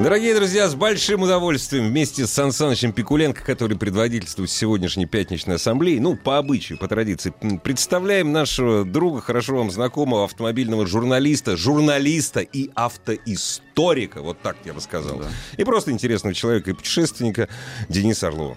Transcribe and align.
Дорогие 0.00 0.34
друзья, 0.34 0.68
с 0.68 0.74
большим 0.74 1.22
удовольствием 1.22 1.86
вместе 1.88 2.26
с 2.26 2.30
Сан 2.32 2.50
Санычем 2.50 2.92
Пикуленко, 2.92 3.44
который 3.44 3.76
предводительствует 3.76 4.50
сегодняшней 4.50 5.06
пятничной 5.06 5.56
ассамблеи, 5.56 5.98
ну, 5.98 6.16
по 6.16 6.38
обычаю, 6.38 6.78
по 6.78 6.88
традиции, 6.88 7.32
представляем 7.62 8.32
нашего 8.32 8.84
друга, 8.84 9.20
хорошо 9.20 9.56
вам 9.56 9.70
знакомого 9.70 10.24
автомобильного 10.24 10.86
журналиста, 10.86 11.56
журналиста 11.56 12.40
и 12.40 12.70
автоисторика, 12.74 14.22
вот 14.22 14.40
так 14.40 14.56
я 14.64 14.72
бы 14.72 14.80
сказал, 14.80 15.18
да. 15.18 15.28
и 15.56 15.64
просто 15.64 15.92
интересного 15.92 16.34
человека 16.34 16.70
и 16.70 16.74
путешественника 16.74 17.48
Дениса 17.88 18.28
Орлова. 18.28 18.56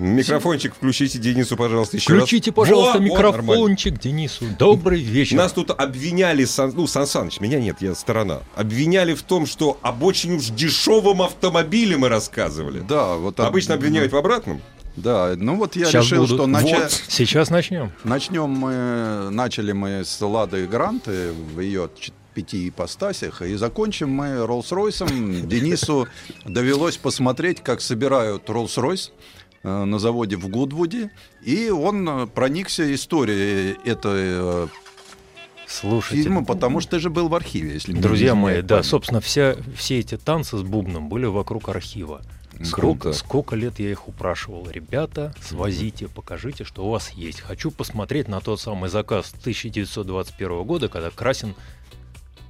Микрофончик 0.00 0.74
включите 0.74 1.18
Денису, 1.18 1.56
пожалуйста, 1.58 1.98
еще 1.98 2.16
Включите, 2.16 2.50
раз. 2.50 2.56
пожалуйста, 2.56 2.98
Во, 2.98 3.04
микрофончик 3.04 3.92
вот, 3.92 4.00
Денису. 4.00 4.46
Добрый 4.58 5.02
вечер. 5.02 5.36
Нас 5.36 5.52
тут 5.52 5.70
обвиняли, 5.70 6.46
Сан, 6.46 6.72
ну, 6.74 6.86
Сан 6.86 7.06
Саныч, 7.06 7.38
меня 7.38 7.60
нет, 7.60 7.76
я 7.80 7.94
сторона. 7.94 8.40
Обвиняли 8.54 9.12
в 9.12 9.22
том, 9.22 9.44
что 9.44 9.78
об 9.82 10.02
очень 10.02 10.36
уж 10.36 10.46
дешевом 10.46 11.20
автомобиле 11.20 11.98
мы 11.98 12.08
рассказывали. 12.08 12.80
Да, 12.80 13.16
вот 13.16 13.38
Обычно 13.40 13.74
об... 13.74 13.80
обвиняют 13.80 14.12
в 14.12 14.16
обратном. 14.16 14.62
Да, 14.96 15.34
ну 15.36 15.56
вот 15.56 15.76
я 15.76 15.84
Сейчас 15.84 16.06
решил, 16.06 16.22
будут. 16.22 16.36
что 16.36 16.46
начать... 16.46 16.92
Вот. 16.92 17.02
Сейчас 17.08 17.50
начнем. 17.50 17.92
Начнем 18.02 18.48
мы, 18.48 19.30
начали 19.30 19.72
мы 19.72 20.04
с 20.04 20.18
Лады 20.20 20.66
Гранты 20.66 21.32
в 21.32 21.60
ее 21.60 21.90
пяти 22.34 22.68
ипостасях. 22.68 23.42
И 23.42 23.54
закончим 23.56 24.10
мы 24.10 24.44
Роллс-Ройсом. 24.44 25.46
Денису 25.46 26.08
довелось 26.44 26.96
посмотреть, 26.96 27.62
как 27.62 27.80
собирают 27.80 28.48
Роллс-Ройс 28.48 29.10
на 29.62 29.98
заводе 29.98 30.36
в 30.36 30.48
Гудвуде, 30.48 31.10
и 31.42 31.70
он 31.70 32.28
проникся 32.28 32.94
историей 32.94 33.76
этой 33.84 34.68
Слушайте, 35.66 36.24
фильма, 36.24 36.44
потому 36.44 36.80
что 36.80 36.92
ты 36.92 36.98
же 36.98 37.10
был 37.10 37.28
в 37.28 37.34
архиве, 37.34 37.74
если 37.74 37.92
Друзья 37.92 38.34
мои, 38.34 38.54
память. 38.54 38.66
да, 38.66 38.82
собственно, 38.82 39.20
вся, 39.20 39.54
все 39.76 40.00
эти 40.00 40.16
танцы 40.16 40.58
с 40.58 40.62
бубном 40.62 41.08
были 41.08 41.26
вокруг 41.26 41.68
архива. 41.68 42.22
Сколько, 42.62 43.12
сколько 43.12 43.56
лет 43.56 43.78
я 43.78 43.90
их 43.90 44.06
упрашивал, 44.08 44.68
ребята, 44.68 45.34
свозите, 45.40 46.08
покажите, 46.08 46.64
что 46.64 46.84
у 46.84 46.90
вас 46.90 47.10
есть. 47.10 47.40
Хочу 47.40 47.70
посмотреть 47.70 48.28
на 48.28 48.40
тот 48.40 48.60
самый 48.60 48.90
заказ 48.90 49.32
1921 49.40 50.64
года, 50.64 50.88
когда 50.88 51.10
Красин 51.10 51.54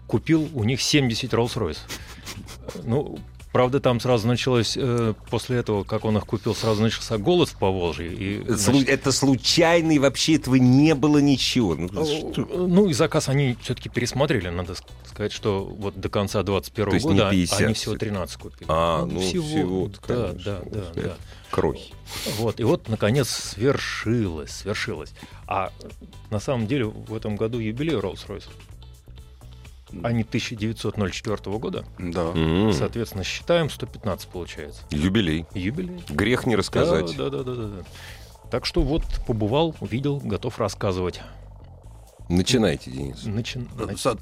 купил 0.09 0.49
у 0.55 0.65
них 0.65 0.81
70 0.81 1.33
Rolls-Royce. 1.33 1.79
Ну, 2.83 3.19
Правда, 3.53 3.81
там 3.81 3.99
сразу 3.99 4.29
началось, 4.29 4.77
э, 4.77 5.15
после 5.29 5.59
этого, 5.59 5.83
как 5.83 6.05
он 6.05 6.17
их 6.17 6.25
купил, 6.25 6.55
сразу 6.55 6.83
начался 6.83 7.19
голод 7.19 7.49
в 7.49 7.57
Поволжье. 7.57 8.13
И, 8.13 8.45
значит... 8.47 8.89
Это 8.89 9.11
случайный, 9.11 9.99
вообще 9.99 10.37
этого 10.37 10.55
не 10.55 10.95
было 10.95 11.19
ничего. 11.19 11.75
Ну, 11.75 12.33
ну 12.37 12.89
и 12.89 12.93
заказ 12.93 13.29
они 13.29 13.57
все-таки 13.61 13.89
пересмотрели, 13.89 14.51
надо 14.51 14.75
сказать, 15.05 15.33
что 15.33 15.65
вот 15.65 16.01
до 16.01 16.09
конца 16.09 16.43
21 16.45 16.89
-го 16.89 17.01
года 17.01 17.29
они 17.29 17.75
всего 17.75 17.97
13 17.97 18.37
купили. 18.37 18.67
А, 18.69 19.05
ну, 19.05 19.15
ну 19.15 19.21
всего, 19.21 19.45
всего 19.45 19.91
да, 20.07 20.33
да, 20.33 20.61
да, 20.67 20.83
да. 20.95 21.17
Крохи. 21.51 21.93
Вот, 22.39 22.61
и 22.61 22.63
вот, 22.63 22.89
наконец, 22.89 23.29
свершилось, 23.29 24.51
свершилось. 24.51 25.13
А 25.49 25.73
на 26.31 26.39
самом 26.39 26.69
деле 26.69 26.85
в 26.85 27.13
этом 27.13 27.35
году 27.35 27.59
юбилей 27.59 27.95
Rolls-Royce 27.95 28.45
а 30.03 30.13
не 30.13 30.23
1904 30.23 31.59
года. 31.59 31.85
Да. 31.99 32.31
Mm. 32.33 32.73
Соответственно, 32.73 33.25
считаем 33.25 33.71
115 33.71 34.29
получается. 34.29 34.83
Юбилей. 34.91 35.47
Юбилей. 35.55 36.03
Грех 36.09 36.47
не 36.47 36.57
рассказать. 36.57 37.17
Да, 37.17 37.31
да, 37.31 37.43
да, 37.43 37.55
да, 37.55 37.67
да. 37.67 37.85
Так 38.51 38.67
что 38.67 38.83
вот 38.83 39.05
побывал, 39.27 39.77
увидел, 39.81 40.19
готов 40.19 40.59
рассказывать. 40.59 41.21
Начинайте, 42.31 42.91
Денис. 42.93 43.25
Начи... 43.25 43.61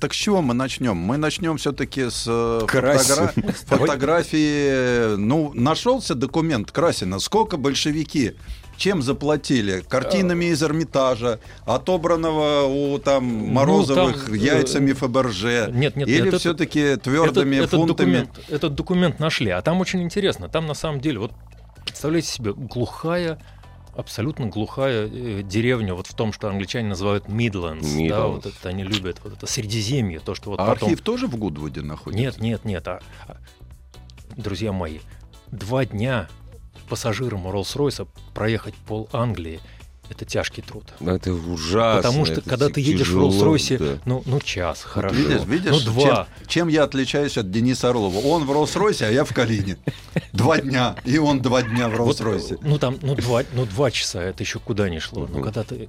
Так 0.00 0.14
с 0.14 0.16
чего 0.16 0.40
мы 0.40 0.54
начнем? 0.54 0.96
Мы 0.96 1.18
начнем 1.18 1.58
все-таки 1.58 2.08
с 2.08 2.24
фотогра... 2.24 3.32
фотографии. 3.66 5.16
Ну, 5.16 5.52
нашелся 5.52 6.14
документ 6.14 6.72
Красина. 6.72 7.18
Сколько 7.18 7.58
большевики 7.58 8.34
чем 8.78 9.02
заплатили? 9.02 9.82
Картинами 9.86 10.46
из 10.46 10.62
Эрмитажа, 10.62 11.40
отобранного 11.66 12.64
у 12.64 12.98
там 12.98 13.24
Морозовых 13.24 14.16
ну, 14.16 14.24
там, 14.24 14.34
яйцами 14.34 14.92
Фаберже? 14.92 15.68
Нет, 15.72 15.96
нет, 15.96 16.08
Или 16.08 16.30
все-таки 16.30 16.96
твердыми 16.96 17.56
этот, 17.56 17.70
фунтами? 17.70 18.18
Этот 18.18 18.32
документ, 18.32 18.48
этот 18.48 18.74
документ 18.74 19.20
нашли. 19.20 19.50
А 19.50 19.60
там 19.60 19.80
очень 19.80 20.02
интересно. 20.02 20.48
Там 20.48 20.66
на 20.66 20.74
самом 20.74 21.00
деле, 21.00 21.18
вот 21.18 21.32
представляете 21.84 22.28
себе, 22.28 22.52
глухая 22.54 23.38
абсолютно 23.98 24.46
глухая 24.46 25.08
э, 25.08 25.42
деревня, 25.42 25.92
вот 25.94 26.06
в 26.06 26.14
том, 26.14 26.32
что 26.32 26.48
англичане 26.48 26.88
называют 26.88 27.26
Midlands, 27.26 27.80
Midlands. 27.80 28.08
да, 28.08 28.26
вот 28.28 28.46
это 28.46 28.68
они 28.68 28.84
любят, 28.84 29.20
вот 29.24 29.32
это 29.32 29.46
Средиземье, 29.46 30.20
то, 30.20 30.36
что 30.36 30.50
вот 30.50 30.60
а 30.60 30.66
потом... 30.66 30.88
архив 30.88 31.02
тоже 31.02 31.26
в 31.26 31.36
Гудвуде 31.36 31.82
находится? 31.82 32.22
Нет, 32.22 32.40
нет, 32.40 32.64
нет, 32.64 32.86
а, 32.86 33.00
а, 33.26 33.38
друзья 34.36 34.72
мои, 34.72 35.00
два 35.48 35.84
дня 35.84 36.28
пассажирам 36.88 37.48
Роллс-Ройса 37.48 38.06
проехать 38.34 38.74
пол 38.74 39.08
Англии 39.12 39.60
это 40.10 40.24
тяжкий 40.24 40.62
труд. 40.62 40.84
Это 41.00 41.32
ужасно. 41.32 42.02
Потому 42.02 42.24
что 42.24 42.40
когда 42.40 42.68
ты 42.68 42.80
едешь 42.80 43.06
тяжело, 43.06 43.30
в 43.30 43.42
Роллс-Ройсе, 43.42 43.78
да. 43.78 43.98
ну, 44.04 44.22
ну 44.26 44.40
час, 44.40 44.82
хорошо. 44.82 45.14
Видишь, 45.14 45.44
видишь 45.44 45.84
ну, 45.84 45.92
два. 45.92 46.02
Чем, 46.02 46.46
чем 46.46 46.68
я 46.68 46.84
отличаюсь 46.84 47.36
от 47.36 47.50
Дениса 47.50 47.90
Орлова? 47.90 48.18
Он 48.26 48.44
в 48.44 48.50
Роллс-Ройсе, 48.50 49.06
а 49.06 49.10
я 49.10 49.24
в 49.24 49.34
Калине. 49.34 49.76
Два 50.32 50.58
дня, 50.58 50.96
и 51.04 51.18
он 51.18 51.40
два 51.40 51.62
дня 51.62 51.88
в 51.88 51.94
Роллс-Ройсе. 51.94 52.56
Вот, 52.56 52.62
ну 52.62 52.78
там, 52.78 52.98
ну 53.02 53.14
два, 53.14 53.42
ну 53.52 53.66
два 53.66 53.90
часа, 53.90 54.22
это 54.22 54.42
еще 54.42 54.58
куда 54.58 54.88
ни 54.88 54.98
шло. 54.98 55.26
Но 55.26 55.42
когда 55.42 55.62
ты 55.64 55.88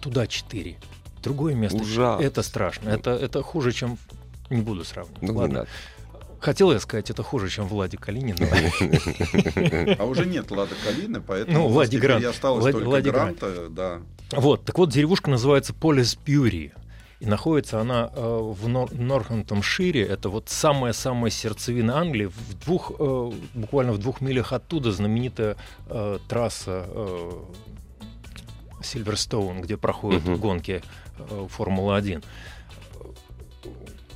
туда 0.00 0.26
четыре, 0.26 0.76
другое 1.22 1.54
место, 1.54 1.78
Ужасно. 1.78 2.24
это 2.24 2.42
страшно. 2.42 2.88
Это, 2.88 3.10
это 3.10 3.42
хуже, 3.42 3.72
чем 3.72 3.98
не 4.50 4.62
буду 4.62 4.84
сравнивать. 4.84 5.22
Ну, 5.22 5.34
Ладно. 5.34 5.66
Хотел 6.42 6.72
я 6.72 6.80
сказать, 6.80 7.08
это 7.08 7.22
хуже, 7.22 7.48
чем 7.48 7.68
Влади 7.68 7.96
Калинин. 7.96 8.36
А 9.98 10.04
уже 10.04 10.26
нет 10.26 10.50
Влада 10.50 10.74
Калины, 10.84 11.20
поэтому 11.20 11.58
ну, 11.60 11.68
Влади 11.68 11.96
Грант. 11.98 12.24
осталось 12.24 12.72
только 12.72 13.00
Гранта. 13.00 13.68
Да. 13.70 14.00
Вот, 14.32 14.64
так 14.64 14.76
вот, 14.76 14.90
деревушка 14.90 15.30
называется 15.30 15.72
Полис 15.72 16.16
Бьюри. 16.16 16.72
И 17.20 17.26
находится 17.26 17.80
она 17.80 18.10
э, 18.12 18.20
в 18.20 18.66
Нор- 18.66 18.92
Норхантомшире. 18.92 20.02
Это 20.02 20.28
вот 20.28 20.48
самая-самая 20.48 21.30
сердцевина 21.30 21.98
Англии. 21.98 22.26
В 22.26 22.64
двух, 22.64 22.90
э, 22.98 23.32
буквально 23.54 23.92
в 23.92 23.98
двух 23.98 24.20
милях 24.20 24.52
оттуда 24.52 24.90
знаменитая 24.90 25.56
э, 25.86 26.18
трасса 26.28 26.86
э, 26.88 27.30
Сильверстоун, 28.82 29.60
где 29.60 29.76
проходят 29.76 30.24
uh-huh. 30.24 30.38
гонки 30.38 30.82
э, 31.18 31.46
Формулы-1. 31.48 32.24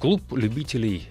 Клуб 0.01 0.23
любителей 0.33 1.09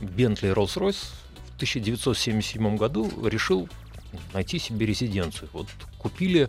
Бентли 0.00 0.50
Rolls-Royce 0.50 1.06
в 1.52 1.56
1977 1.56 2.76
году 2.76 3.10
решил 3.26 3.68
найти 4.32 4.58
себе 4.58 4.86
резиденцию. 4.86 5.48
Вот 5.52 5.68
купили 5.98 6.48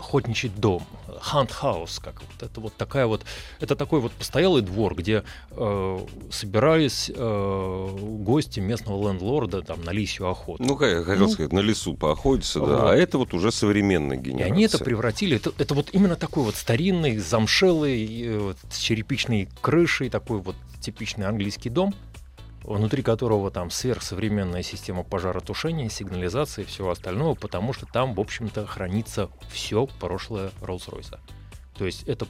охотничий 0.00 0.48
дом, 0.48 0.82
Hunt 1.06 1.50
House, 1.62 2.00
как 2.02 2.22
вот 2.22 2.42
это 2.42 2.60
вот 2.60 2.74
такая 2.74 3.06
вот, 3.06 3.22
это 3.60 3.76
такой 3.76 4.00
вот 4.00 4.12
постоялый 4.12 4.62
двор, 4.62 4.94
где 4.94 5.24
э, 5.50 5.98
собирались 6.30 7.10
э, 7.14 7.96
гости 8.00 8.60
местного 8.60 9.08
лендлорда 9.08 9.60
там 9.62 9.84
на 9.84 9.90
лисью 9.90 10.28
охоту. 10.28 10.62
Ну, 10.62 10.76
как 10.76 10.90
я 10.90 11.02
хотел 11.02 11.26
ну, 11.26 11.32
сказать, 11.32 11.52
на 11.52 11.60
лесу 11.60 11.94
поохотиться, 11.94 12.60
вот. 12.60 12.68
да, 12.70 12.90
а 12.90 12.96
это 12.96 13.18
вот 13.18 13.34
уже 13.34 13.52
современная 13.52 14.16
генерация. 14.16 14.48
И 14.48 14.50
они 14.50 14.64
это 14.64 14.78
превратили, 14.78 15.36
это, 15.36 15.52
это 15.58 15.74
вот 15.74 15.90
именно 15.92 16.16
такой 16.16 16.44
вот 16.44 16.56
старинный, 16.56 17.18
замшелый, 17.18 18.22
э, 18.24 18.54
с 18.70 18.78
черепичной 18.78 19.48
крышей, 19.60 20.08
такой 20.08 20.40
вот 20.40 20.56
типичный 20.80 21.26
английский 21.26 21.68
дом– 21.68 21.94
внутри 22.64 23.02
которого 23.02 23.50
там 23.50 23.70
сверхсовременная 23.70 24.62
система 24.62 25.02
пожаротушения, 25.02 25.88
сигнализации 25.88 26.62
и 26.62 26.66
всего 26.66 26.90
остального, 26.90 27.34
потому 27.34 27.72
что 27.72 27.86
там, 27.86 28.14
в 28.14 28.20
общем-то, 28.20 28.66
хранится 28.66 29.30
все 29.50 29.86
прошлое 29.98 30.50
Роллс-Ройса. 30.60 31.20
То 31.76 31.86
есть 31.86 32.02
это 32.04 32.26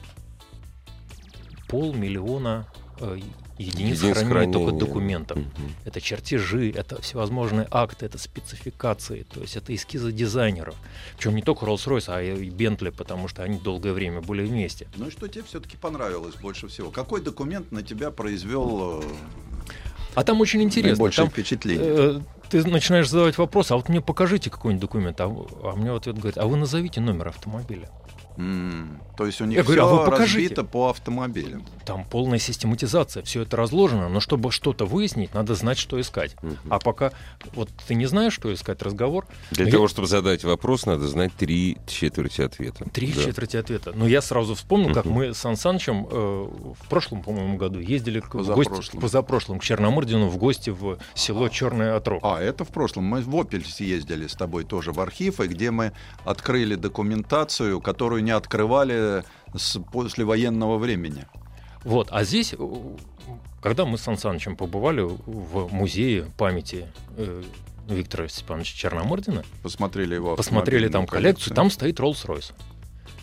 полмиллиона 1.67 2.67
э, 2.99 3.19
единиц, 3.57 3.99
единиц 3.99 3.99
хранения, 3.99 4.29
хранения 4.29 4.53
только 4.53 4.85
документов. 4.85 5.37
Угу. 5.37 5.47
Это 5.85 6.01
чертежи, 6.01 6.71
это 6.71 7.01
всевозможные 7.01 7.67
акты, 7.71 8.05
это 8.05 8.17
спецификации, 8.17 9.23
то 9.23 9.41
есть 9.41 9.55
это 9.55 9.73
эскизы 9.73 10.11
дизайнеров. 10.11 10.75
Причем 11.17 11.35
не 11.35 11.41
только 11.41 11.65
Rolls-Royce, 11.65 12.05
а 12.07 12.21
и 12.21 12.49
Бентли, 12.49 12.89
потому 12.89 13.27
что 13.27 13.43
они 13.43 13.59
долгое 13.59 13.93
время 13.93 14.21
были 14.21 14.45
вместе. 14.45 14.87
Ну 14.95 15.07
и 15.07 15.11
что 15.11 15.27
тебе 15.27 15.43
все-таки 15.43 15.77
понравилось 15.77 16.35
больше 16.35 16.67
всего? 16.67 16.91
Какой 16.91 17.21
документ 17.21 17.71
на 17.71 17.83
тебя 17.83 18.11
произвел 18.11 19.01
э, 19.01 19.03
а 20.15 20.23
там 20.23 20.41
очень 20.41 20.61
интересно. 20.61 21.03
Больше 21.03 21.25
впечатление. 21.25 21.85
Э, 21.87 22.19
ты 22.49 22.67
начинаешь 22.67 23.09
задавать 23.09 23.37
вопрос, 23.37 23.71
а 23.71 23.77
вот 23.77 23.87
мне 23.89 24.01
покажите 24.01 24.49
какой-нибудь 24.49 24.81
документ, 24.81 25.21
а, 25.21 25.25
а 25.25 25.75
мне 25.75 25.91
вот 25.91 26.01
ответ 26.01 26.17
говорит, 26.17 26.37
а 26.37 26.45
вы 26.45 26.57
назовите 26.57 26.99
номер 26.99 27.29
автомобиля. 27.29 27.89
М, 28.37 28.99
То 29.17 29.25
есть 29.25 29.41
у 29.41 29.45
них 29.45 29.57
Я 29.57 29.63
говорю, 29.63 29.83
а 29.83 29.87
все 29.87 29.97
вы 29.97 30.05
покажите. 30.09 30.39
разбито 30.49 30.63
по 30.63 30.89
автомобилям. 30.89 31.65
Там 31.85 32.05
полная 32.05 32.39
систематизация, 32.39 33.23
все 33.23 33.41
это 33.41 33.57
разложено, 33.57 34.09
но 34.09 34.19
чтобы 34.19 34.51
что-то 34.51 34.85
выяснить, 34.85 35.33
надо 35.33 35.53
знать, 35.55 35.77
что 35.77 35.99
искать. 35.99 36.35
А 36.69 36.79
пока 36.79 37.11
вот 37.53 37.69
ты 37.87 37.93
не 37.95 38.05
знаешь, 38.07 38.33
что 38.33 38.51
искать 38.53 38.81
разговор, 38.81 39.25
Для 39.51 39.65
того, 39.69 39.83
я- 39.83 39.89
чтобы 39.89 40.07
задать 40.07 40.43
вопрос, 40.43 40.85
надо 40.85 41.07
знать 41.07 41.33
три 41.37 41.77
четверти 41.87 42.41
ответа. 42.41 42.85
Три 42.91 43.11
Да. 43.13 43.23
четверти 43.23 43.57
ответа. 43.57 43.91
Но 43.95 44.07
я 44.07 44.21
сразу 44.21 44.55
вспомнил, 44.55 44.93
как 44.93 45.05
Мгм. 45.05 45.13
мы 45.13 45.33
с 45.33 45.37
Сан 45.37 45.55
Санычем 45.55 46.07
э, 46.09 46.47
в 46.81 46.87
прошлом, 46.89 47.21
по-моему, 47.21 47.57
году 47.57 47.79
ездили 47.79 48.21
к, 48.21 48.33
в 48.33 48.55
гости, 48.55 48.97
позапрошлом 48.97 49.59
к 49.59 49.63
Черномырдину 49.63 50.27
в 50.29 50.37
гости 50.37 50.69
в 50.71 50.97
село 51.13 51.49
Черное 51.49 51.95
Отрог. 51.97 52.21
А, 52.23 52.39
это 52.41 52.63
в 52.65 52.69
прошлом. 52.69 53.03
Мы 53.03 53.21
в 53.21 53.35
Опель 53.35 53.65
съездили 53.65 54.25
с 54.27 54.33
тобой 54.33 54.63
тоже 54.63 54.91
в 54.93 54.99
архив, 54.99 55.39
и 55.41 55.47
где 55.47 55.69
мы 55.71 55.91
открыли 56.25 56.75
документацию, 56.75 57.79
которую 57.81 58.23
не 58.23 58.30
открывали 58.31 59.23
с 59.55 59.79
послевоенного 59.79 60.77
времени. 60.77 61.25
Вот, 61.83 62.09
а 62.11 62.23
здесь, 62.23 62.53
э, 62.57 62.57
когда 63.61 63.85
мы 63.85 63.97
с 63.97 64.01
Сан 64.01 64.17
Санычем 64.17 64.55
побывали 64.55 65.01
в 65.01 65.73
музее 65.73 66.25
памяти 66.37 66.87
э, 67.17 67.43
Виктора 67.87 68.27
Степановича 68.27 68.77
Черномырдина, 68.77 69.43
Посмотрели 69.63 70.15
его 70.15 70.35
посмотрели 70.35 70.87
там 70.87 71.03
автомобильную 71.03 71.33
коллекцию, 71.33 71.55
там 71.55 71.71
стоит 71.71 71.99
Роллс-Ройс. 71.99 72.53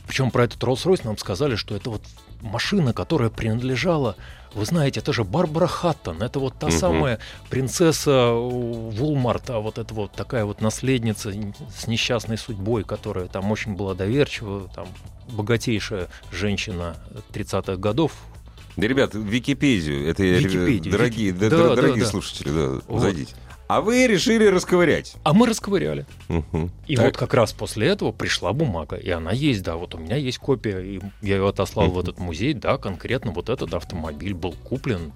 Причем 0.06 0.31
про 0.31 0.44
этот 0.44 0.62
Роллс-Ройс 0.62 1.02
нам 1.05 1.16
сказали, 1.19 1.55
что 1.55 1.76
это 1.76 1.90
вот 1.90 2.02
машина, 2.40 2.93
которая 2.93 3.31
принадлежала, 3.31 4.16
вы 4.55 4.65
знаете, 4.65 5.00
это 5.00 5.12
же 5.12 5.25
Барбара 5.25 5.67
Хаттон, 5.67 6.23
это 6.23 6.39
вот 6.41 6.55
та 6.59 6.69
Мгм. 6.69 6.77
самая 6.79 7.19
принцесса 7.50 8.31
Вулмарта, 8.33 9.59
вот 9.59 9.79
эта 9.79 9.93
вот 9.95 10.12
такая 10.12 10.45
вот 10.45 10.61
наследница 10.61 11.33
с 11.77 11.87
несчастной 11.87 12.39
судьбой, 12.39 12.85
которая 12.85 13.27
там 13.27 13.50
очень 13.50 13.75
была 13.75 13.95
доверчива, 13.95 14.69
там 14.75 14.89
богатейшая 15.31 16.09
женщина 16.33 16.97
30-х 17.33 17.77
годов. 17.77 18.12
Да, 18.77 18.87
ребят, 18.87 19.11
Википедию. 19.15 20.09
Это, 20.09 20.23
э, 20.23 20.39
Википедию, 20.39 20.93
дорогие, 20.93 21.31
Вики- 21.33 21.49
да, 21.51 21.75
дорогие 21.75 22.05
да. 22.05 22.11
слушатели, 22.11 22.49
да, 22.51 22.81
Вот. 22.87 23.01
зайдите. 23.01 23.35
А 23.69 23.82
вы 23.82 24.06
решили 24.06 24.47
расковырять. 24.47 25.15
А 25.25 25.35
мы 25.35 25.47
расковыряли. 25.47 26.06
Мгм. 26.29 26.70
И 26.87 26.97
Так. 26.97 27.05
вот 27.05 27.17
как 27.19 27.35
раз 27.35 27.53
после 27.53 27.88
этого 27.88 28.12
пришла 28.12 28.55
бумага, 28.55 28.97
и 28.97 29.11
она 29.11 29.31
есть, 29.31 29.62
да, 29.62 29.76
вот 29.76 29.94
у 29.94 29.99
меня 29.99 30.17
есть 30.17 30.38
копия, 30.38 30.79
и 30.81 31.00
я 31.20 31.37
ее 31.37 31.47
отослал 31.47 31.88
в 31.88 31.93
Мгм. 31.93 32.00
этот 32.00 32.19
музей, 32.19 32.55
да, 32.55 32.79
конкретно 32.79 33.31
вот 33.32 33.50
этот 33.50 33.75
автомобиль 33.75 34.32
был 34.32 34.53
куплен. 34.65 35.12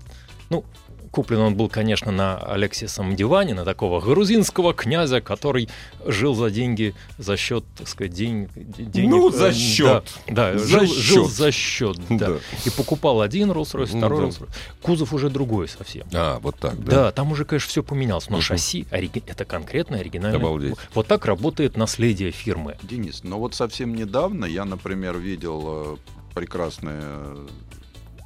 Ну, 0.50 0.64
куплен 1.12 1.38
он 1.40 1.54
был, 1.54 1.68
конечно, 1.68 2.10
на 2.10 2.36
Алексисом 2.38 3.14
диване, 3.14 3.54
на 3.54 3.64
такого 3.64 4.00
грузинского 4.00 4.74
князя, 4.74 5.20
который 5.20 5.68
жил 6.06 6.34
за 6.34 6.50
деньги, 6.50 6.94
за 7.18 7.36
счет, 7.36 7.64
так 7.78 7.86
сказать, 7.86 8.12
день, 8.12 8.48
де- 8.56 8.82
денег. 8.84 9.10
Ну, 9.10 9.28
э, 9.28 9.32
за 9.32 9.38
да, 9.48 9.52
счет. 9.52 10.12
Да, 10.26 10.58
За 10.58 10.66
жил, 10.66 10.86
жил 10.86 11.24
счет. 11.28 11.32
за 11.36 11.52
счет, 11.52 11.96
да. 12.08 12.28
Да. 12.30 12.36
И 12.64 12.70
покупал 12.70 13.20
один 13.20 13.52
Rolls-Royce, 13.52 13.90
Ну 13.92 13.98
второй 13.98 14.20
да. 14.22 14.26
Rolls-Royce. 14.26 14.48
Кузов 14.82 15.12
уже 15.12 15.30
другой 15.30 15.68
совсем. 15.68 16.06
А, 16.14 16.40
вот 16.40 16.58
так, 16.58 16.82
Да. 16.82 16.90
да. 17.04 17.10
там 17.12 17.30
уже, 17.30 17.44
конечно, 17.44 17.68
все 17.68 17.82
поменялось, 17.82 18.28
но 18.30 18.36
Мгм. 18.38 18.42
шасси 18.42 18.86
ориги- 18.90 19.22
это 19.26 19.44
конкретное 19.44 20.00
оригинальное. 20.00 20.40
Обалдеть. 20.40 20.74
Вот 20.94 21.06
так 21.06 21.26
работает 21.26 21.76
наследие 21.76 22.30
фирмы. 22.30 22.76
Денис, 22.82 23.22
но 23.22 23.38
вот 23.38 23.54
совсем 23.54 23.94
недавно 23.94 24.46
я, 24.46 24.64
например, 24.64 25.18
видел 25.18 25.62
э, 25.66 25.96
прекрасное 26.34 27.02
э, 27.02 27.46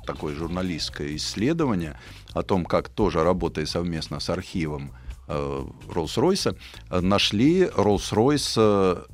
такое 0.06 0.36
журналистское 0.36 1.16
исследование 1.16 1.98
о 2.36 2.42
том, 2.42 2.66
как 2.66 2.90
тоже 2.90 3.24
работая 3.24 3.64
совместно 3.66 4.20
с 4.20 4.28
архивом 4.28 4.92
э, 5.26 5.64
Роллс-Ройса, 5.88 6.56
э, 6.90 7.00
нашли 7.00 7.64
Роллс-Ройс 7.64 8.54
э, 8.56 9.04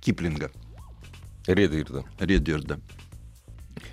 Киплинга, 0.00 0.50
Редвирда. 1.46 2.04
Редверда. 2.18 2.80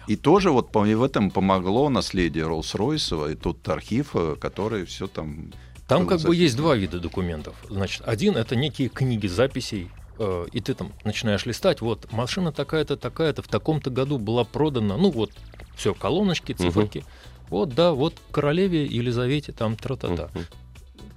И 0.08 0.16
тоже 0.16 0.50
вот 0.50 0.74
в 0.74 1.04
этом 1.04 1.30
помогло 1.30 1.90
наследие 1.90 2.46
Роллс-Ройса, 2.46 3.32
и 3.32 3.36
тут 3.36 3.70
архив, 3.70 4.16
э, 4.16 4.36
который 4.42 4.86
все 4.86 5.06
там... 5.06 5.52
Там 5.88 6.08
как 6.08 6.18
бы 6.18 6.24
записано. 6.24 6.44
есть 6.44 6.58
два 6.58 6.76
вида 6.76 7.00
документов. 7.00 7.56
Значит, 7.70 8.02
один 8.06 8.36
это 8.36 8.56
некие 8.56 8.90
книги 8.90 9.28
записей, 9.28 9.92
э, 10.18 10.48
и 10.52 10.60
ты 10.60 10.74
там 10.74 10.92
начинаешь 11.04 11.46
листать, 11.46 11.82
вот 11.82 12.12
машина 12.12 12.52
такая-то, 12.52 12.98
такая-то 12.98 13.44
в 13.44 13.48
таком-то 13.48 13.92
году 13.92 14.18
была 14.18 14.44
продана, 14.44 14.98
ну 14.98 15.12
вот 15.12 15.32
все, 15.76 15.94
колоночки, 15.94 16.54
циферки. 16.54 17.06
Вот, 17.52 17.76
да, 17.76 17.92
вот 17.92 18.16
королеве 18.32 18.86
Елизавете 18.86 19.52
там 19.52 19.76
тра-та-та. 19.76 20.30
Мгм. 20.34 20.46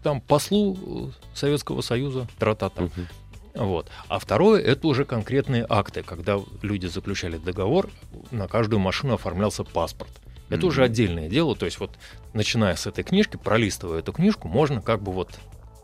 Там 0.02 0.20
послу 0.20 0.76
э, 0.76 1.10
Советского 1.32 1.80
Союза 1.80 2.26
тра-та-та. 2.38 2.82
Мгм. 2.82 3.08
Вот. 3.54 3.86
А 4.08 4.18
второе 4.18 4.60
это 4.60 4.88
уже 4.88 5.04
конкретные 5.04 5.64
акты, 5.68 6.02
когда 6.02 6.40
люди 6.60 6.86
заключали 6.86 7.38
договор, 7.38 7.88
на 8.32 8.48
каждую 8.48 8.80
машину 8.80 9.14
оформлялся 9.14 9.62
паспорт. 9.62 10.10
Это 10.48 10.58
Мгм. 10.58 10.66
уже 10.66 10.82
отдельное 10.82 11.28
дело. 11.28 11.54
То 11.54 11.66
есть 11.66 11.78
вот 11.78 11.92
начиная 12.32 12.74
с 12.74 12.86
этой 12.88 13.04
книжки, 13.04 13.36
пролистывая 13.36 14.00
эту 14.00 14.12
книжку, 14.12 14.48
можно 14.48 14.82
как 14.82 15.02
бы 15.02 15.12
вот 15.12 15.30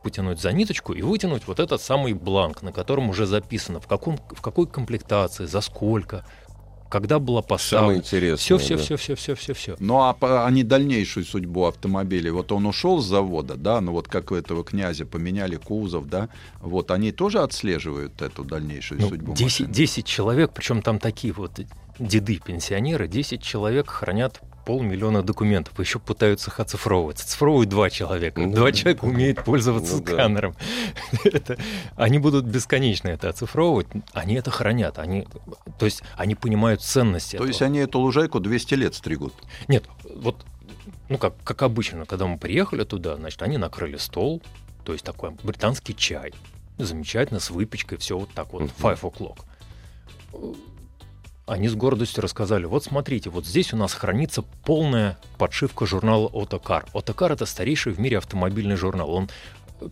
потянуть 0.02 0.41
за 0.41 0.50
ниточку 0.52 0.94
и 0.94 1.02
вытянуть 1.02 1.47
вот 1.47 1.61
этот 1.61 1.81
самый 1.81 2.12
бланк, 2.12 2.62
на 2.62 2.73
котором 2.73 3.08
уже 3.11 3.25
записано, 3.25 3.81
в, 3.81 3.87
каком, 3.87 4.17
в 4.17 4.41
какой 4.43 4.67
комплектации, 4.67 5.47
за 5.47 5.61
сколько, 5.61 6.25
когда 6.90 7.19
была 7.19 7.40
Самое 7.40 7.48
поставлена. 7.48 7.98
интересное. 7.98 8.37
Все, 8.37 8.58
все, 8.58 8.76
да. 8.76 8.82
все, 8.82 8.96
все, 8.96 9.14
все, 9.14 9.34
все, 9.34 9.54
все. 9.54 9.76
Ну 9.78 10.02
а, 10.02 10.12
по- 10.12 10.44
а 10.44 10.50
не 10.50 10.62
дальнейшую 10.64 11.25
судьбу 11.25 11.64
автомобиля? 11.66 12.32
Вот 12.32 12.52
он 12.52 12.66
ушел 12.66 13.00
с 13.00 13.06
завода, 13.06 13.54
да, 13.54 13.81
ну 13.81 13.92
вот 13.92 14.08
как 14.08 14.31
у 14.32 14.34
этого 14.34 14.64
князя 14.64 15.06
поменяли 15.06 15.56
кузов, 15.56 16.06
да, 16.08 16.28
вот 16.60 16.90
они 16.90 17.12
тоже 17.12 17.38
отслеживают 17.40 18.20
эту 18.20 18.44
дальнейшую 18.44 19.00
Ну, 19.00 19.08
судьбу 19.08 19.32
10, 19.32 19.60
машины? 19.60 19.72
10 19.75 20.04
человек, 20.06 20.50
причем 20.52 20.82
там 20.82 20.98
такие 20.98 21.32
вот 21.32 21.60
деды-пенсионеры, 21.98 23.08
10 23.08 23.42
человек 23.42 23.88
хранят 23.88 24.40
полмиллиона 24.64 25.22
документов, 25.22 25.78
еще 25.80 25.98
пытаются 25.98 26.50
их 26.50 26.60
оцифровывать. 26.60 27.20
Оцифровывают 27.20 27.68
два 27.68 27.90
человека. 27.90 28.40
Ну, 28.40 28.52
два 28.52 28.66
да. 28.66 28.72
человека 28.72 29.04
умеют 29.04 29.44
пользоваться 29.44 29.96
Ну, 29.96 30.02
да. 30.02 30.12
сканером. 30.12 30.54
Это- 31.24 31.58
они 31.96 32.18
будут 32.18 32.44
бесконечно 32.46 33.08
это 33.08 33.28
оцифровывать, 33.28 33.86
они 34.12 34.34
это 34.34 34.50
хранят. 34.50 34.98
Они, 34.98 35.26
то 35.78 35.84
есть 35.86 36.02
они 36.16 36.34
понимают 36.34 36.82
ценность 36.82 37.30
То 37.32 37.36
этого. 37.38 37.48
есть 37.48 37.62
они 37.62 37.78
эту 37.80 37.98
лужайку 37.98 38.40
200 38.40 38.74
лет 38.74 38.94
стригут? 38.94 39.34
Нет, 39.68 39.84
вот, 40.16 40.44
ну 41.08 41.18
как, 41.18 41.34
как 41.44 41.62
обычно, 41.62 42.06
когда 42.06 42.26
мы 42.26 42.38
приехали 42.38 42.84
туда, 42.84 43.16
значит, 43.16 43.42
они 43.42 43.58
накрыли 43.58 43.96
стол, 43.96 44.42
то 44.84 44.92
есть 44.92 45.04
такой 45.04 45.30
британский 45.42 45.94
чай, 45.96 46.32
замечательно, 46.78 47.40
с 47.40 47.50
выпечкой, 47.50 47.98
все 47.98 48.18
вот 48.18 48.30
так 48.30 48.52
вот, 48.52 48.70
five 48.80 49.00
o'clock. 49.00 49.38
Они 51.50 51.67
с 51.67 51.75
гордостью 51.75 52.23
рассказали, 52.23 52.64
вот 52.64 52.85
смотрите, 52.85 53.28
вот 53.28 53.45
здесь 53.45 53.73
у 53.73 53.76
нас 53.76 53.92
хранится 53.92 54.42
полная 54.64 55.19
подшивка 55.37 55.85
журнала 55.85 56.30
«Отокар». 56.33 56.87
«Отокар»— 56.95 57.33
это 57.33 57.45
старейший 57.45 57.92
в 57.92 57.99
мире 57.99 58.19
автомобильный 58.19 58.76
журнал. 58.76 59.11
Он 59.11 59.28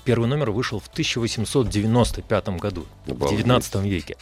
Первый 0.04 0.28
номер 0.28 0.50
вышел 0.50 0.78
в 0.78 0.86
1895 0.88 2.48
году, 2.60 2.86
в 3.06 3.10
Обалдеть. 3.10 3.38
19 3.38 3.74
веке. 3.84 4.16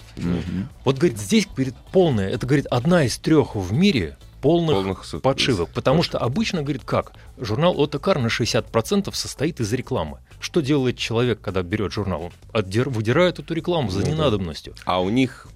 Вот, 0.85 0.97
говорит, 0.97 1.19
здесь, 1.19 1.47
говорит, 1.47 1.75
полная, 1.93 2.31
это, 2.31 2.47
говорит, 2.47 2.67
одна 2.67 3.05
из 3.05 3.19
трех 3.19 3.55
в 3.55 3.73
мире 3.73 4.17
полных, 4.41 4.77
Полных 4.77 5.23
подшивок. 5.23 5.71
Потому 5.71 6.03
что 6.03 6.19
обычно, 6.19 6.63
говорит, 6.63 6.85
как? 6.85 7.13
Журнал 7.37 7.79
Отокар 7.83 8.19
на 8.19 8.29
60% 8.29 9.13
состоит 9.13 9.61
из 9.61 9.73
рекламы. 9.73 10.19
Что 10.41 10.61
делает 10.61 10.99
человек, 10.99 11.41
когда 11.41 11.63
берет 11.63 11.93
журнал? 11.93 12.31
Он 12.53 12.63
выдирает 12.63 13.41
эту 13.41 13.53
рекламу 13.53 13.91
за 13.91 14.03
Ну 14.03 14.13
ненадобностью. 14.13 14.75
А 14.85 15.03
у 15.03 15.11
них 15.11 15.49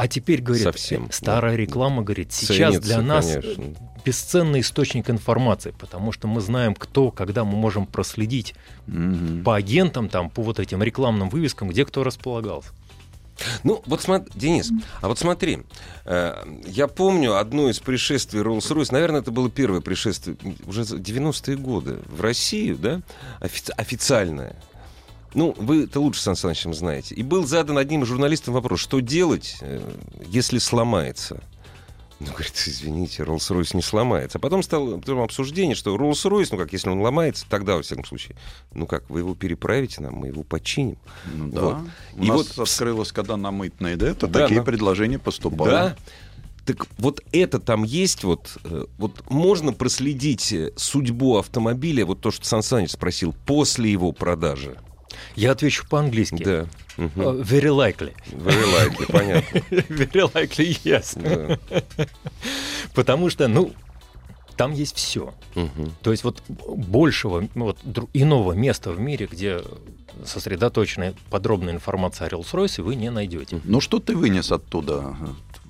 А 0.00 0.08
теперь, 0.08 0.40
говорит, 0.40 0.64
Совсем, 0.64 1.12
старая 1.12 1.56
реклама, 1.56 2.00
говорит, 2.00 2.32
сейчас 2.32 2.72
ценится, 2.72 2.80
для 2.80 3.02
нас 3.02 3.26
конечно. 3.26 3.74
бесценный 4.02 4.60
источник 4.60 5.10
информации, 5.10 5.74
потому 5.78 6.10
что 6.10 6.26
мы 6.26 6.40
знаем, 6.40 6.74
кто, 6.74 7.10
когда 7.10 7.44
мы 7.44 7.52
можем 7.58 7.84
проследить 7.84 8.54
Мгм. 8.86 9.44
по 9.44 9.56
агентам, 9.56 10.08
там, 10.08 10.30
по 10.30 10.40
вот 10.40 10.58
этим 10.58 10.82
рекламным 10.82 11.28
вывескам, 11.28 11.68
где 11.68 11.84
кто 11.84 12.02
располагался. 12.02 12.70
Ну, 13.62 13.82
вот 13.84 14.00
смотри, 14.00 14.32
Денис, 14.34 14.70
а 15.02 15.08
вот 15.08 15.18
смотри, 15.18 15.64
э, 16.06 16.34
я 16.66 16.86
помню 16.88 17.36
одно 17.36 17.68
из 17.68 17.78
пришествий 17.78 18.40
Rolls-Royce, 18.40 18.88
наверное, 18.92 19.20
это 19.20 19.30
было 19.30 19.50
первое 19.50 19.82
пришествие, 19.82 20.34
уже 20.66 20.84
за 20.84 20.96
90-е 20.96 21.58
годы, 21.58 21.98
в 22.06 22.22
Россию, 22.22 22.78
да, 22.78 23.02
офи- 23.40 23.72
официальное. 23.76 24.56
Ну, 25.34 25.54
вы 25.56 25.84
это 25.84 26.00
лучше, 26.00 26.20
Сан 26.20 26.36
Саныч, 26.36 26.58
чем 26.58 26.74
знаете. 26.74 27.14
И 27.14 27.22
был 27.22 27.46
задан 27.46 27.78
одним 27.78 28.02
из 28.02 28.08
журналистам 28.08 28.54
вопрос, 28.54 28.80
что 28.80 29.00
делать, 29.00 29.56
э, 29.60 29.80
если 30.26 30.58
сломается? 30.58 31.42
Ну, 32.18 32.26
говорит, 32.32 32.52
извините, 32.66 33.22
Rolls-Royce 33.22 33.74
не 33.76 33.80
сломается. 33.82 34.36
А 34.36 34.40
потом 34.40 34.62
стало 34.62 34.98
потом 34.98 35.20
обсуждение, 35.20 35.74
что 35.74 35.96
Rolls-Royce, 35.96 36.48
ну 36.52 36.58
как, 36.58 36.72
если 36.74 36.90
он 36.90 37.00
ломается, 37.00 37.46
тогда, 37.48 37.76
во 37.76 37.82
всяком 37.82 38.04
случае, 38.04 38.36
ну 38.74 38.86
как, 38.86 39.08
вы 39.08 39.20
его 39.20 39.34
переправите 39.34 40.02
нам, 40.02 40.14
мы 40.16 40.26
его 40.26 40.42
починим. 40.42 40.98
Ну 41.34 41.48
да. 41.50 41.60
Вот. 41.60 41.76
У 42.16 42.22
И 42.22 42.26
нас 42.28 42.36
вот- 42.56 42.68
открылось, 42.68 43.12
когда 43.12 43.36
на 43.38 43.50
мытные, 43.50 43.96
да, 43.96 44.08
это 44.08 44.26
Да, 44.26 44.40
такие 44.40 44.60
на- 44.60 44.66
предложения 44.66 45.18
поступали. 45.18 45.70
Да. 45.70 45.96
Так 46.66 46.86
вот 46.98 47.22
это 47.32 47.58
там 47.58 47.84
есть, 47.84 48.22
вот, 48.22 48.58
э, 48.64 48.84
вот 48.98 49.24
можно 49.30 49.72
проследить 49.72 50.52
э, 50.52 50.72
судьбу 50.76 51.38
автомобиля, 51.38 52.04
вот 52.04 52.20
то, 52.20 52.30
что 52.30 52.44
Сан 52.44 52.62
Саныч 52.62 52.90
спросил, 52.90 53.34
после 53.46 53.90
его 53.90 54.12
продажи. 54.12 54.76
Я 55.36 55.52
отвечу 55.52 55.86
по-английски. 55.88 56.42
Да. 56.42 56.66
Uh, 56.96 57.42
very 57.42 57.70
likely. 57.70 58.14
Very 58.30 58.66
likely, 58.74 59.06
понятно. 59.10 59.58
very 59.70 60.32
likely, 60.32 60.78
yes. 60.84 61.18
Да. 61.18 61.58
Потому 62.94 63.30
что, 63.30 63.48
ну, 63.48 63.72
там 64.56 64.72
есть 64.72 64.96
все. 64.96 65.32
Мгм. 65.54 65.94
То 66.02 66.10
есть 66.10 66.24
вот 66.24 66.42
большего, 66.48 67.48
ну, 67.54 67.64
вот 67.64 67.78
иного 68.12 68.52
места 68.52 68.90
в 68.90 69.00
мире, 69.00 69.26
где 69.30 69.62
сосредоточена 70.24 71.14
подробная 71.30 71.72
информация 71.72 72.26
о 72.26 72.30
Rolls-Royce, 72.30 72.82
вы 72.82 72.94
не 72.94 73.10
найдете. 73.10 73.60
Ну 73.64 73.80
что 73.80 74.00
ты 74.00 74.14
вынес 74.14 74.52
оттуда? 74.52 75.16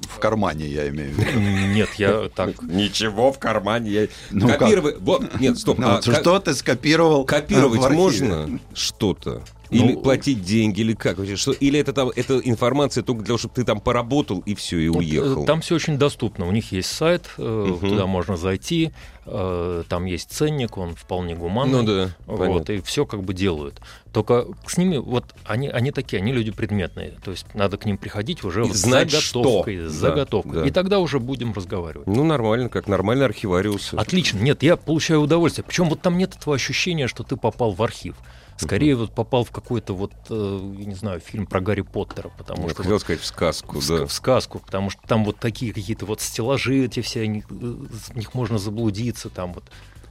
В 0.09 0.19
кармане, 0.19 0.67
я 0.67 0.89
имею 0.89 1.15
в 1.15 1.19
виду. 1.19 1.41
Нет, 1.41 1.89
я 1.97 2.29
так... 2.35 2.63
Ничего 2.63 3.33
в 3.33 3.39
кармане. 3.39 3.91
Я... 3.91 4.09
Ну 4.31 4.49
как? 4.49 4.61
Копировать. 4.61 4.97
Вот, 5.01 5.41
нет, 5.41 5.59
стоп. 5.59 5.79
Ну, 5.79 5.89
а 5.89 6.03
Что 6.03 6.39
ты 6.39 6.55
скопировал? 6.55 7.23
э, 7.25 7.27
Копировать 7.27 7.91
можно 7.91 8.61
что-то? 8.75 9.43
Или 9.71 9.93
Ну, 9.93 10.01
платить 10.01 10.43
деньги, 10.43 10.81
или 10.81 10.95
как? 10.95 11.19
Что? 11.37 11.53
Или 11.53 11.79
это 11.79 11.93
там 11.93 12.11
это 12.15 12.39
информация 12.41 13.03
только 13.05 13.21
для 13.21 13.27
того, 13.29 13.39
чтобы 13.39 13.55
ты 13.55 13.65
там 13.65 13.81
поработал 13.81 14.41
и 14.41 14.55
все, 14.55 14.79
и 14.79 14.87
э, 14.87 14.91
уехал? 14.91 15.45
Там 15.45 15.61
все 15.61 15.77
очень 15.77 15.97
доступно. 15.97 16.47
У 16.49 16.53
них 16.53 16.73
есть 16.73 16.91
сайт, 16.91 17.29
Мгм. 17.39 17.79
туда 17.79 18.07
можно 18.07 18.37
зайти, 18.37 18.91
э, 19.27 19.85
там 19.89 20.07
есть 20.07 20.33
ценник, 20.33 20.77
он 20.77 20.95
вполне 20.97 21.37
гуманный. 21.37 21.73
Ну 21.73 21.83
да, 21.85 22.11
Вот, 22.27 22.39
понятно. 22.39 22.73
и 22.73 22.81
все 22.81 23.07
как 23.07 23.23
бы 23.23 23.33
делают. 23.33 23.81
Только 24.13 24.47
с 24.67 24.77
ними, 24.77 24.97
вот 24.97 25.25
они, 25.45 25.69
они 25.69 25.93
такие, 25.93 26.21
они 26.21 26.33
люди 26.33 26.51
предметные. 26.51 27.13
То 27.25 27.31
есть 27.31 27.47
надо 27.55 27.77
к 27.77 27.85
ним 27.87 27.97
приходить 27.97 28.43
уже 28.43 28.65
вот 28.65 28.77
с 28.77 28.81
знать, 28.81 29.11
заготовкой. 29.13 29.77
что. 29.77 29.89
С 29.89 29.93
Да, 29.93 29.99
заготовкой. 30.09 30.53
да. 30.63 30.67
И 30.67 30.71
тогда 30.73 30.99
уже 30.99 31.21
будем 31.21 31.53
разговаривать. 31.53 32.09
Ну, 32.09 32.25
нормально, 32.25 32.69
как 32.69 32.89
нормальный 32.89 33.27
архивариус. 33.27 33.95
Отлично. 33.95 34.39
Нет, 34.41 34.65
я 34.65 34.77
получаю 34.77 35.21
удовольствие. 35.21 35.65
Причем 35.65 35.89
вот 35.89 36.01
там 36.03 36.19
нет 36.19 36.35
этого 36.37 36.57
ощущения, 36.57 37.07
что 37.07 37.23
ты 37.23 37.37
попал 37.37 37.71
в 37.71 37.81
архив. 37.85 38.17
Скорее 38.61 38.95
вот 38.97 39.15
попал 39.15 39.45
в 39.45 39.51
какой-то 39.51 39.95
вот, 39.95 40.13
э, 40.29 40.75
я 40.79 40.85
не 40.85 40.95
знаю, 40.95 41.21
фильм 41.21 41.47
про 41.47 41.61
Гарри 41.61 41.81
Поттера, 41.83 42.31
потому 42.37 42.65
Я 42.65 42.69
что 42.71 42.77
хотел 42.79 42.93
вот 42.93 43.01
сказать 43.03 43.21
в 43.23 43.27
сказку, 43.27 43.81
в, 43.81 43.89
да. 43.89 44.07
в 44.07 44.13
сказку, 44.13 44.59
потому 44.59 44.91
что 44.91 45.01
там 45.07 45.25
вот 45.25 45.39
такие 45.39 45.73
какие-то 45.73 46.07
вот 46.07 46.21
стеллажи 46.21 46.85
эти 46.85 47.01
все, 47.01 47.23
они, 47.23 47.41
э, 47.41 47.43
в 47.51 48.17
них 48.17 48.35
можно 48.35 48.59
заблудиться, 48.59 49.31
там 49.31 49.53
вот. 49.53 49.65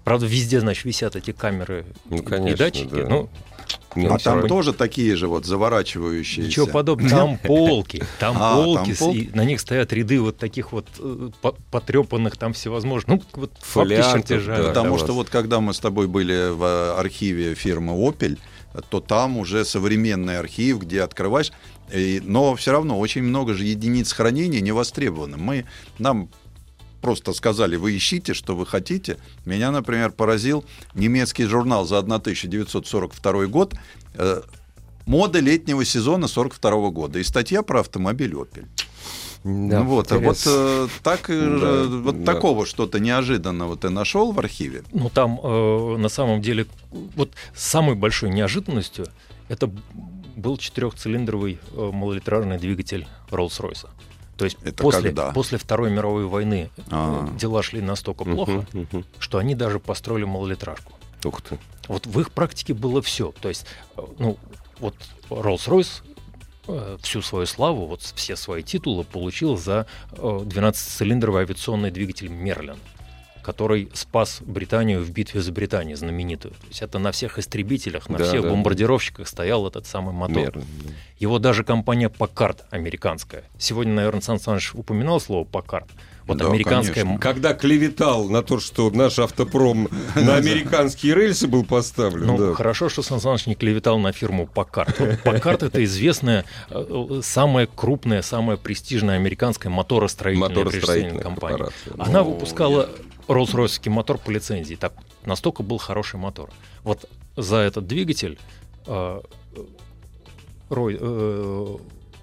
Правда, 0.04 0.26
везде, 0.26 0.60
значит, 0.60 0.86
висят 0.86 1.16
эти 1.16 1.32
камеры 1.32 1.86
Ну, 2.10 2.18
и- 2.18 2.22
конечно, 2.22 2.48
и 2.48 2.56
датчики. 2.56 2.90
да. 3.04 3.08
Ну, 3.10 3.30
Не, 3.96 4.06
А 4.08 4.18
там 4.20 4.40
всё 4.40 4.48
тоже 4.48 4.74
такие 4.74 5.16
же 5.16 5.28
вот 5.28 5.46
заворачивающиеся. 5.46 6.48
ничего 6.48 6.68
подобного. 6.68 7.10
Там 7.10 7.38
полки, 7.44 8.04
там 8.20 8.38
А, 8.40 8.56
полки, 8.56 8.90
там 8.94 8.96
полки. 8.98 9.18
и 9.18 9.30
на 9.36 9.44
них 9.46 9.60
стоят 9.60 9.92
ряды 9.94 10.20
вот 10.22 10.38
таких 10.38 10.72
вот 10.72 10.88
э, 11.00 11.30
по- 11.42 11.56
потрепанных 11.72 12.38
там 12.38 12.54
всевозможных. 12.54 13.20
Ну, 13.20 13.24
вот 13.42 13.52
Фолиантов, 13.62 14.28
чертежа. 14.28 14.58
да. 14.58 14.68
Потому 14.70 14.98
что 14.98 15.08
вас. 15.08 15.16
вот 15.16 15.30
когда 15.30 15.60
мы 15.60 15.74
с 15.74 15.80
тобой 15.80 16.08
были 16.08 16.52
в 16.52 16.64
э, 16.64 17.00
архиве 17.00 17.56
фирмы 17.56 17.94
Opel, 17.94 18.38
то 18.90 19.00
там 19.00 19.38
уже 19.38 19.66
современный 19.66 20.38
архив, 20.38 20.80
где 20.80 21.02
открываешь, 21.02 21.52
и- 21.92 22.22
но 22.24 22.56
все 22.56 22.72
равно 22.72 23.00
очень 23.00 23.24
много 23.24 23.54
же 23.56 23.64
единиц 23.66 24.14
хранения 24.14 24.62
не 24.62 24.72
востребовано. 24.72 25.38
Мы 25.38 25.66
нам 25.98 26.30
просто 27.02 27.34
сказали, 27.34 27.76
вы 27.76 27.96
ищите, 27.98 28.34
что 28.34 28.56
вы 28.56 28.66
хотите. 28.66 29.18
Меня, 29.46 29.72
например, 29.72 30.12
поразил 30.12 30.66
немецкий 30.94 31.46
журнал 31.46 31.86
за 31.86 32.00
1942 32.00 33.46
год, 33.48 33.76
э, 34.16 34.42
мода 35.06 35.40
летнего 35.40 35.84
сезона 35.86 36.28
42 36.28 36.90
года 36.92 37.20
и 37.20 37.24
статья 37.24 37.64
про 37.64 37.80
автомобиль 37.80 38.34
Opel. 38.34 38.66
Да, 39.44 39.80
Ну 39.80 39.84
вот, 39.86 40.12
а 40.12 40.20
вот 40.20 40.44
э, 40.46 40.88
так, 41.02 41.30
э, 41.30 41.60
Да, 41.62 41.98
вот 41.98 42.24
да. 42.24 42.34
такого 42.34 42.66
что-то 42.66 43.00
неожиданного 43.00 43.78
ты 43.78 43.90
нашел 43.90 44.34
в 44.34 44.40
архиве? 44.40 44.84
Ну, 44.92 45.10
там 45.10 45.40
э, 45.42 45.98
на 45.98 46.10
самом 46.10 46.42
деле 46.42 46.68
вот 46.92 47.32
самой 47.56 47.96
большой 47.96 48.32
неожиданностью 48.32 49.08
это 49.48 49.72
был 50.36 50.58
четырехцилиндровый 50.58 51.60
э, 51.72 51.90
малолитражный 51.94 52.58
двигатель 52.58 53.08
Rolls-Royce. 53.32 53.88
То 54.40 54.46
есть 54.46 54.58
Это 54.64 54.82
после, 54.82 55.10
когда? 55.10 55.32
после 55.32 55.58
Второй 55.58 55.92
мировой 55.92 56.26
войны 56.26 56.70
э, 56.78 56.82
А. 56.92 57.30
дела 57.38 57.62
шли 57.62 57.82
настолько 57.82 58.24
плохо, 58.24 58.66
мгм. 58.72 59.06
что 59.20 59.38
они 59.38 59.54
даже 59.54 59.80
построили 59.80 60.24
малолитражку. 60.24 60.94
Ух 61.26 61.42
ты. 61.42 61.60
Вот 61.90 62.08
в 62.08 62.18
их 62.22 62.32
практике 62.32 62.74
было 62.74 63.02
все. 63.02 63.34
То 63.42 63.50
есть, 63.50 63.66
э, 63.98 64.02
ну, 64.18 64.38
вот 64.80 64.96
Rolls-Royce 65.30 66.04
э, 66.70 66.98
всю 67.02 67.22
свою 67.22 67.48
славу, 67.48 67.86
вот 67.86 68.02
все 68.02 68.38
свои 68.38 68.64
титулы 68.64 69.04
получил 69.04 69.58
за 69.58 69.88
э, 70.14 70.16
12-цилиндровый 70.16 71.42
авиационный 71.42 71.92
двигатель 71.92 72.30
Мерлин, 72.30 72.78
который 73.42 73.90
спас 73.94 74.40
Британию 74.42 75.02
в 75.04 75.10
битве 75.12 75.42
за 75.42 75.52
Британию 75.52 75.98
знаменитую. 75.98 76.54
То 76.54 76.68
есть 76.68 76.82
это 76.82 77.00
на 77.00 77.12
всех 77.12 77.40
истребителях, 77.40 78.10
на 78.10 78.18
Да, 78.18 78.26
всех 78.26 78.44
да. 78.44 78.50
бомбардировщиках 78.50 79.28
стоял 79.28 79.68
этот 79.68 79.86
самый 79.86 80.14
мотор. 80.14 80.38
Мерлин, 80.38 80.66
да. 80.84 80.90
Его 81.20 81.40
даже 81.40 81.64
компания 81.64 82.10
Packard 82.10 82.60
американская. 82.72 83.44
Сегодня, 83.58 83.94
наверное, 83.94 84.22
Сан 84.22 84.40
Саныч 84.40 84.74
упоминал 84.74 85.20
слово 85.20 85.46
Packard. 85.46 85.88
Вот 86.26 86.38
Да, 86.38 86.46
американская 86.46 87.04
конечно. 87.04 87.20
Когда 87.20 87.54
клеветал 87.56 88.30
на 88.30 88.44
то, 88.44 88.60
что 88.60 88.92
наш 88.92 89.18
автопром 89.18 89.90
на 90.16 90.36
американские 90.36 91.16
рельсы 91.16 91.48
был 91.48 91.66
поставлен. 91.66 92.28
Ну, 92.28 92.38
да. 92.38 92.54
хорошо, 92.54 92.88
что 92.88 93.02
Сан 93.02 93.20
Саныч 93.20 93.48
не 93.48 93.56
клеветал 93.56 93.98
на 93.98 94.12
фирму 94.12 94.48
Packard. 94.54 94.94
Вот 95.00 95.10
Packard— 95.36 95.66
это 95.68 95.84
известная, 95.84 96.46
э, 96.70 97.08
э, 97.10 97.22
самая 97.24 97.68
крупная, 97.68 98.22
самая 98.22 98.58
престижная 98.58 99.16
американская 99.16 99.72
моторостроительная, 99.72 101.20
компания. 101.20 101.70
Она 101.98 102.20
Ну, 102.24 102.32
выпускала 102.32 102.90
Rolls-Royce 103.30 103.90
мотор 103.90 104.18
по 104.18 104.32
лицензии. 104.32 104.76
Так, 104.76 104.94
настолько 105.26 105.64
был 105.64 105.78
хороший 105.78 106.20
мотор. 106.20 106.50
Вот 106.84 107.10
за 107.38 107.58
этот 107.58 107.88
двигатель 107.88 108.38
э, 108.88 109.22
Рой, 110.70 110.98
э, 111.00 111.78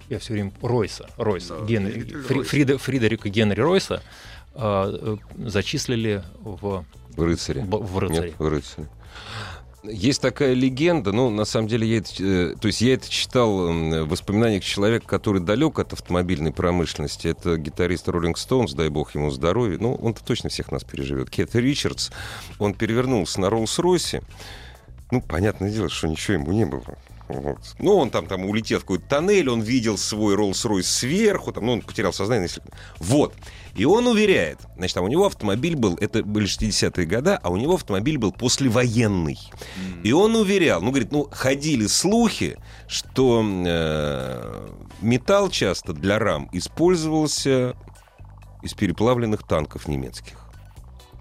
я 0.09 0.19
все 0.19 0.33
время 0.35 0.53
Ройса, 0.63 1.09
Ройса, 1.17 1.59
Да, 1.61 1.65
Генри- 1.65 2.01
Фри-. 2.23 2.43
Фрида- 2.45 2.79
Фридерика 2.79 3.29
Генри 3.29 3.61
Ройса 3.61 4.03
э, 4.55 4.59
э, 4.61 5.17
зачислили 5.49 6.23
в, 6.41 6.85
В 7.17 7.23
рыцаре. 7.23 7.63
б- 7.63 7.79
в 7.79 7.99
рыцаре. 7.99 8.29
Нет, 8.31 8.39
в 8.39 8.49
рыцаре. 8.49 8.89
Есть 9.91 10.23
такая 10.23 10.55
легенда, 10.55 11.13
ну, 11.13 11.31
на 11.31 11.45
самом 11.45 11.69
деле, 11.69 11.87
я 11.87 11.99
это, 11.99 12.11
э, 12.19 12.55
то 12.61 12.67
есть 12.67 12.81
я 12.81 12.95
это 12.95 13.09
читал 13.09 13.69
в 13.69 14.09
воспоминаниях 14.09 14.65
человека, 14.65 15.07
который 15.07 15.41
далек 15.41 15.79
от 15.79 15.93
автомобильной 15.93 16.53
промышленности. 16.53 17.29
Это 17.29 17.57
гитарист 17.57 18.09
Роллинг 18.09 18.39
Стоунс, 18.39 18.73
дай 18.73 18.89
бог 18.89 19.15
ему 19.15 19.31
здоровья. 19.31 19.79
Ну, 19.79 19.95
он-то 19.95 20.25
точно 20.25 20.51
всех 20.51 20.73
нас 20.73 20.85
переживет. 20.85 21.31
Кет 21.31 21.55
Ричардс, 21.55 22.11
он 22.59 22.75
перевернулся 22.75 23.41
на 23.41 23.47
Роллс-Ройсе. 23.47 24.23
Ну, 25.11 25.21
понятное 25.21 25.71
дело, 25.71 25.89
что 25.89 26.09
ничего 26.09 26.35
ему 26.35 26.53
не 26.53 26.67
было. 26.67 26.85
Вот. 27.29 27.59
Ну, 27.81 27.97
он 27.97 28.11
там, 28.11 28.27
там 28.27 28.45
улетел 28.45 28.79
в 28.79 28.83
какой-то 28.83 29.09
тоннель, 29.09 29.49
он 29.51 29.61
видел 29.61 29.99
свой 29.99 30.37
Роллс-Ройс 30.37 30.83
сверху, 30.85 31.53
там, 31.53 31.67
ну, 31.67 31.73
он 31.73 31.83
потерял 31.83 32.13
сознание. 32.13 32.45
если- 32.45 32.63
Вот. 32.99 33.35
И 33.75 33.85
он 33.85 34.07
уверяет, 34.07 34.61
значит, 34.77 34.97
а 34.97 35.03
у 35.03 35.09
него 35.09 35.27
автомобиль 35.27 35.75
был, 35.77 35.97
это 36.01 36.23
были 36.23 36.47
60-е 36.47 37.05
годы, 37.07 37.33
а 37.43 37.51
у 37.51 37.57
него 37.57 37.75
автомобиль 37.75 38.17
был 38.17 38.33
послевоенный. 38.33 39.39
И 40.05 40.13
он 40.13 40.37
уверял, 40.37 40.81
ну, 40.81 40.91
говорит, 40.91 41.11
ну, 41.13 41.29
ходили 41.33 41.87
слухи, 41.89 42.57
что 42.87 43.43
э, 43.45 44.69
металл 45.03 45.51
часто 45.51 45.93
для 45.93 46.19
рам 46.19 46.49
использовался 46.53 47.75
из 48.63 48.73
переплавленных 48.75 49.43
танков 49.43 49.89
немецких. 49.89 50.39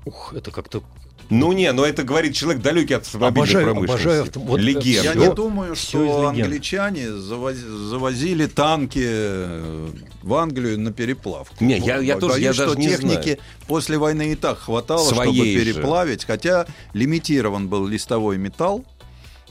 Ух, 0.05 0.33
это 0.35 0.51
как-то 0.51 0.83
Ну 1.29 1.51
не, 1.53 1.71
но 1.71 1.83
это 1.85 2.03
говорит 2.03 2.35
человек 2.35 2.61
далекий 2.61 2.93
от 2.95 3.03
автомобильной 3.03 3.49
Обожаю- 3.49 3.63
промышленности. 3.63 4.03
обожаю 4.07 4.23
авто- 4.23 4.39
вот, 4.41 4.59
э, 4.59 4.63
Легенда. 4.63 5.03
Я 5.03 5.13
не 5.15 5.33
думаю, 5.33 5.75
что 5.75 6.27
англичане 6.27 7.05
завоз- 7.07 7.55
завозили 7.89 8.45
танки 8.47 9.01
э, 9.03 9.89
в 10.23 10.33
Англию 10.35 10.79
на 10.79 10.91
переплавку. 10.93 11.55
Не, 11.63 11.77
я- 11.79 11.97
я 11.97 12.17
тоже- 12.17 12.39
я 12.39 12.49
Боюсь, 12.49 12.55
что 12.55 12.65
даже 12.67 12.77
не 12.79 12.87
техники 12.89 13.39
после 13.67 13.97
войны 13.97 14.31
и 14.33 14.35
так 14.35 14.59
хватало, 14.59 14.99
Своей 15.03 15.33
чтобы 15.33 15.45
же. 15.51 15.73
переплавить, 15.73 16.25
хотя 16.25 16.65
лимитирован 16.93 17.67
был 17.69 17.87
листовой 17.87 18.37
металл. 18.37 18.85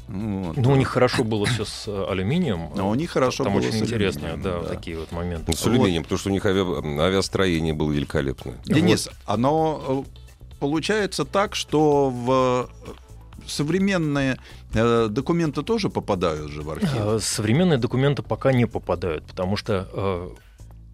Вот. 0.06 0.56
Ну, 0.58 0.72
у 0.72 0.76
них 0.76 0.88
хорошо 0.88 1.24
было 1.24 1.46
все 1.46 1.64
с 1.64 1.84
э, 1.88 2.06
алюминием. 2.10 2.68
А 2.76 2.82
у 2.84 2.94
них 2.94 3.10
хорошо 3.10 3.44
Там 3.44 3.54
было 3.54 3.62
очень 3.62 3.72
с 3.78 3.82
интересно, 3.82 4.36
да, 4.36 4.60
да. 4.60 4.68
такие 4.68 4.98
вот 4.98 5.10
моменты. 5.12 5.44
Ну, 5.48 5.54
с 5.54 5.66
алюминием, 5.66 6.02
потому 6.02 6.18
что 6.18 6.28
у 6.28 6.32
них 6.32 6.44
ави- 6.44 7.00
авиастроение 7.00 7.72
было 7.72 7.90
великолепное. 7.90 8.56
Денис, 8.66 9.08
оно 9.24 10.04
э, 10.06 10.23
получается 10.60 11.24
так, 11.24 11.54
что 11.54 12.10
в 12.10 12.68
э, 12.86 12.92
современные 13.46 14.38
э, 14.72 15.08
документы 15.10 15.62
тоже 15.62 15.88
попадают 15.88 16.50
же 16.50 16.62
в 16.62 16.70
архив. 16.70 16.90
Э, 16.94 17.18
Современные 17.20 17.78
документы 17.78 18.22
пока 18.22 18.52
не 18.52 18.66
попадают, 18.66 19.24
потому 19.26 19.56
что 19.56 19.88
э, 19.92 20.30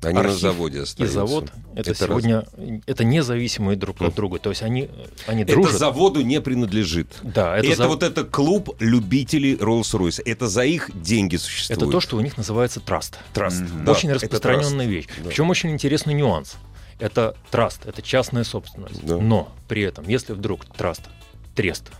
Они 0.07 0.14
на 0.14 0.21
Архив 0.21 0.40
заводе 0.40 0.83
и 0.97 1.05
завод 1.07 1.52
это, 1.75 1.90
Это 1.90 2.07
сегодня 2.07 2.47
это 2.87 3.05
независимые 3.05 3.76
друг 3.76 4.00
от 4.02 4.14
друга. 4.14 4.38
То 4.38 4.50
есть 4.50 4.62
они, 4.62 4.88
они 5.26 5.43
Это 5.43 5.52
дружат. 5.52 5.79
заводу 5.79 6.23
не 6.23 6.40
принадлежит. 6.40 7.19
Да, 7.23 7.57
Это, 7.59 7.67
это, 7.69 7.76
за- 7.76 7.88
вот 7.88 8.02
это 8.02 8.25
клуб 8.25 8.75
любителей 8.81 9.55
Rolls-Royce. 9.57 10.23
Это 10.25 10.49
за 10.49 10.64
их 10.64 10.90
деньги 10.95 11.37
существует. 11.37 11.83
это 11.83 11.90
то, 11.90 12.00
что 12.00 12.17
у 12.17 12.21
них 12.21 12.37
называется 12.37 12.81
траст. 12.81 13.19
Траст. 13.35 13.61
Мгм. 13.61 13.85
Да, 13.85 13.93
очень 13.93 14.09
это 14.11 14.21
распространенная 14.21 14.87
вещь. 14.87 15.07
Да. 15.19 15.29
Причем 15.29 15.50
очень 15.50 15.71
интересный 15.71 16.14
нюанс. 16.14 16.57
Это 17.00 17.35
траст, 17.50 17.87
это 17.87 18.02
частная 18.02 18.45
собственность. 18.45 19.04
Да. 19.04 19.16
Но 19.16 19.49
при 19.69 19.83
этом, 19.83 20.07
если 20.07 20.33
вдруг 20.33 20.64
траст, 20.66 21.02
трест 21.54 21.90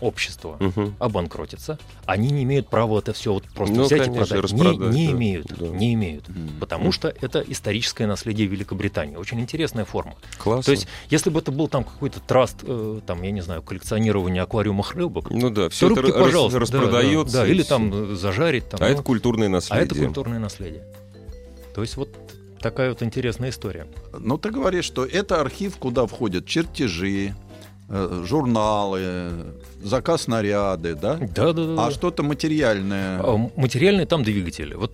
общество 0.00 0.56
Мгм. 0.60 0.94
обанкротится, 0.98 1.78
они 2.04 2.30
не 2.30 2.42
имеют 2.44 2.68
права 2.68 2.98
это 2.98 3.12
все 3.12 3.32
вот 3.32 3.44
просто 3.54 3.74
Ну, 3.74 3.84
взять 3.84 4.04
конечно, 4.04 4.34
и 4.36 4.40
продать. 4.40 4.52
Не, 4.52 5.06
не 5.06 5.06
да, 5.06 5.12
имеют, 5.12 5.46
да. 5.58 5.66
не 5.68 5.94
имеют. 5.94 6.28
Мгм. 6.28 6.50
Потому 6.60 6.92
что 6.92 7.08
это 7.08 7.40
историческое 7.46 8.06
наследие 8.06 8.46
Великобритании. 8.46 9.16
Очень 9.16 9.40
интересная 9.40 9.84
форма. 9.84 10.14
Классно. 10.38 10.62
То 10.64 10.70
есть, 10.72 10.86
если 11.08 11.30
бы 11.30 11.40
это 11.40 11.50
был 11.50 11.68
там 11.68 11.84
какой-то 11.84 12.20
траст, 12.20 12.58
э, 12.62 13.00
там, 13.06 13.22
я 13.22 13.30
не 13.30 13.40
знаю, 13.40 13.62
коллекционирование 13.62 14.42
аквариумных 14.42 14.94
рыбок, 14.94 15.30
ну 15.30 15.50
да, 15.50 15.68
все 15.70 15.90
это 15.90 16.02
рыбки, 16.02 16.16
рас- 16.16 16.24
пожалуйста, 16.26 16.58
да, 16.58 16.60
распродается. 16.60 17.32
Да, 17.32 17.42
да, 17.42 17.46
и 17.48 17.50
или 17.50 17.62
там 17.62 18.12
э, 18.12 18.14
зажарить. 18.16 18.68
Там, 18.68 18.80
А 18.82 18.86
ну, 18.86 18.90
это 18.92 19.02
культурное 19.02 19.46
а 19.48 19.50
наследие. 19.50 19.84
это 19.86 19.94
культурное 19.94 20.38
наследие. 20.38 20.84
То 21.74 21.80
есть 21.82 21.96
вот 21.96 22.10
такая 22.60 22.90
вот 22.90 23.02
интересная 23.02 23.50
история. 23.50 23.86
Ну, 24.18 24.38
ты 24.38 24.50
говоришь, 24.50 24.84
что 24.84 25.04
это 25.04 25.40
архив, 25.40 25.76
куда 25.76 26.06
входят 26.06 26.46
чертежи, 26.46 27.34
э, 27.88 28.22
журналы, 28.26 29.54
заказ 29.82 30.26
наряды, 30.28 30.94
да? 30.94 31.16
Да, 31.16 31.52
да, 31.52 31.64
да. 31.74 31.86
А 31.86 31.90
что-то 31.90 32.22
материальное. 32.22 33.20
А, 33.20 33.50
Материальные 33.56 34.06
там 34.06 34.22
двигатели. 34.22 34.74
Вот 34.74 34.92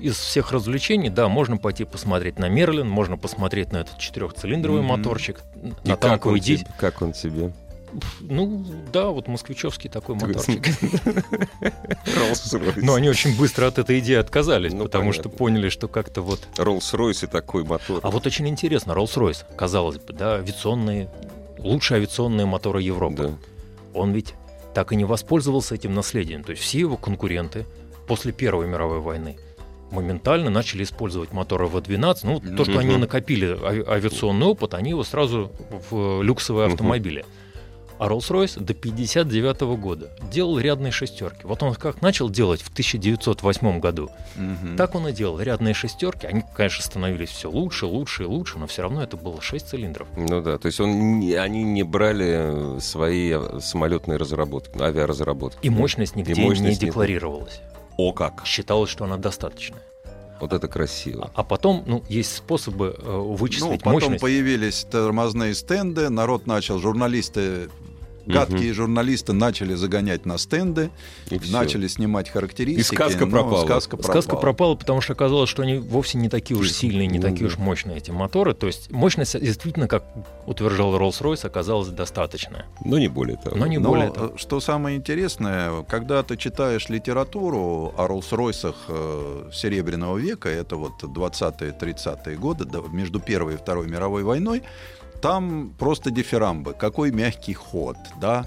из 0.00 0.16
всех 0.16 0.52
развлечений, 0.52 1.08
да, 1.08 1.28
можно 1.28 1.56
пойти 1.56 1.84
посмотреть 1.84 2.38
на 2.38 2.48
Мерлин, 2.48 2.88
можно 2.88 3.16
посмотреть 3.16 3.72
на 3.72 3.78
этот 3.78 3.98
четырехцилиндровый 3.98 4.82
Мгм. 4.82 4.90
моторчик, 4.90 5.40
И 5.62 5.88
на 5.88 5.96
как 5.96 6.00
танковый 6.00 6.34
он, 6.40 6.44
дизель. 6.44 6.64
тебе, 6.64 6.74
как 6.78 7.00
он 7.00 7.12
тебе? 7.12 7.54
Ну, 8.20 8.64
да, 8.92 9.06
вот 9.08 9.28
москвичевский 9.28 9.88
такой 9.90 10.14
моторчик. 10.16 10.66
Rolls-Royce. 11.60 12.80
Но 12.82 12.94
они 12.94 13.08
очень 13.08 13.36
быстро 13.36 13.66
от 13.66 13.78
этой 13.78 13.98
идеи 14.00 14.16
отказались, 14.16 14.72
Ну, 14.72 14.84
потому 14.84 15.04
понятно. 15.10 15.22
что 15.22 15.28
поняли, 15.30 15.68
что 15.68 15.88
как-то 15.88 16.22
вот... 16.22 16.46
Rolls-Royce 16.56 17.24
и 17.24 17.26
такой 17.26 17.64
мотор. 17.64 18.00
А 18.02 18.10
вот 18.10 18.26
очень 18.26 18.48
интересно, 18.48 18.92
Rolls-Royce, 18.92 19.44
казалось 19.56 19.98
бы, 19.98 20.12
да, 20.12 20.34
авиационные, 20.36 21.08
лучшие 21.58 21.96
авиационные 21.96 22.46
моторы 22.46 22.82
Европы. 22.82 23.16
Да. 23.16 23.34
Он 23.94 24.12
ведь 24.12 24.34
так 24.74 24.92
и 24.92 24.96
не 24.96 25.04
воспользовался 25.04 25.74
этим 25.74 25.94
наследием. 25.94 26.44
То 26.44 26.50
есть 26.50 26.62
все 26.62 26.80
его 26.80 26.96
конкуренты 26.96 27.66
после 28.06 28.32
Первой 28.32 28.66
мировой 28.66 29.00
войны 29.00 29.36
моментально 29.90 30.50
начали 30.50 30.82
использовать 30.82 31.32
моторы 31.32 31.66
В-12. 31.68 32.18
Ну, 32.24 32.40
то, 32.56 32.64
что 32.64 32.78
они 32.80 32.96
накопили 32.96 33.56
ави- 33.56 33.88
авиационный 33.88 34.46
опыт, 34.46 34.74
они 34.74 34.90
его 34.90 35.04
сразу 35.04 35.50
в 35.90 36.22
люксовые 36.22 36.66
Мгм. 36.66 36.74
автомобили. 36.74 37.24
А 37.98 38.08
Rolls-Royce 38.08 38.60
до 38.60 38.74
59 38.74 39.60
года 39.78 40.10
делал 40.30 40.58
рядные 40.58 40.92
шестерки. 40.92 41.40
Вот 41.44 41.62
он 41.62 41.74
как 41.74 42.02
начал 42.02 42.28
делать 42.28 42.60
в 42.60 42.68
1908 42.70 43.80
году, 43.80 44.10
Мгм. 44.36 44.76
так 44.76 44.94
он 44.94 45.08
и 45.08 45.12
делал. 45.12 45.40
Рядные 45.40 45.72
шестерки, 45.74 46.26
они, 46.26 46.42
конечно, 46.54 46.82
становились 46.84 47.30
все 47.30 47.50
лучше, 47.50 47.86
лучше 47.86 48.24
и 48.24 48.26
лучше, 48.26 48.58
но 48.58 48.66
все 48.66 48.82
равно 48.82 49.02
это 49.02 49.16
было 49.16 49.40
6 49.40 49.68
цилиндров. 49.68 50.08
Ну 50.16 50.42
да, 50.42 50.58
то 50.58 50.66
есть 50.66 50.78
он, 50.80 50.90
они 50.90 51.62
не 51.64 51.82
брали 51.84 52.78
свои 52.80 53.32
э, 53.34 53.60
самолетные 53.60 54.18
разработки, 54.18 54.78
авиаразработки. 54.80 55.58
И 55.62 55.70
мощность 55.70 56.16
нигде 56.16 56.34
мощность 56.34 56.80
не 56.82 56.86
не- 56.86 56.90
декларировалась. 56.90 57.60
О 57.96 58.12
как! 58.12 58.42
Считалось, 58.44 58.90
что 58.90 59.04
она 59.04 59.16
достаточная. 59.16 59.80
Вот 60.40 60.52
это 60.52 60.68
красиво. 60.68 61.30
А, 61.34 61.40
а 61.40 61.44
потом, 61.44 61.82
ну, 61.86 62.02
есть 62.08 62.36
способы 62.36 62.94
э, 62.98 63.02
Ну, 63.06 63.32
вычислить 63.34 63.82
потом 63.82 63.92
мощность. 63.92 64.20
появились 64.22 64.86
тормозные 64.90 65.54
стенды, 65.54 66.10
народ 66.10 66.46
начал, 66.46 66.78
журналисты, 66.78 67.68
гадкие 68.26 68.72
журналисты 68.72 69.32
начали 69.32 69.74
загонять 69.74 70.26
на 70.26 70.38
стенды, 70.38 70.90
И 71.30 71.40
начали 71.50 71.86
снимать 71.88 72.28
характеристики. 72.28 72.94
И 72.94 72.96
сказка 72.96 73.26
пропала. 73.26 73.64
Сказка 73.64 73.96
пропала. 73.96 74.12
Сказка 74.12 74.36
пропала, 74.36 74.74
потому 74.74 75.00
что 75.00 75.12
оказалось, 75.12 75.48
что 75.48 75.62
они 75.62 75.78
вовсе 75.78 76.18
не 76.18 76.28
такие 76.28 76.58
уж 76.58 76.70
сильные, 76.70 77.06
не 77.06 77.18
ну 77.18 77.28
такие 77.28 77.46
уж 77.46 77.58
мощные 77.58 77.98
эти 77.98 78.10
моторы. 78.10 78.54
То 78.54 78.66
есть 78.66 78.90
мощность 78.90 79.38
действительно, 79.40 79.88
как 79.88 80.04
утверждал 80.46 80.96
Rolls-Royce, 80.96 81.46
оказалась 81.46 81.88
достаточная. 81.88 82.66
Но 82.84 82.98
не 82.98 83.08
более 83.08 83.36
того. 83.36 83.56
Но 83.56 83.66
не 83.66 83.78
Но 83.78 83.90
более 83.90 84.10
того. 84.10 84.26
э, 84.34 84.38
что 84.38 84.60
самое 84.60 84.96
интересное, 84.96 85.82
когда 85.84 86.22
ты 86.22 86.36
читаешь 86.36 86.88
литературу 86.88 87.94
о 87.96 88.06
Роллс-Ройсах 88.06 88.74
э, 88.88 89.50
Серебряного 89.52 90.18
века, 90.18 90.48
это 90.48 90.76
вот 90.76 91.02
20-30-е 91.02 92.36
годы, 92.36 92.66
между 92.92 93.20
Первой 93.20 93.54
и 93.54 93.56
Второй 93.56 93.88
мировой 93.88 94.22
войной, 94.22 94.62
там 95.26 95.74
просто 95.76 96.12
дифирамбы. 96.12 96.72
Какой 96.72 97.10
мягкий 97.10 97.52
ход, 97.52 97.96
да, 98.20 98.46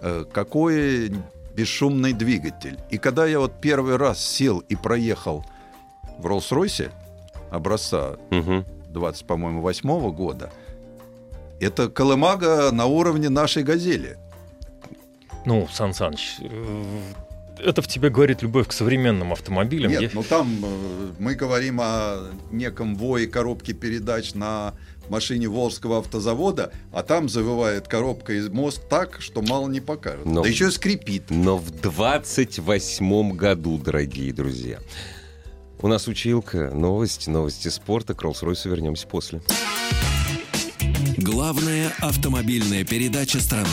э, 0.00 0.24
какой 0.32 1.12
бесшумный 1.56 2.12
двигатель. 2.12 2.78
И 2.88 2.98
когда 2.98 3.26
я 3.26 3.40
вот 3.40 3.60
первый 3.60 3.96
раз 3.96 4.24
сел 4.24 4.60
и 4.60 4.76
проехал 4.76 5.44
в 6.18 6.26
Роллс-Ройсе 6.26 6.92
образца 7.50 8.16
Мгм. 8.30 8.64
20, 8.90 9.26
по-моему, 9.26 9.60
восьмого 9.60 10.12
года, 10.12 10.52
это 11.58 11.88
колымага 11.88 12.70
на 12.70 12.86
уровне 12.86 13.28
нашей 13.28 13.64
«Газели». 13.64 14.16
Ну, 15.44 15.66
Сан 15.72 15.92
Саныч, 15.92 16.36
э, 16.38 16.84
это 17.64 17.82
в 17.82 17.86
тебе 17.88 18.10
говорит 18.10 18.42
любовь 18.42 18.68
к 18.68 18.72
современным 18.72 19.32
автомобилям. 19.32 19.90
Нет, 19.90 20.00
Я- 20.02 20.10
ну 20.12 20.22
там 20.22 20.64
э, 20.64 21.10
мы 21.18 21.34
говорим 21.34 21.80
о 21.80 22.30
неком 22.50 22.96
вое 22.96 23.26
коробки 23.26 23.72
передач 23.72 24.34
на 24.34 24.74
машине 25.08 25.48
Волжского 25.48 25.98
автозавода, 25.98 26.72
а 26.92 27.02
там 27.02 27.28
завывает 27.28 27.88
коробка 27.88 28.32
из 28.34 28.48
мост 28.48 28.88
так, 28.88 29.20
что 29.20 29.42
мало 29.42 29.68
не 29.68 29.80
покажет. 29.80 30.24
Но- 30.24 30.42
Да 30.42 30.48
еще 30.48 30.68
и 30.68 30.70
скрипит. 30.70 31.24
Но 31.30 31.56
в 31.58 31.70
28 31.70 33.32
году, 33.32 33.76
дорогие 33.78 34.32
друзья. 34.32 34.78
У 35.82 35.88
нас 35.88 36.06
училка, 36.08 36.70
новости, 36.74 37.30
новости 37.30 37.68
спорта. 37.68 38.14
К 38.14 38.22
Роллс-Ройсу 38.22 38.68
вернемся 38.68 39.06
после. 39.06 39.40
Главная 41.16 41.92
автомобильная 42.00 42.84
передача 42.84 43.40
страны. 43.40 43.68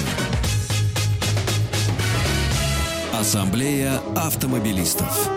Ассамблея 3.19 3.99
автомобилистов. 4.15 5.27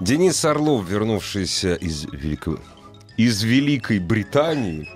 Денис 0.00 0.44
Орлов, 0.44 0.88
вернувшийся 0.88 1.74
из, 1.74 2.04
Велико- 2.06 2.60
из 3.16 3.44
Великой 3.44 4.00
Британии, 4.00 4.90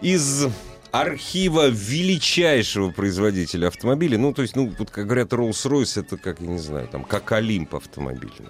из 0.00 0.46
архива 0.90 1.68
величайшего 1.68 2.90
производителя 2.90 3.68
автомобилей. 3.68 4.16
Ну, 4.16 4.32
то 4.32 4.42
есть, 4.42 4.56
ну, 4.56 4.72
вот, 4.78 4.90
как 4.90 5.06
говорят, 5.06 5.32
Rolls-Royce, 5.32 6.00
это 6.00 6.16
как, 6.16 6.40
я 6.40 6.46
не 6.46 6.58
знаю, 6.58 6.88
там, 6.88 7.04
как 7.04 7.32
Олимп 7.32 7.74
автомобильный. 7.74 8.48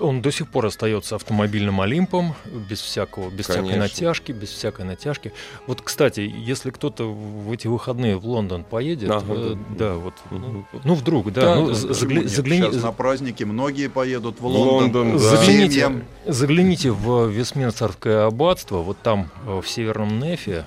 Он 0.00 0.22
до 0.22 0.30
сих 0.30 0.48
пор 0.48 0.66
остается 0.66 1.16
автомобильным 1.16 1.80
Олимпом, 1.80 2.34
без 2.68 2.80
всякого, 2.80 3.30
без 3.30 3.44
всякой 3.46 3.60
Конечно. 3.70 3.78
натяжки, 3.80 4.32
без 4.32 4.50
всякой 4.50 4.84
натяжки. 4.84 5.32
Вот, 5.66 5.80
кстати, 5.82 6.20
если 6.20 6.70
кто-то 6.70 7.04
в 7.12 7.50
эти 7.52 7.66
выходные 7.66 8.16
в 8.16 8.26
Лондон 8.26 8.64
поедет, 8.64 9.10
Ага, 9.10 9.24
э, 9.34 9.54
да. 9.70 9.76
да, 9.78 9.94
вот, 9.94 10.14
ну, 10.30 10.64
ну, 10.84 10.94
вдруг, 10.94 11.32
да, 11.32 11.40
Да, 11.42 11.54
ну, 11.56 11.66
да, 11.68 11.72
загля- 11.72 12.20
Нет, 12.22 12.30
загляни- 12.30 12.70
Сейчас 12.72 12.82
на 12.82 12.92
праздники 12.92 13.44
многие 13.44 13.88
поедут 13.88 14.40
в 14.40 14.46
Лондон. 14.46 14.72
Лондон, 15.02 15.12
да. 15.12 15.18
Загляните, 15.18 16.02
загляните 16.26 16.90
в 16.90 17.28
Вестминстерское 17.28 18.26
аббатство, 18.26 18.78
вот 18.78 18.98
там 19.02 19.30
э, 19.46 19.60
в 19.60 19.68
Северном 19.68 20.18
Нефе 20.20 20.66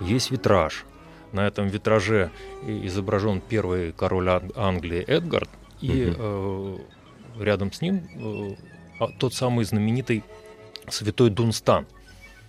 есть 0.00 0.30
витраж. 0.30 0.84
На 1.32 1.46
этом 1.46 1.68
витраже 1.68 2.30
изображен 2.66 3.40
первый 3.40 3.92
король 3.92 4.28
Ан- 4.30 4.52
Англии 4.56 5.04
Эдгард, 5.06 5.48
и 5.80 6.06
Мгм. 6.06 6.16
э, 6.18 6.78
рядом 7.38 7.72
с 7.72 7.80
ним 7.80 8.02
э, 8.16 8.56
а, 8.98 9.08
тот 9.18 9.32
самый 9.34 9.64
знаменитый 9.64 10.24
святой 10.88 11.30
Дунстан, 11.30 11.86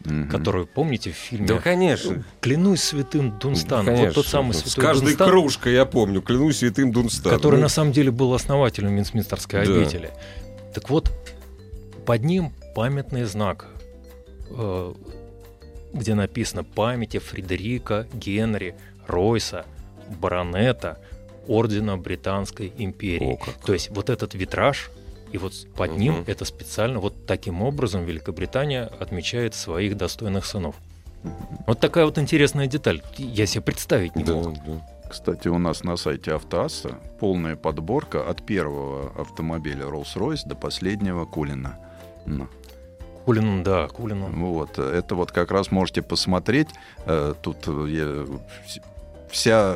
Мгм. 0.04 0.30
который, 0.30 0.66
помните, 0.66 1.12
в 1.12 1.16
фильме 1.16 1.46
Да, 1.48 1.60
конечно. 1.60 2.24
«Клянусь 2.40 2.82
святым 2.82 3.38
Дунстаном», 3.38 3.86
Конечно. 3.86 4.08
вот 4.08 4.16
тот 4.16 4.26
самый 4.26 4.54
С 4.54 4.62
святой 4.64 4.84
каждой 4.84 5.06
Дунстан, 5.06 5.30
кружкой, 5.30 5.74
я 5.74 5.86
помню, 5.86 6.22
клянусь 6.24 6.58
святым 6.58 6.92
Дунстаном. 6.92 7.38
который 7.38 7.58
Ну, 7.58 7.62
на 7.62 7.70
самом 7.70 7.92
деле 7.92 8.10
был 8.10 8.34
основателем 8.34 8.96
Вестминстерской 8.96 9.64
Да. 9.64 9.72
обители. 9.76 10.10
Так 10.74 10.90
вот, 10.90 11.12
под 12.08 12.24
ним 12.24 12.52
памятный 12.74 13.26
знак, 13.26 13.68
э, 14.50 14.94
где 15.94 16.16
написано 16.16 16.64
памяти 16.64 17.20
Фредерика 17.20 18.08
Генри 18.14 18.76
Ройса, 19.08 19.66
баронета 20.20 20.98
Ордена 21.48 21.98
Британской 21.98 22.72
империи. 22.78 23.40
О. 23.42 23.66
То 23.66 23.74
есть 23.74 23.90
вот 23.90 24.10
этот 24.10 24.34
витраж, 24.36 24.90
и 25.32 25.38
вот 25.38 25.54
под 25.76 25.92
Мгм. 25.92 26.00
ним 26.00 26.24
это 26.28 26.46
специально, 26.46 27.00
вот 27.00 27.26
таким 27.26 27.62
образом 27.62 28.06
Великобритания 28.06 28.84
отмечает 29.00 29.56
своих 29.56 29.98
достойных 29.98 30.46
сынов. 30.46 30.76
Вот 31.68 31.80
такая 31.80 32.06
вот 32.06 32.18
интересная 32.18 32.68
деталь. 32.68 33.02
Я 33.18 33.46
себе 33.46 33.62
представить 33.62 34.16
не 34.16 34.24
Да, 34.24 34.34
мог. 34.34 34.54
да. 34.66 34.88
Кстати, 35.10 35.50
у 35.50 35.58
нас 35.58 35.84
на 35.84 35.98
сайте 35.98 36.34
Автоасса 36.34 36.98
полная 37.20 37.56
подборка 37.56 38.28
от 38.30 38.46
первого 38.46 39.12
автомобиля 39.22 39.86
Rolls-Royce 39.86 40.48
до 40.48 40.56
последнего 40.56 41.26
Кулина. 41.26 41.78
Кулин, 43.26 43.64
да, 43.64 43.88
Кулин. 43.88 44.24
он- 44.24 44.34
Вот, 44.46 44.78
э, 44.78 44.82
это 44.98 45.16
вот 45.16 45.32
как 45.32 45.52
раз 45.52 45.72
можете 45.72 46.02
посмотреть. 46.02 46.68
Э, 47.06 47.34
Тут 47.42 47.58
э, 47.68 48.26
вся 49.30 49.76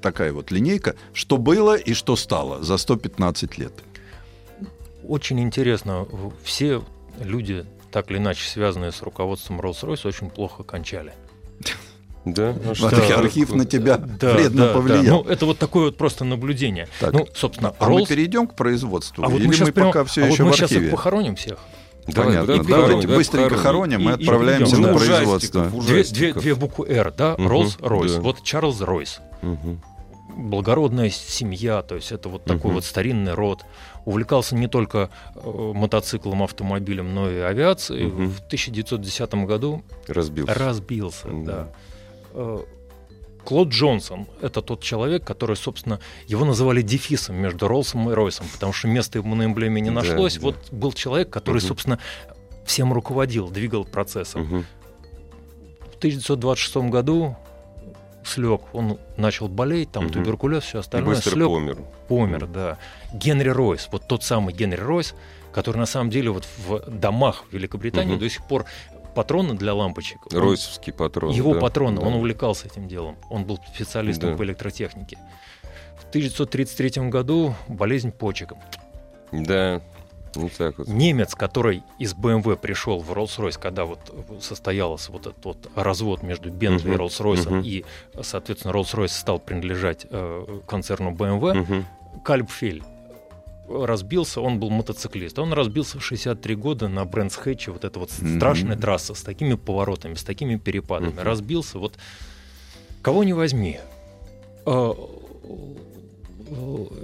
такая 0.00 0.32
вот 0.32 0.50
линейка, 0.50 0.94
что 1.12 1.36
было 1.36 1.76
и 1.76 1.92
что 1.94 2.16
стало 2.16 2.62
за 2.62 2.78
115 2.78 3.58
лет. 3.58 3.72
Очень 5.06 5.40
интересно, 5.40 6.06
все 6.44 6.82
люди, 7.20 7.64
так 7.90 8.10
или 8.10 8.18
иначе 8.18 8.48
связанные 8.48 8.92
с 8.92 9.02
руководством 9.02 9.60
Rolls-Royce, 9.60 10.06
очень 10.06 10.30
плохо 10.30 10.62
кончали. 10.62 11.12
Да? 12.26 12.54
Ну, 12.62 12.74
что? 12.74 12.88
Архив 13.18 13.54
на 13.54 13.64
тебя 13.64 13.96
Да, 13.96 14.34
вредно 14.34 14.66
да, 14.66 14.74
повлиял. 14.74 15.02
да. 15.04 15.10
Ну, 15.10 15.22
это 15.24 15.46
вот 15.46 15.58
такое 15.58 15.86
вот 15.86 15.96
просто 15.96 16.26
наблюдение. 16.26 16.86
Так, 17.00 17.14
Ну, 17.14 17.26
собственно, 17.34 17.74
А 17.78 17.88
мы 17.88 18.02
Rolls- 18.02 18.08
перейдем 18.08 18.46
к 18.46 18.54
производству? 18.54 19.24
а 19.24 19.28
вот 19.28 19.40
Или 19.40 19.46
мы, 19.48 19.54
мы, 19.58 19.72
прямо- 19.72 19.88
пока 19.90 20.04
все 20.04 20.20
а 20.20 20.24
вот 20.26 20.32
еще 20.34 20.44
мы 20.44 20.50
в 20.50 20.54
сейчас 20.54 20.70
их 20.70 20.76
архиве? 20.76 20.90
похороним 20.92 21.34
всех. 21.36 21.58
Давай, 22.06 22.36
Понятно. 22.36 22.64
давай, 22.64 22.82
Давайте 22.88 23.08
быстренько 23.08 23.50
давай 23.50 23.64
хороним 23.64 24.00
и 24.00 24.04
И- 24.04 24.06
и 24.08 24.12
отправляемся 24.14 24.76
перейдем. 24.76 24.82
на 24.82 24.92
Ну, 24.92 24.98
производство. 24.98 25.64
Две, 25.82 26.02
две, 26.04 26.32
две 26.34 26.54
буквы 26.54 26.88
«Р», 26.88 27.12
да? 27.16 27.34
Мгм, 27.38 27.46
Rolls-Royce. 27.52 28.14
да. 28.16 28.20
Вот 28.20 28.42
Чарльз 28.42 28.80
Ройс. 28.80 29.20
Мгм. 29.42 29.80
благородная 30.36 31.10
семья, 31.10 31.82
то 31.82 31.96
есть 31.96 32.12
это 32.12 32.28
вот 32.30 32.44
такой 32.44 32.68
Мгм. 32.68 32.74
вот 32.76 32.84
старинный 32.84 33.34
род. 33.34 33.64
Увлекался 34.06 34.54
не 34.54 34.68
только 34.68 35.10
э, 35.34 35.72
мотоциклом, 35.74 36.42
автомобилем, 36.42 37.14
но 37.14 37.28
и 37.30 37.38
авиацией. 37.40 38.06
Мгм. 38.06 38.30
В 38.30 38.40
1910 38.40 39.44
году 39.44 39.82
Разбился. 40.06 40.54
разбился, 40.54 41.28
Да. 41.30 41.68
да. 42.32 42.58
Клод 43.44 43.68
Джонсон— 43.68 44.26
это 44.40 44.62
тот 44.62 44.82
человек, 44.82 45.24
который, 45.24 45.56
собственно, 45.56 45.98
его 46.26 46.44
называли 46.44 46.82
дефисом 46.82 47.36
между 47.36 47.68
Роллсом 47.68 48.10
и 48.10 48.14
Ройсом, 48.14 48.46
потому 48.52 48.72
что 48.72 48.88
места 48.88 49.18
ему 49.18 49.34
на 49.34 49.44
эмблеме 49.46 49.80
не 49.80 49.88
Да, 49.90 49.96
нашлось. 49.96 50.34
да. 50.36 50.40
Вот 50.42 50.56
был 50.70 50.92
человек, 50.92 51.30
который, 51.30 51.58
Мгм. 51.58 51.68
собственно, 51.68 51.98
всем 52.64 52.92
руководил, 52.92 53.48
двигал 53.48 53.84
процессом. 53.84 54.42
Мгм. 54.42 54.66
В 55.92 55.96
1926 55.98 56.90
году 56.90 57.36
слег, 58.24 58.60
он 58.74 58.98
начал 59.16 59.48
болеть, 59.48 59.90
там 59.90 60.04
Мгм. 60.04 60.12
туберкулез, 60.12 60.62
все 60.64 60.78
И 60.78 60.80
остальное, 60.80 61.14
быстро 61.16 61.30
слег, 61.32 61.48
помер. 61.48 61.78
помер, 62.08 62.46
да. 62.46 62.78
Генри 63.14 63.48
Ройс, 63.48 63.88
вот 63.90 64.06
тот 64.06 64.22
самый 64.22 64.54
Генри 64.54 64.80
Ройс, 64.80 65.14
который 65.52 65.78
на 65.78 65.86
самом 65.86 66.10
деле 66.10 66.30
вот 66.30 66.46
в 66.66 66.78
домах 66.88 67.44
Великобритании 67.50 68.12
Мгм. 68.12 68.20
до 68.20 68.28
сих 68.30 68.46
пор 68.46 68.66
патроны 69.10 69.54
для 69.54 69.74
лампочек. 69.74 70.18
он- 70.32 70.38
Ройсовский 70.40 70.92
патрон. 70.92 71.32
его 71.32 71.54
да, 71.54 71.60
патроны, 71.60 72.00
да. 72.00 72.06
он 72.06 72.14
увлекался 72.14 72.66
этим 72.66 72.88
делом. 72.88 73.16
Он 73.30 73.44
был 73.44 73.58
специалистом 73.74 74.32
Да. 74.32 74.36
по 74.36 74.44
электротехнике. 74.44 75.18
В 75.98 76.04
1933 76.10 77.10
году 77.10 77.54
болезнь 77.68 78.10
почек. 78.12 78.52
Да, 79.32 79.80
ну 80.34 80.48
так 80.56 80.78
вот. 80.78 80.88
Немец, 80.88 81.34
который 81.34 81.82
из 81.98 82.14
BMW 82.14 82.56
пришел 82.56 82.98
в 83.00 83.12
Rolls-Royce, 83.12 83.58
когда 83.60 83.84
вот 83.84 83.98
состоялся 84.40 85.12
вот 85.12 85.26
этот 85.26 85.44
вот 85.44 85.68
развод 85.76 86.22
между 86.22 86.50
Бентли 86.50 86.88
и 86.88 86.92
Мгм, 86.92 87.02
Rolls-Royce, 87.02 87.48
мгм. 87.50 87.60
и, 87.64 87.84
соответственно, 88.22 88.72
Rolls-Royce 88.72 89.08
стал 89.08 89.38
принадлежать 89.38 90.06
э, 90.10 90.60
концерну 90.66 91.12
BMW, 91.12 91.54
Мгм. 91.54 91.86
Кальпфель 92.24 92.82
разбился, 93.70 94.40
он 94.40 94.58
был 94.58 94.70
мотоциклист. 94.70 95.38
Он 95.38 95.52
разбился 95.52 95.98
в 95.98 96.04
63 96.04 96.54
года 96.56 96.88
на 96.88 97.04
Брэнс 97.04 97.36
Хэтче, 97.36 97.70
вот 97.70 97.84
эта 97.84 97.98
вот 97.98 98.10
Мгм. 98.18 98.36
страшная 98.36 98.76
трасса 98.76 99.14
с 99.14 99.22
такими 99.22 99.54
поворотами, 99.54 100.14
с 100.14 100.22
такими 100.24 100.56
перепадами. 100.56 101.10
Мгм. 101.10 101.20
Разбился, 101.22 101.78
вот 101.78 101.94
кого 103.02 103.24
не 103.24 103.32
возьми. 103.32 103.78
Э, 104.66 104.92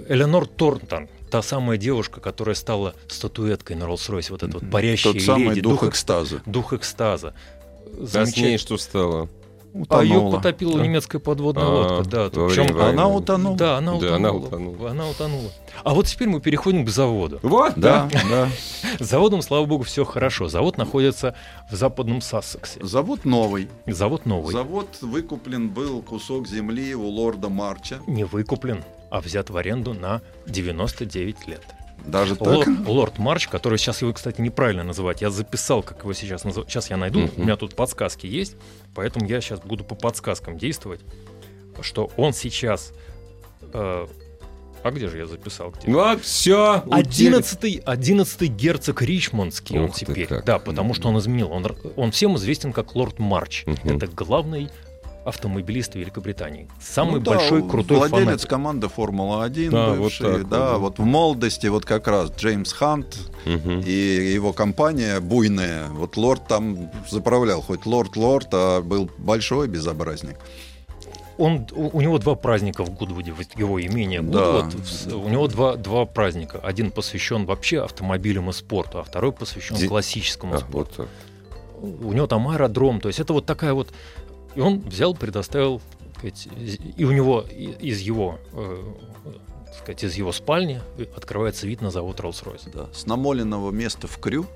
Эленор 0.09 0.45
Торнтон, 0.47 1.07
та 1.31 1.41
самая 1.41 1.77
девушка, 1.77 2.19
которая 2.19 2.55
стала 2.55 2.93
статуэткой 3.07 3.75
на 3.77 3.83
Роллс-Ройсе, 3.85 4.31
вот 4.31 4.43
эта 4.43 4.53
вот 4.59 4.69
парящая 4.69 5.13
Тот 5.13 5.21
самый 5.21 5.49
леди, 5.49 5.61
дух 5.61 5.81
дух, 5.81 5.89
экстаза. 5.91 6.41
дух 6.45 6.73
экстаза. 6.73 7.33
А 8.13 8.25
с 8.25 8.35
ней 8.35 8.57
что 8.57 8.77
стало? 8.77 9.29
А 9.89 10.03
ее 10.03 10.15
Утонула. 10.17 10.35
потопила 10.37 10.77
Да. 10.77 10.83
немецкая 10.83 11.19
подводная 11.19 11.63
А, 11.65 11.69
лодка, 11.69 12.09
да. 12.09 12.23
во 12.23 12.47
Причем 12.47 12.63
время 12.63 12.73
войны. 12.75 12.89
Она 12.93 13.07
утонула. 13.07 13.57
да, 13.57 13.77
она 13.77 13.91
Да, 13.91 13.97
утонула. 13.97 14.15
она 14.17 14.31
утонула. 14.33 14.89
Она 14.91 15.09
утонула. 15.09 15.51
А 15.83 15.93
вот 15.93 16.07
теперь 16.07 16.27
мы 16.27 16.39
переходим 16.41 16.85
к 16.85 16.89
заводу. 16.89 17.39
Вот, 17.43 17.73
Да, 17.75 18.09
да. 18.29 18.49
С 18.99 19.05
заводом, 19.07 19.41
слава 19.41 19.65
богу, 19.65 19.83
все 19.83 20.03
хорошо. 20.05 20.47
Завод 20.47 20.77
находится 20.77 21.35
в 21.71 21.75
западном 21.75 22.21
Сассексе. 22.21 22.79
Завод 22.83 23.25
новый. 23.25 23.69
Завод 23.85 24.25
новый. 24.25 24.51
Завод 24.51 24.87
выкуплен 25.01 25.69
был 25.69 26.01
кусок 26.01 26.47
земли 26.47 26.95
у 26.95 27.05
лорда 27.07 27.49
Марча. 27.49 27.99
Не 28.07 28.23
выкуплен, 28.23 28.83
а 29.09 29.21
взят 29.21 29.49
в 29.49 29.57
аренду 29.57 29.93
на 29.93 30.21
99 30.47 31.47
лет. 31.47 31.61
Даже 32.05 32.35
так. 32.35 32.47
Лорд, 32.47 32.87
лорд 32.87 33.17
Марч, 33.19 33.47
который 33.47 33.77
сейчас 33.77 34.01
его, 34.01 34.13
кстати, 34.13 34.39
неправильно 34.39 34.83
называть. 34.83 35.21
Я 35.21 35.29
записал, 35.29 35.83
как 35.83 35.99
его 36.03 36.13
сейчас 36.13 36.43
называют. 36.43 36.69
Сейчас 36.69 36.89
я 36.89 36.97
найду. 36.97 37.19
Мгм. 37.19 37.31
У 37.37 37.41
меня 37.41 37.55
тут 37.57 37.75
подсказки 37.75 38.25
есть. 38.25 38.55
Поэтому 38.95 39.27
я 39.27 39.41
сейчас 39.41 39.59
буду 39.59 39.83
по 39.83 39.95
подсказкам 39.95 40.57
действовать. 40.57 41.01
Что 41.81 42.09
он 42.17 42.33
сейчас... 42.33 42.93
э, 43.73 44.07
а 44.83 44.91
где 44.91 45.09
же 45.09 45.17
я 45.17 45.25
записал? 45.25 45.71
Где? 45.71 45.91
Вот, 45.91 46.21
все. 46.21 46.83
Одиннадцатый, 46.89 47.81
одиннадцатый 47.85 48.47
герцог 48.47 49.01
Ричмондский 49.01 49.77
он 49.77 49.85
Ух 49.85 49.95
ты 49.95 50.05
теперь. 50.05 50.27
как. 50.27 50.45
Да, 50.45 50.59
потому 50.59 50.93
что 50.93 51.09
он 51.09 51.19
изменил. 51.19 51.51
Он, 51.51 51.65
он 51.95 52.11
всем 52.11 52.37
известен 52.37 52.71
как 52.71 52.95
лорд 52.95 53.19
Марч. 53.19 53.65
Мгм. 53.65 53.97
Это 53.97 54.07
главный 54.07 54.69
автомобилист 55.27 55.95
Великобритании. 55.95 56.67
Самый 56.79 57.15
Ну 57.15 57.19
да, 57.21 57.31
большой 57.31 57.67
крутой 57.67 57.97
владелец 57.97 58.25
фанат. 58.27 58.45
команды 58.45 58.87
Формула-1 58.87 59.69
Да, 59.69 59.89
вот 59.89 59.97
бывший, 59.99 60.23
так 60.23 60.37
вот, 60.39 60.49
да, 60.49 60.57
да. 60.71 60.77
вот 60.77 60.99
в 60.99 61.03
молодости 61.03 61.67
вот 61.67 61.85
как 61.85 62.07
раз 62.07 62.31
Джеймс 62.37 62.71
Хант 62.73 63.17
Мгм. 63.45 63.81
и 63.85 63.91
его 64.33 64.53
компания 64.53 65.19
буйная. 65.19 65.87
Вот 65.89 66.17
лорд 66.17 66.47
там 66.47 66.89
заправлял, 67.09 67.61
хоть 67.61 67.85
лорд-лорд, 67.85 68.47
а 68.53 68.81
был 68.81 69.09
большой 69.17 69.67
безобразник. 69.67 70.37
Он, 71.37 71.67
у, 71.75 72.01
него 72.01 72.17
два 72.17 72.33
праздника 72.33 72.83
в 72.83 72.89
Гудвуде, 72.89 73.31
в 73.31 73.39
его 73.59 73.79
имение 73.79 74.21
Да. 74.23 74.61
Гудвуд. 74.63 74.83
В- 74.83 75.25
У 75.25 75.29
него 75.29 75.47
два, 75.47 75.75
два 75.75 76.05
праздника. 76.05 76.59
Один 76.63 76.89
посвящен 76.89 77.45
вообще 77.45 77.83
автомобилям 77.83 78.49
и 78.49 78.53
спорту, 78.53 78.97
а 78.99 79.03
второй 79.03 79.31
посвящен 79.31 79.75
Ди- 79.77 79.87
классическому 79.87 80.55
А, 80.55 80.57
спорту. 80.57 80.73
вот 80.73 80.91
так. 80.95 81.07
У 82.03 82.11
него 82.11 82.25
там 82.25 82.47
аэродром, 82.49 82.99
то 82.99 83.07
есть 83.07 83.19
это 83.19 83.33
вот 83.33 83.45
такая 83.45 83.73
вот... 83.73 83.89
И 84.57 84.59
он 84.59 84.79
взял, 84.79 85.13
предоставил, 85.13 85.81
сказать, 86.17 86.47
и 86.97 87.05
у 87.05 87.11
него 87.11 87.41
из 87.79 87.99
его, 87.99 88.39
э, 88.53 88.83
сказать, 89.77 90.03
из 90.03 90.15
его 90.15 90.31
спальни 90.31 90.81
открывается 91.15 91.67
вид 91.67 91.81
на 91.81 91.91
завод 91.91 92.19
Rolls-Royce. 92.19 92.71
Да. 92.73 92.87
С 92.91 93.05
намоленного 93.05 93.69
места 93.69 94.07
в 94.07 94.17
Крю 94.17 94.47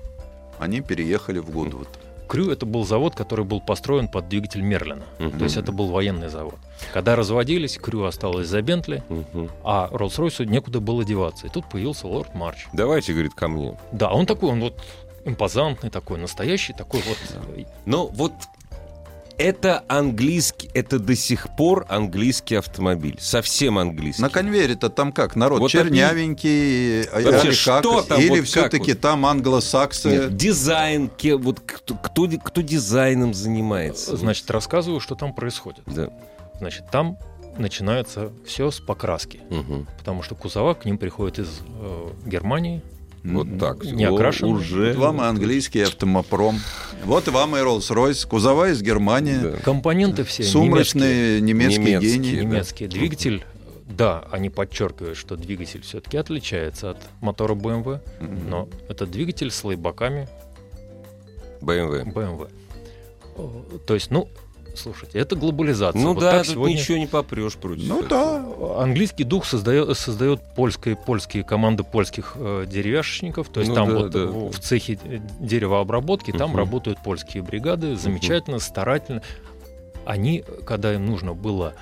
они 0.58 0.80
переехали 0.80 1.38
в 1.38 1.50
Гудвуд. 1.50 1.86
Крю 2.28 2.50
это 2.50 2.66
был 2.66 2.84
завод, 2.84 3.14
который 3.14 3.44
был 3.44 3.60
построен 3.60 4.08
под 4.08 4.28
двигатель 4.28 4.62
Мерлина. 4.62 5.04
Мгм. 5.20 5.38
То 5.38 5.44
есть 5.44 5.56
это 5.56 5.70
был 5.70 5.86
военный 5.90 6.28
завод. 6.28 6.56
Когда 6.92 7.14
разводились, 7.14 7.76
Крю 7.78 8.02
осталось 8.04 8.48
за 8.48 8.60
Бентли, 8.60 9.04
Мгм. 9.08 9.50
а 9.62 9.88
Роллс-Ройсу 9.92 10.44
некуда 10.46 10.80
было 10.80 11.04
деваться. 11.04 11.46
И 11.46 11.50
тут 11.50 11.68
появился 11.68 12.08
лорд 12.08 12.34
Марч. 12.34 12.66
Давайте, 12.72 13.12
говорит, 13.12 13.34
ко 13.34 13.46
мне. 13.46 13.78
Да, 13.92 14.10
он 14.10 14.26
такой, 14.26 14.50
он 14.50 14.60
вот 14.62 14.82
импозантный 15.24 15.90
такой, 15.90 16.18
настоящий 16.18 16.72
такой 16.72 17.02
вот. 17.06 17.18
Но 17.84 18.08
вот 18.08 18.32
это 19.38 19.84
английский, 19.88 20.70
это 20.74 20.98
до 20.98 21.14
сих 21.14 21.54
пор 21.56 21.86
английский 21.88 22.56
автомобиль. 22.56 23.16
Совсем 23.20 23.78
английский. 23.78 24.22
На 24.22 24.28
конвейере-то 24.30 24.88
там 24.90 25.12
как? 25.12 25.36
Народ 25.36 25.60
Вот 25.60 25.70
чернявенький, 25.70 27.02
а- 27.04 27.20
Вообще, 27.20 27.48
или 27.48 27.54
как? 27.54 27.54
что 27.54 28.02
там, 28.02 28.20
Или 28.20 28.40
вот 28.40 28.46
все-таки 28.46 28.92
вот? 28.92 29.00
там 29.00 29.26
англосаксы? 29.26 30.08
Нет, 30.10 30.36
дизайн, 30.36 31.10
вот 31.38 31.60
кто, 31.60 31.94
кто, 31.94 32.28
кто 32.42 32.60
дизайном 32.60 33.34
занимается? 33.34 34.16
Значит, 34.16 34.50
рассказываю, 34.50 35.00
что 35.00 35.14
там 35.14 35.34
происходит. 35.34 35.82
Да. 35.86 36.08
Значит, 36.58 36.84
там 36.90 37.18
начинается 37.58 38.32
все 38.46 38.70
с 38.70 38.80
покраски. 38.80 39.40
Мгм. 39.50 39.86
Потому 39.98 40.22
что 40.22 40.34
кузова 40.34 40.74
к 40.74 40.84
ним 40.84 40.98
приходят 40.98 41.38
из 41.38 41.60
э, 41.68 42.08
Германии. 42.26 42.82
Вот 43.24 43.58
так. 43.58 43.84
Не 43.84 44.04
О, 44.08 44.14
окрашенный. 44.14 44.52
Уже. 44.52 44.92
Вот 44.94 44.96
вам 45.04 45.20
и 45.22 45.24
английский 45.24 45.80
автомопром. 45.82 46.58
Вот 47.04 47.28
вам 47.28 47.56
и 47.56 47.60
Rolls-Royce. 47.60 48.26
Кузова 48.26 48.70
из 48.70 48.82
Германии. 48.82 49.36
Да. 49.36 49.52
Компоненты 49.58 50.24
все 50.24 50.42
немецкие. 50.42 50.62
Сумрачные 50.64 51.40
немецкие, 51.40 51.78
Немецкие, 51.80 52.12
гении. 52.12 52.36
да. 52.36 52.42
немецкие. 52.42 52.88
Двигатель, 52.88 53.44
да, 53.88 54.24
они 54.32 54.50
подчеркивают, 54.50 55.16
что 55.16 55.36
двигатель 55.36 55.82
все-таки 55.82 56.16
отличается 56.16 56.90
от 56.90 56.98
мотора 57.20 57.54
BMW, 57.54 58.00
Мгм. 58.20 58.50
но 58.50 58.68
это 58.88 59.06
двигатель 59.06 59.50
с 59.52 59.62
лейбаками 59.64 60.28
BMW. 61.60 62.04
BMW. 62.12 62.48
О, 63.36 63.64
То 63.86 63.94
есть, 63.94 64.10
ну, 64.10 64.28
слушайте, 64.76 65.18
это 65.18 65.36
глобализация. 65.36 66.00
Ну 66.00 66.14
Вот 66.14 66.20
да, 66.20 66.38
тут 66.38 66.46
сегодня 66.52 66.74
ничего 66.74 66.98
не 66.98 67.06
попрешь 67.06 67.54
против 67.54 67.88
Ну 67.88 68.02
этого. 68.02 68.76
да. 68.76 68.82
Английский 68.82 69.24
дух 69.24 69.44
создает, 69.44 69.96
создает 69.96 70.40
польские, 70.54 70.96
польские 70.96 71.44
команды 71.44 71.84
польских 71.84 72.32
э, 72.36 72.64
деревяшечников. 72.68 73.48
То 73.48 73.60
есть 73.60 73.68
Ну 73.70 73.74
там 73.74 73.88
да, 73.88 73.94
вот 73.98 74.10
да, 74.10 74.26
в, 74.26 74.58
цехе 74.58 74.98
э, 75.04 75.18
деревообработки 75.40 76.30
там 76.32 76.50
Мгм. 76.50 76.58
работают 76.58 76.98
польские 77.04 77.42
бригады. 77.42 77.96
Замечательно, 77.96 78.58
старательно. 78.58 79.22
Они, 80.04 80.44
когда 80.66 80.92
им 80.94 81.06
нужно 81.06 81.32
было 81.34 81.74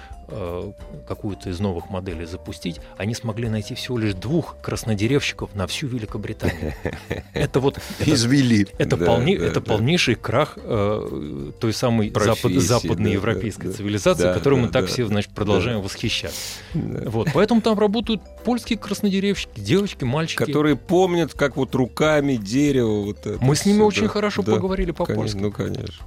какую-то 1.08 1.50
из 1.50 1.60
новых 1.60 1.90
моделей 1.90 2.26
запустить, 2.26 2.80
они 2.96 3.14
смогли 3.14 3.48
найти 3.48 3.74
всего 3.74 3.98
лишь 3.98 4.14
двух 4.14 4.56
краснодеревщиков 4.62 5.54
на 5.54 5.66
всю 5.66 5.86
Великобританию. 5.88 6.74
Это 7.34 7.60
вот 7.60 7.78
Извели. 8.04 8.66
это, 8.78 8.96
Да, 8.96 9.06
полне- 9.06 9.38
да, 9.38 9.46
это 9.46 9.60
да. 9.60 9.66
полнейший 9.74 10.14
крах 10.14 10.54
э, 10.56 11.50
той 11.60 11.72
самой 11.72 12.10
запад- 12.10 12.52
западной 12.60 13.10
да, 13.10 13.14
европейской 13.14 13.64
да, 13.66 13.70
да. 13.70 13.76
цивилизации, 13.76 14.22
Да, 14.24 14.34
которой 14.34 14.56
да, 14.56 14.60
мы 14.62 14.68
так 14.68 14.86
да. 14.86 14.92
все 14.92 15.06
значит, 15.06 15.32
продолжаем 15.32 15.80
восхищаться. 15.80 16.38
Да. 16.74 17.10
Вот, 17.10 17.28
поэтому 17.34 17.60
там 17.60 17.78
работают 17.78 18.22
польские 18.44 18.78
краснодеревщики, 18.78 19.60
девочки, 19.60 20.04
мальчики. 20.04 20.38
Которые 20.44 20.76
помнят, 20.76 21.34
как 21.34 21.56
вот 21.56 21.74
руками 21.74 22.36
дерево 22.36 23.04
вот 23.06 23.26
это 23.26 23.38
Мы 23.44 23.56
с 23.56 23.64
ними 23.66 23.82
очень 23.82 24.02
да. 24.04 24.08
хорошо 24.08 24.42
Да, 24.42 24.52
поговорили 24.52 24.90
по-польски. 24.92 25.38
Ну, 25.38 25.50
конечно. 25.50 26.04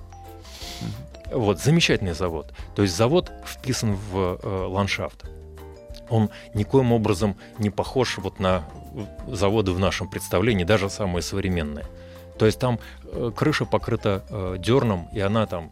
Вот, 1.33 1.59
замечательный 1.59 2.13
завод. 2.13 2.53
То 2.75 2.83
есть 2.83 2.95
завод 2.95 3.31
вписан 3.45 3.95
в 3.95 4.39
э, 4.41 4.65
ландшафт. 4.67 5.25
Он 6.09 6.29
никоим 6.53 6.91
образом 6.91 7.35
не 7.57 7.69
похож 7.69 8.17
вот 8.17 8.39
на 8.39 8.63
заводы 9.27 9.71
в 9.71 9.79
нашем 9.79 10.09
представлении, 10.09 10.63
даже 10.63 10.89
самые 10.89 11.23
современные. 11.23 11.85
То 12.37 12.45
есть 12.45 12.59
там 12.59 12.79
э, 13.05 13.31
крыша 13.35 13.65
покрыта 13.65 14.23
э, 14.29 14.57
дерном, 14.59 15.07
и 15.13 15.19
она 15.19 15.45
там 15.47 15.71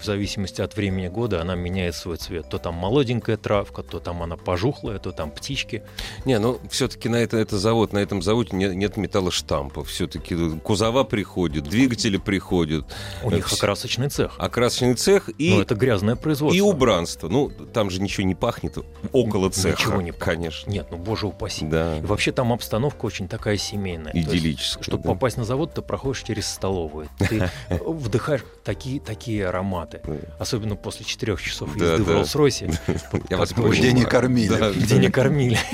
в 0.00 0.04
зависимости 0.04 0.60
от 0.60 0.76
времени 0.76 1.08
года 1.08 1.40
она 1.40 1.54
меняет 1.54 1.94
свой 1.94 2.16
цвет. 2.16 2.48
То 2.48 2.58
там 2.58 2.74
молоденькая 2.74 3.36
травка, 3.36 3.82
то 3.82 4.00
там 4.00 4.22
она 4.22 4.36
пожухлая, 4.36 4.98
то 4.98 5.12
там 5.12 5.30
птички. 5.30 5.82
Не, 6.24 6.38
ну 6.38 6.58
все-таки 6.70 7.08
на 7.08 7.16
это, 7.16 7.36
это 7.36 7.58
завод, 7.58 7.92
на 7.92 7.98
этом 7.98 8.22
заводе 8.22 8.56
нет, 8.56 8.74
нет 8.74 8.96
металлоштампов. 8.96 9.88
Все-таки 9.88 10.36
кузова 10.60 11.04
приходят, 11.04 11.64
двигатели 11.64 12.16
приходят. 12.16 12.84
У 13.22 13.30
них 13.30 13.52
окрасочный 13.52 14.08
цех. 14.08 14.34
Окрасочный 14.38 14.94
цех 14.94 15.30
и... 15.38 15.54
Ну, 15.54 15.62
это 15.62 15.74
грязное 15.74 16.16
производство. 16.16 16.56
И 16.56 16.60
убранство. 16.60 17.28
Ну, 17.28 17.50
там 17.50 17.90
же 17.90 18.00
ничего 18.00 18.26
не 18.26 18.34
пахнет 18.34 18.78
около 19.12 19.50
цеха. 19.50 19.80
Ничего 19.80 20.00
не 20.00 20.12
пахнет. 20.12 20.24
Конечно. 20.24 20.70
Нет, 20.70 20.86
ну, 20.90 20.96
боже 20.96 21.26
упаси. 21.26 21.66
Да. 21.66 21.98
И 21.98 22.02
вообще 22.02 22.32
там 22.32 22.52
обстановка 22.52 23.06
очень 23.06 23.28
такая 23.28 23.56
семейная. 23.56 24.12
Идиллическая. 24.12 24.82
Чтобы 24.82 25.02
да. 25.02 25.10
попасть 25.10 25.36
на 25.36 25.44
завод, 25.44 25.74
ты 25.74 25.82
проходишь 25.82 26.22
через 26.22 26.48
столовую. 26.48 27.08
Ты 27.18 27.50
вдыхаешь 27.84 28.44
такие, 28.64 29.00
такие 29.00 29.48
ароматы. 29.48 29.89
Особенно 30.38 30.76
после 30.76 31.04
четырех 31.04 31.42
часов 31.42 31.70
Да, 31.76 31.92
езды 31.94 32.04
в 32.04 32.06
да. 32.06 32.12
Роллс-Ройсе. 32.20 32.74
Как-то 33.28 33.54
понял. 33.54 33.70
Где 33.72 33.92
не 33.92 34.04
кормили. 34.04 34.78
Где 34.78 34.98
не 34.98 35.10
кормили. 35.10 35.58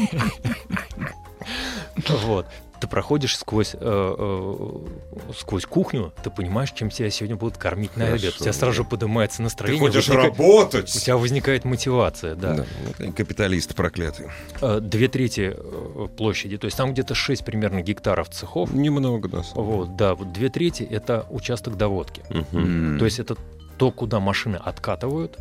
Вот. 2.24 2.46
Ты 2.78 2.88
проходишь 2.88 3.38
сквозь, 3.38 3.72
э, 3.72 3.78
э, 3.80 5.32
сквозь 5.38 5.64
кухню, 5.64 6.12
ты 6.22 6.28
понимаешь, 6.28 6.72
чем 6.72 6.90
тебя 6.90 7.08
сегодня 7.08 7.34
будут 7.34 7.56
кормить 7.56 7.96
на 7.96 8.04
Хорошо, 8.04 8.26
обед. 8.26 8.34
У 8.38 8.42
тебя 8.42 8.52
сразу 8.52 8.74
же 8.74 8.84
поднимается 8.84 9.38
Ты 9.38 9.44
настроение. 9.44 9.80
хочешь 9.80 10.06
возника- 10.08 10.22
работать? 10.24 10.94
У 10.94 10.98
тебя 11.00 11.16
возникает 11.16 11.64
мотивация, 11.64 12.34
да. 12.34 12.66
Да, 12.98 13.12
капиталист 13.12 13.74
проклятый. 13.74 14.26
Э, 14.60 14.80
Две 14.82 15.08
трети 15.08 15.54
э, 15.56 16.08
площади, 16.18 16.58
то 16.58 16.66
есть 16.66 16.76
там 16.76 16.92
где-то 16.92 17.14
6 17.14 17.46
примерно 17.46 17.80
гектаров 17.80 18.28
цехов. 18.28 18.70
Немного, 18.74 19.28
да. 19.30 19.42
Вот, 19.54 19.96
да, 19.96 20.14
вот 20.14 20.34
две 20.34 20.50
трети 20.50 20.82
это 20.82 21.24
участок 21.30 21.78
доводки. 21.78 22.22
М. 22.52 22.98
То 22.98 23.06
есть 23.06 23.18
это 23.20 23.36
то, 23.78 23.90
куда 23.90 24.20
машины 24.20 24.56
откатывают, 24.56 25.38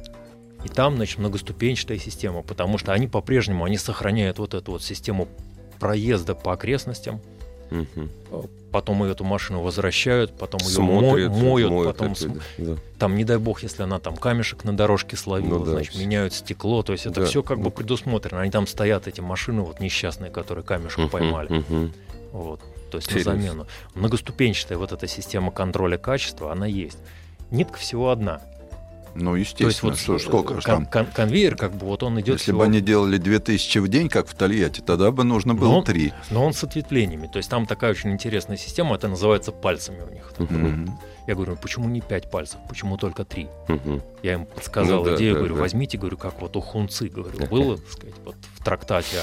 и 0.63 0.67
там, 0.69 0.95
значит, 0.95 1.19
многоступенчатая 1.19 1.97
система, 1.99 2.41
потому 2.41 2.77
что 2.77 2.91
они 2.93 3.07
по-прежнему, 3.07 3.63
они 3.65 3.77
сохраняют 3.77 4.39
вот 4.39 4.53
эту 4.53 4.71
вот 4.73 4.83
систему 4.83 5.27
проезда 5.79 6.33
по 6.35 6.53
окрестностям. 6.53 7.21
Э, 7.71 7.83
потом 8.71 9.03
эту 9.03 9.23
машину 9.23 9.61
возвращают, 9.61 10.37
потом 10.37 10.59
ее 10.61 10.69
Смотрят, 10.69 11.31
моют, 11.31 11.71
моют 11.71 11.95
потом 11.97 12.11
это, 12.11 12.19
см- 12.21 12.41
да. 12.59 12.75
там, 12.99 13.15
не 13.15 13.23
дай 13.23 13.37
бог, 13.37 13.63
если 13.63 13.83
она 13.83 13.99
там 13.99 14.15
камешек 14.15 14.63
на 14.63 14.75
дорожке 14.77 15.17
словила, 15.17 15.57
Ну 15.59 15.65
да, 15.65 15.71
значит, 15.71 15.93
всё. 15.93 16.01
меняют 16.03 16.33
стекло, 16.33 16.83
то 16.83 16.93
есть 16.93 17.05
это 17.07 17.21
Да. 17.21 17.25
все 17.27 17.41
как 17.41 17.59
бы 17.59 17.71
предусмотрено. 17.71 18.41
Они 18.41 18.51
там 18.51 18.67
стоят, 18.67 19.07
эти 19.07 19.19
машины 19.21 19.61
вот 19.61 19.79
несчастные, 19.79 20.29
которые 20.31 20.63
камешек 20.63 20.99
Мгм, 20.99 21.09
поймали. 21.09 21.49
мгм. 21.67 21.91
Вот, 22.31 22.59
то 22.91 22.97
есть 22.97 23.07
Интересно. 23.09 23.33
на 23.33 23.41
замену. 23.41 23.67
Многоступенчатая 23.95 24.77
вот 24.77 24.91
эта 24.91 25.07
система 25.07 25.51
контроля 25.51 25.97
качества, 25.97 26.51
она 26.51 26.67
есть. 26.67 26.99
Нитка 27.51 27.77
всего 27.77 28.10
одна. 28.12 28.41
Ну, 29.17 29.31
То 29.31 29.38
есть 29.38 29.51
естественно, 29.53 29.91
вот 29.93 29.99
что 29.99 30.17
ж, 30.17 30.23
сколько 30.23 30.53
кон- 30.55 30.62
там. 30.62 30.86
кон- 30.88 31.05
конвейер, 31.05 31.55
как 31.55 31.71
бы 31.73 31.86
вот 31.86 32.03
он 32.03 32.15
идет 32.19 32.34
Если 32.34 32.43
всего- 32.51 32.60
бы 32.60 32.65
они 32.65 32.81
делали 32.81 33.17
2000 33.17 33.77
в 33.79 33.88
день, 33.88 34.10
как 34.10 34.27
в 34.27 34.36
Тольятти, 34.36 34.81
тогда 34.81 35.10
бы 35.12 35.23
нужно 35.23 35.53
было 35.55 35.75
Но- 35.75 35.81
три. 35.84 36.12
но 36.31 36.45
он 36.45 36.53
с 36.53 36.62
ответвлениями. 36.65 37.27
То 37.27 37.38
есть 37.38 37.49
там 37.49 37.65
такая 37.65 37.91
очень 37.91 38.12
интересная 38.12 38.58
система, 38.58 38.95
это 38.95 39.08
называется 39.08 39.53
пальцами 39.53 40.01
у 40.01 40.12
них. 40.13 40.34
Я 41.27 41.34
говорю, 41.34 41.55
почему 41.55 41.88
не 41.88 42.01
пять 42.01 42.29
пальцев, 42.29 42.60
почему 42.67 42.97
только 42.97 43.23
три? 43.23 43.47
Я 44.21 44.34
им 44.34 44.45
подсказал 44.47 44.99
Ну 44.99 45.05
да, 45.12 45.15
идею, 45.15 45.34
да, 45.36 45.39
говорю, 45.39 45.55
да. 45.55 45.62
возьмите, 45.62 45.97
говорю, 45.97 46.17
как 46.17 46.41
вот 46.41 46.55
у 46.58 46.62
Хунцы, 46.62 47.08
говорю, 47.08 47.39
было, 47.47 47.77
так 47.77 47.89
сказать, 47.89 48.15
вот 48.25 48.36
в 48.60 48.63
трактате 48.65 49.17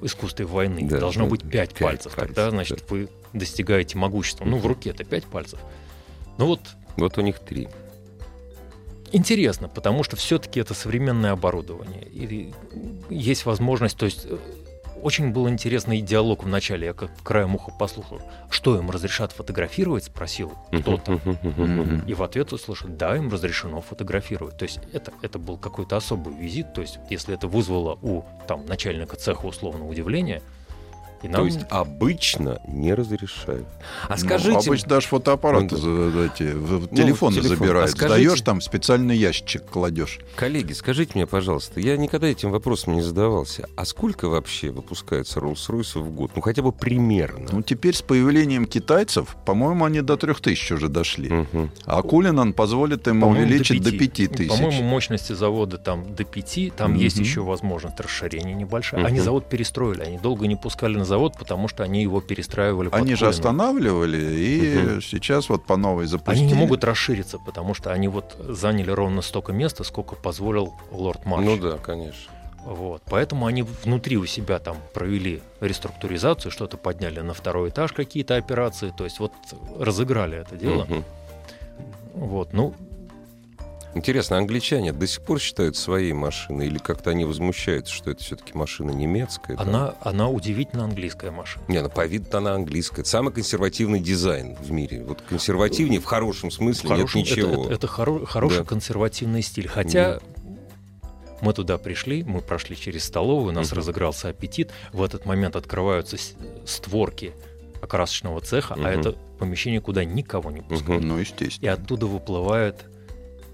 о 0.00 0.06
искусстве 0.06 0.46
войны, 0.46 0.88
Да, 0.88 0.98
должно 0.98 1.24
да, 1.24 1.30
быть 1.30 1.42
да. 1.42 1.50
пять 1.50 1.74
Пять 1.74 1.78
пальцев, 1.80 2.14
пальцев, 2.14 2.34
тогда, 2.34 2.50
значит, 2.50 2.90
вы 2.90 3.10
достигаете 3.34 3.98
могущества. 3.98 4.46
Ну, 4.46 4.56
в 4.56 4.64
руке 4.66 4.88
это 4.90 5.04
пять 5.04 5.24
пальцев. 5.24 5.60
Ну 6.38 6.46
вот 6.46 6.60
Вот 6.96 7.18
у 7.18 7.20
них 7.20 7.38
три. 7.38 7.68
интересно, 9.12 9.68
потому 9.68 10.02
что 10.02 10.16
все-таки 10.16 10.60
это 10.60 10.74
современное 10.74 11.32
оборудование. 11.32 12.04
И 12.04 12.52
есть 13.10 13.46
возможность, 13.46 13.96
то 13.96 14.06
есть 14.06 14.26
э, 14.28 14.36
очень 15.04 15.32
был 15.32 15.48
интересный 15.50 16.00
диалог 16.00 16.44
в 16.44 16.48
начале, 16.48 16.86
я 16.86 16.94
как 16.94 17.10
краем 17.22 17.54
уха 17.54 17.70
послушал, 17.78 18.22
что 18.48 18.78
им 18.78 18.90
разрешат 18.90 19.32
фотографировать, 19.32 20.04
спросил 20.04 20.52
кто-то. 20.72 21.20
И 22.06 22.14
в 22.14 22.22
ответ 22.22 22.52
услышал, 22.52 22.88
да, 22.88 23.14
им 23.16 23.30
разрешено 23.30 23.82
фотографировать. 23.82 24.56
То 24.56 24.64
есть 24.64 24.80
это, 24.92 25.12
это 25.20 25.38
был 25.38 25.58
какой-то 25.58 25.96
особый 25.96 26.34
визит. 26.34 26.72
То 26.72 26.80
есть 26.80 26.98
если 27.10 27.34
это 27.34 27.46
вызвало 27.48 27.98
у 28.00 28.24
там, 28.48 28.64
начальника 28.66 29.16
цеха 29.16 29.44
условно 29.44 29.86
удивление, 29.86 30.40
и 31.24 31.28
нам... 31.28 31.40
То 31.40 31.46
есть 31.46 31.60
обычно 31.70 32.60
не 32.66 32.94
разрешают. 32.94 33.66
А 34.08 34.12
Ну, 34.12 34.16
скажите, 34.18 34.58
обычно 34.68 34.88
даже 34.88 35.06
фотоаппараты 35.08 35.74
Ну, 35.76 36.10
за- 36.10 36.20
эти, 36.26 36.42
в 36.52 36.80
Ну, 36.90 36.96
телефоны 36.96 37.36
телефон. 37.36 37.56
забирают. 37.58 37.88
А 37.88 37.92
скажите- 37.92 38.22
Сдаешь 38.24 38.40
там, 38.42 38.60
специальный 38.60 39.16
ящичек 39.16 39.64
кладешь. 39.66 40.18
коллеги, 40.36 40.72
скажите 40.72 41.12
мне, 41.14 41.26
пожалуйста, 41.26 41.80
я 41.80 41.96
никогда 41.96 42.26
этим 42.28 42.50
вопросом 42.50 42.94
не 42.94 43.02
задавался. 43.02 43.66
А 43.76 43.84
сколько 43.84 44.28
вообще 44.28 44.70
выпускается 44.70 45.40
Rolls-Royce 45.40 46.00
в 46.00 46.10
год? 46.10 46.30
Ну, 46.36 46.42
хотя 46.42 46.62
бы 46.62 46.72
примерно. 46.72 47.48
Ну, 47.52 47.62
теперь 47.62 47.94
с 47.94 48.02
появлением 48.02 48.66
китайцев, 48.66 49.36
по-моему, 49.46 49.84
они 49.84 50.00
до 50.02 50.16
3000 50.16 50.72
уже 50.74 50.88
дошли. 50.88 51.30
Мгм. 51.30 51.70
А 51.86 52.02
Кулинан 52.02 52.52
позволит 52.52 53.08
им 53.08 53.22
увеличить 53.22 53.82
до 53.82 53.90
пяти. 53.92 54.26
5000. 54.28 54.48
По-моему, 54.48 54.82
мощности 54.82 55.32
завода 55.32 55.78
там 55.78 56.14
до 56.14 56.24
5, 56.24 56.70
там 56.76 56.92
Мгм. 56.92 57.00
есть 57.00 57.18
еще 57.18 57.40
возможность 57.42 57.98
расширения 58.00 58.54
небольшая. 58.54 59.04
Они 59.04 59.16
Мгм. 59.16 59.24
завод 59.24 59.48
перестроили, 59.48 60.02
они 60.02 60.18
долго 60.18 60.46
не 60.46 60.56
пускали 60.56 60.96
на 60.96 61.04
завод, 61.04 61.13
потому 61.38 61.68
что 61.68 61.82
они 61.84 62.02
его 62.02 62.20
перестраивали 62.20 62.88
под 62.88 63.00
Они 63.00 63.12
же 63.14 63.18
Кулина. 63.26 63.30
останавливали, 63.30 64.18
и 64.18 64.78
Мгм. 64.78 65.02
сейчас 65.02 65.48
вот 65.48 65.64
по 65.64 65.76
новой 65.76 66.06
запустили. 66.06 66.44
Они 66.44 66.52
не 66.52 66.58
могут 66.58 66.84
расшириться, 66.84 67.38
потому 67.38 67.74
что 67.74 67.92
они 67.92 68.08
вот 68.08 68.36
заняли 68.48 68.90
ровно 68.90 69.22
столько 69.22 69.52
места, 69.52 69.84
сколько 69.84 70.14
позволил 70.16 70.74
лорд 70.90 71.24
Марш. 71.24 71.44
Ну 71.44 71.56
да, 71.56 71.76
конечно. 71.78 72.32
Вот. 72.64 73.02
Поэтому 73.10 73.44
они 73.46 73.62
внутри 73.62 74.16
у 74.16 74.24
себя 74.26 74.58
там 74.58 74.76
провели 74.94 75.42
реструктуризацию, 75.60 76.50
что-то 76.50 76.76
подняли 76.78 77.20
на 77.20 77.34
второй 77.34 77.68
этаж 77.68 77.92
какие-то 77.92 78.36
операции, 78.36 78.92
то 78.96 79.04
есть 79.04 79.18
вот 79.20 79.32
разыграли 79.78 80.38
это 80.38 80.56
дело. 80.56 80.84
Мгм. 80.84 81.04
Вот, 82.14 82.52
ну, 82.52 82.74
Интересно, 83.94 84.38
англичане 84.38 84.92
до 84.92 85.06
сих 85.06 85.22
пор 85.22 85.38
считают 85.38 85.76
своей 85.76 86.12
машиной 86.12 86.66
или 86.66 86.78
как-то 86.78 87.10
они 87.10 87.24
возмущаются, 87.24 87.92
что 87.94 88.10
это 88.10 88.22
все-таки 88.24 88.52
машина 88.54 88.90
немецкая? 88.90 89.56
она, 89.58 89.94
она 90.00 90.28
удивительно 90.28 90.84
английская 90.84 91.30
машина. 91.30 91.64
Не, 91.68 91.80
ну 91.80 91.88
по 91.88 92.04
виду 92.04 92.26
она 92.36 92.54
английская. 92.54 93.02
Это 93.02 93.10
самый 93.10 93.32
консервативный 93.32 94.00
дизайн 94.00 94.56
в 94.56 94.70
мире. 94.72 95.04
Вот 95.04 95.22
консервативнее 95.22 96.00
в 96.00 96.04
хорошем 96.04 96.50
смысле 96.50 96.88
В 96.88 96.92
хорошем- 96.92 97.20
нет 97.20 97.30
это, 97.30 97.40
ничего. 97.40 97.64
это- 97.66 97.74
это 97.74 97.86
хоро- 97.86 98.26
хороший 98.26 98.58
Да. 98.58 98.64
консервативный 98.64 99.42
стиль. 99.42 99.68
Хотя 99.68 100.18
мы 101.40 101.52
туда 101.52 101.78
пришли, 101.78 102.24
мы 102.24 102.40
прошли 102.40 102.76
через 102.76 103.04
столовую, 103.04 103.50
у 103.50 103.52
нас 103.52 103.68
Мгм. 103.68 103.76
разыгрался 103.78 104.28
аппетит. 104.30 104.70
В 104.92 105.02
этот 105.02 105.24
момент 105.26 105.56
открываются 105.56 106.16
створки 106.66 107.32
окрасочного 107.82 108.40
цеха, 108.40 108.74
Мгм. 108.74 108.86
а 108.86 108.90
это 108.90 109.12
помещение, 109.38 109.80
куда 109.80 110.04
никого 110.04 110.50
не 110.50 110.62
пускают. 110.62 111.00
Мгм. 111.02 111.08
Ну, 111.08 111.18
И 111.18 111.20
естественно. 111.20 111.72
оттуда 111.74 112.06
выплывает. 112.06 112.86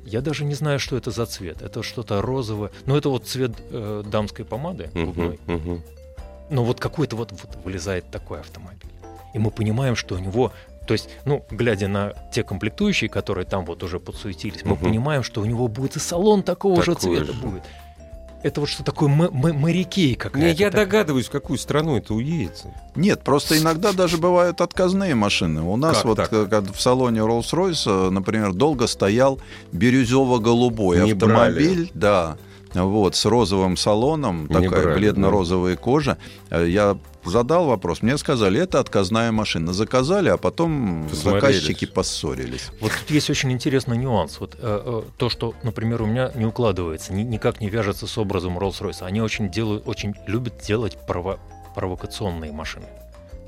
Я 0.05 0.21
даже 0.21 0.45
не 0.45 0.55
знаю, 0.55 0.79
что 0.79 0.97
это 0.97 1.11
за 1.11 1.27
цвет. 1.27 1.63
Это 1.63 1.83
что-то 1.83 2.23
розовое. 2.23 2.71
Ну, 2.87 2.97
это 2.97 3.09
вот 3.09 3.27
цвет 3.27 3.53
э, 3.71 4.03
дамской 4.07 4.45
помады 4.45 4.91
губной. 4.95 5.39
Мгм. 5.47 5.55
Мгм. 5.57 5.83
Но 6.51 6.65
вот 6.65 6.81
какой-то 6.81 7.17
вот, 7.17 7.33
вот 7.33 7.57
вылезает 7.65 8.11
такой 8.11 8.41
автомобиль. 8.41 8.91
И 9.35 9.39
мы 9.39 9.51
понимаем, 9.51 9.95
что 9.97 10.17
у 10.17 10.19
него. 10.19 10.53
То 10.87 10.95
есть, 10.95 11.09
ну, 11.25 11.45
глядя 11.51 11.87
на 11.87 12.15
те 12.33 12.43
комплектующие, 12.43 13.09
которые 13.09 13.45
там 13.45 13.65
вот 13.65 13.83
уже 13.85 14.01
подсуетились, 14.01 14.65
мы 14.65 14.73
Мгм. 14.73 14.85
понимаем, 14.85 15.23
что 15.23 15.41
у 15.41 15.45
него 15.45 15.69
будет 15.69 15.97
и 15.97 16.01
салон 16.01 16.43
такого 16.43 16.83
же 16.83 16.95
Такой 16.95 17.17
цвета 17.19 17.33
же. 17.33 17.39
будет. 17.41 17.63
Это 18.43 18.61
вот 18.61 18.71
что 18.71 18.83
такое 18.83 19.11
м- 19.11 19.23
м- 19.23 19.57
морякей 19.61 20.15
какая-то. 20.15 20.39
Не, 20.47 20.53
я 20.55 20.71
такая. 20.71 20.87
догадываюсь, 20.87 21.27
в 21.27 21.31
какую 21.31 21.59
страну 21.59 21.97
это 21.99 22.15
уедет. 22.15 22.65
Нет, 22.95 23.23
просто 23.23 23.59
иногда 23.59 23.93
даже 23.93 24.17
бывают 24.17 24.61
отказные 24.63 25.15
машины. 25.15 25.61
У 25.63 25.77
нас 25.77 25.99
Как 25.99 26.05
вот 26.07 26.17
так? 26.17 26.33
э, 26.33 26.47
как 26.47 26.75
в 26.75 26.81
салоне 26.81 27.21
Rolls-Royce, 27.21 28.07
э, 28.09 28.11
например, 28.11 28.55
долго 28.55 28.87
стоял 28.87 29.39
бирюзово-голубой 29.73 31.01
Не 31.05 31.13
автомобиль, 31.13 31.91
да, 31.95 32.37
вот, 32.75 33.17
с 33.17 33.25
розовым 33.25 33.77
салоном, 33.77 34.43
Не 34.47 34.55
такая 34.55 34.83
брали, 34.83 34.95
бледно-розовая 34.99 35.77
кожа. 35.77 36.19
Э, 36.51 36.67
Я 36.69 36.97
задал 37.25 37.67
вопрос, 37.67 38.03
мне 38.03 38.17
сказали, 38.19 38.61
это 38.61 38.81
отказная 38.81 39.33
машина. 39.33 39.73
Заказали, 39.73 40.29
а 40.31 40.37
потом 40.37 41.09
заказчики 41.13 41.85
поссорились. 41.87 42.71
Вот 42.81 42.93
тут 42.99 43.11
есть 43.11 43.29
очень 43.31 43.53
интересный 43.53 43.97
нюанс. 43.99 44.41
Вот 44.41 44.55
э, 44.59 44.59
э, 44.63 45.03
то, 45.19 45.29
что, 45.29 45.55
например, 45.63 46.03
у 46.03 46.07
меня 46.07 46.31
не 46.35 46.47
укладывается, 46.47 47.13
ни- 47.13 47.23
никак 47.23 47.61
не 47.61 47.69
вяжется 47.69 48.07
с 48.07 48.17
образом 48.19 48.59
Rolls-Royce. 48.59 49.03
Они 49.03 49.21
очень 49.21 49.51
делают, 49.51 49.87
очень 49.87 50.15
любят 50.27 50.55
делать 50.67 50.97
прово- 51.07 51.39
провокационные 51.75 52.53
машины. 52.53 52.87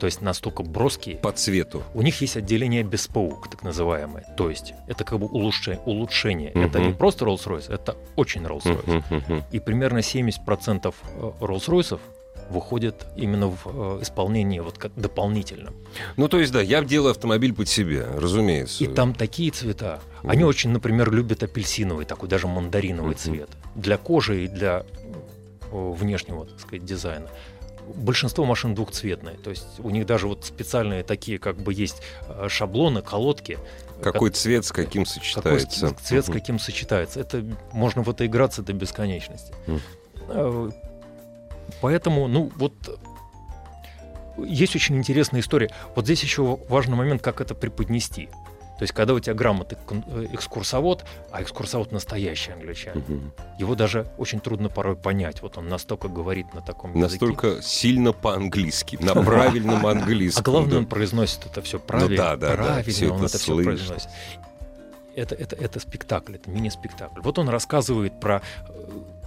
То 0.03 0.07
есть 0.07 0.21
настолько 0.21 0.65
броские. 0.65 1.15
По 1.19 1.31
цвету. 1.31 1.85
У 1.95 2.03
них 2.03 2.21
есть 2.23 2.37
отделение 2.37 2.83
без 2.83 3.07
паук, 3.07 3.49
так 3.49 3.63
называемое. 3.63 4.25
То 4.37 4.51
есть 4.51 4.75
это 4.89 5.05
как 5.05 5.21
бы 5.21 5.27
улучшение. 5.27 5.81
улучшение. 5.85 6.51
Это 6.51 6.81
не 6.81 6.93
просто 6.93 7.25
Rolls-Royce, 7.25 7.73
это 7.73 7.97
очень 8.17 8.43
Rolls-Royce. 8.43 9.45
И 9.53 9.61
примерно 9.61 9.99
70% 9.99 10.93
Rolls-Royce 11.39 12.01
выходит 12.51 13.07
именно 13.15 13.47
в 13.47 13.61
э, 13.67 14.03
исполнении 14.03 14.59
вот 14.59 14.77
как 14.77 14.93
дополнительно. 14.97 15.73
Ну, 16.17 16.27
то 16.27 16.41
есть, 16.41 16.53
да, 16.53 16.61
я 16.61 16.83
делаю 16.83 17.13
автомобиль 17.13 17.55
под 17.55 17.69
себя, 17.69 18.09
разумеется. 18.17 18.83
И 18.83 18.89
там 18.89 19.15
такие 19.15 19.53
цвета. 19.53 20.01
Они 20.25 20.43
очень, 20.43 20.71
например, 20.71 21.13
любят 21.13 21.45
апельсиновый, 21.45 22.07
такой 22.07 22.29
даже 22.29 22.49
мандариновый 22.49 23.15
цвет. 23.15 23.51
Для 23.77 23.99
кожи 23.99 24.47
и 24.47 24.49
для 24.49 24.85
э, 25.71 25.93
внешнего, 25.97 26.45
так 26.45 26.59
сказать, 26.59 26.85
дизайна. 26.85 27.29
Большинство 27.95 28.45
машин 28.45 28.75
двухцветные, 28.75 29.37
то 29.37 29.51
есть 29.51 29.67
у 29.79 29.91
них 29.91 30.07
даже 30.07 30.29
вот 30.29 30.45
специальные 30.45 31.03
такие, 31.03 31.39
как 31.39 31.57
бы 31.57 31.75
есть 31.75 32.03
э, 32.29 32.49
шаблоны, 32.49 33.03
колодки. 33.03 33.59
Какой 34.03 34.31
как, 34.31 34.39
цвет 34.39 34.65
с 34.65 34.73
каким 34.73 35.05
сочетается? 35.05 35.81
Какой 35.81 35.97
цвет 36.03 36.27
с 36.27 36.31
каким 36.31 36.59
сочетается? 36.59 37.21
Это 37.21 37.45
можно 37.73 38.03
в 38.03 38.11
это 38.11 38.25
играться 38.27 38.63
до 38.63 38.73
бесконечности. 38.73 39.53
Uh. 40.29 40.73
Поэтому, 41.81 42.29
ну 42.29 42.51
вот 42.57 42.75
есть 44.39 44.75
очень 44.77 44.97
интересная 44.97 45.41
история. 45.41 45.71
Вот 45.95 46.05
здесь 46.05 46.23
еще 46.23 46.59
важный 46.69 46.97
момент, 46.97 47.23
как 47.23 47.41
это 47.41 47.55
преподнести. 47.55 48.29
То 48.79 48.83
есть, 48.83 48.93
когда 48.93 49.15
у 49.15 49.21
тебя 49.21 49.35
грамотный 49.35 49.79
э, 50.07 50.27
экскурсовод, 50.33 51.05
а 51.31 51.43
экскурсовод 51.43 51.93
настоящий 51.93 52.53
англичанин, 52.53 52.99
угу. 52.99 53.21
его 53.59 53.75
даже 53.75 54.07
очень 54.19 54.41
трудно 54.41 54.69
порой 54.69 54.97
понять. 54.97 55.43
Вот 55.43 55.59
он 55.59 55.69
настолько 55.69 56.09
говорит 56.09 56.53
на 56.55 56.63
таком 56.63 56.99
настолько 56.99 57.49
языке. 57.49 57.63
сильно 57.63 58.13
по-английски, 58.13 58.99
на 59.01 59.15
правильном 59.15 59.87
английском. 59.87 60.43
А 60.43 60.45
главное, 60.45 60.79
он 60.79 60.87
произносит 60.87 61.47
это 61.47 61.63
все 61.63 61.79
правильно. 61.79 62.11
Ну 62.11 62.17
да, 62.17 62.37
да, 62.37 62.55
правильно, 62.55 63.15
он 63.15 63.25
это 63.25 63.39
все 63.39 63.63
произносит. 63.63 64.09
Это, 65.15 65.35
это, 65.35 65.57
это 65.57 65.79
спектакль, 65.79 66.37
это 66.37 66.51
мини-спектакль. 66.51 67.21
Вот 67.21 67.39
он 67.39 67.51
рассказывает 67.51 68.19
про 68.19 68.41
э, 68.69 68.73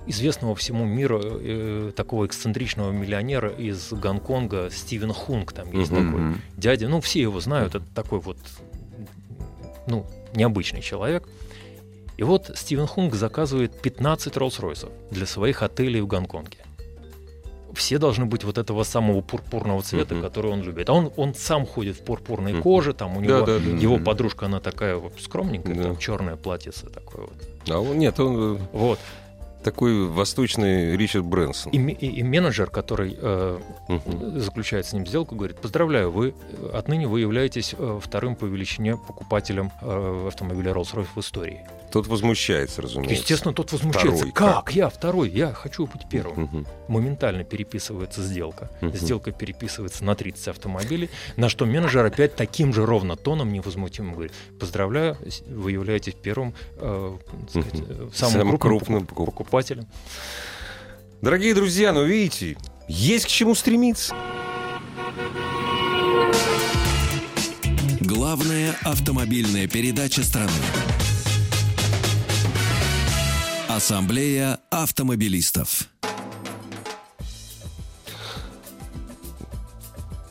известного 0.08 0.55
всему 0.55 0.86
миру 0.86 1.21
э, 1.23 1.91
такого 1.95 2.25
эксцентричного 2.25 2.91
миллионера 2.91 3.49
из 3.49 3.91
Гонконга 3.91 4.69
Стивен 4.71 5.13
Хунг, 5.13 5.53
там 5.53 5.71
есть 5.71 5.91
mm-hmm. 5.91 6.05
такой 6.05 6.41
дядя, 6.58 6.88
ну 6.88 7.01
все 7.01 7.21
его 7.21 7.39
знают, 7.39 7.75
это 7.75 7.86
такой 7.93 8.19
вот, 8.19 8.38
ну 9.87 10.05
необычный 10.33 10.81
человек. 10.81 11.27
И 12.17 12.23
вот 12.23 12.51
Стивен 12.55 12.87
Хунг 12.87 13.13
заказывает 13.13 13.79
15 13.81 14.35
Роллс-Ройсов 14.35 14.89
для 15.11 15.25
своих 15.25 15.63
отелей 15.63 16.01
в 16.01 16.07
Гонконге. 16.07 16.59
Все 17.73 17.97
должны 17.97 18.25
быть 18.25 18.45
вот 18.45 18.57
этого 18.57 18.83
самого 18.83 19.19
пурпурного 19.19 19.81
цвета, 19.81 20.15
uh-huh. 20.15 20.21
который 20.21 20.49
он 20.49 20.61
любит. 20.61 20.89
А 20.89 20.93
он, 20.93 21.11
он 21.17 21.35
сам 21.35 21.65
ходит 21.65 21.97
в 21.97 22.05
пурпурной 22.05 22.53
uh-huh. 22.53 22.61
коже, 22.61 22.93
там 22.93 23.17
у 23.17 23.19
него 23.19 23.41
да, 23.41 23.45
да, 23.45 23.59
да, 23.59 23.69
его 23.69 23.97
да. 23.97 24.03
подружка, 24.05 24.45
она 24.45 24.61
такая 24.61 24.95
вот 24.95 25.19
скромненькая, 25.19 25.75
да. 25.75 25.83
там 25.83 25.97
черное 25.97 26.37
платьице 26.37 26.87
такое 26.87 27.23
вот. 27.23 27.33
А 27.69 27.79
он 27.79 27.97
нет, 27.99 28.17
он 28.21 28.59
вот 28.71 28.99
такой 29.65 30.06
восточный 30.06 30.95
Ричард 30.95 31.25
Брэнсон. 31.25 31.71
И, 31.71 31.78
и, 31.78 32.19
и 32.19 32.23
менеджер, 32.23 32.69
который 32.69 33.17
э, 33.19 33.60
угу. 33.88 34.39
заключает 34.39 34.86
с 34.86 34.93
ним 34.93 35.08
сделку, 35.08 35.36
говорит, 35.36 35.58
поздравляю, 35.58 36.12
вы 36.12 36.36
отныне 36.71 37.08
вы 37.08 37.21
являетесь 37.21 37.73
э, 37.75 37.99
вторым 38.01 38.36
по 38.36 38.45
величине 38.45 38.95
покупателем 38.95 39.71
э, 39.82 40.28
автомобиля 40.28 40.71
Rolls-Royce 40.71 41.08
в 41.15 41.19
истории. 41.19 41.65
Тот 41.91 42.07
возмущается, 42.07 42.81
разумеется. 42.81 43.15
Естественно, 43.15 43.53
тот 43.53 43.71
возмущается. 43.71 44.27
Второй, 44.27 44.31
как? 44.31 44.65
как? 44.65 44.75
Я 44.75 44.89
второй, 44.89 45.29
я 45.29 45.53
хочу 45.53 45.85
быть 45.85 46.09
первым. 46.09 46.43
Угу. 46.43 46.65
Моментально 46.87 47.43
переписывается 47.43 48.21
сделка. 48.21 48.69
Угу. 48.81 48.95
Сделка 48.95 49.31
переписывается 49.31 50.03
на 50.03 50.15
30 50.15 50.49
автомобилей, 50.49 51.09
на 51.37 51.49
что 51.49 51.65
менеджер 51.65 52.05
опять 52.05 52.35
таким 52.35 52.73
же 52.73 52.85
ровно 52.85 53.15
тоном 53.15 53.53
невозмутимо 53.53 54.13
говорит, 54.13 54.33
поздравляю, 54.59 55.17
вы 55.47 55.71
являетесь 55.71 56.15
первым, 56.21 56.53
э, 56.77 57.17
сказать, 57.49 57.73
угу. 57.73 58.11
самым, 58.13 58.13
самым 58.13 58.57
крупным, 58.57 59.05
крупным 59.05 59.25
покупателем. 59.25 59.87
Дорогие 61.21 61.55
друзья, 61.55 61.91
ну 61.93 62.03
видите, 62.03 62.57
есть 62.87 63.25
к 63.25 63.29
чему 63.29 63.55
стремиться. 63.55 64.15
Главная 67.99 68.75
автомобильная 68.83 69.67
передача 69.67 70.23
страны. 70.23 70.51
Ассамблея 73.75 74.59
автомобилистов. 74.69 75.89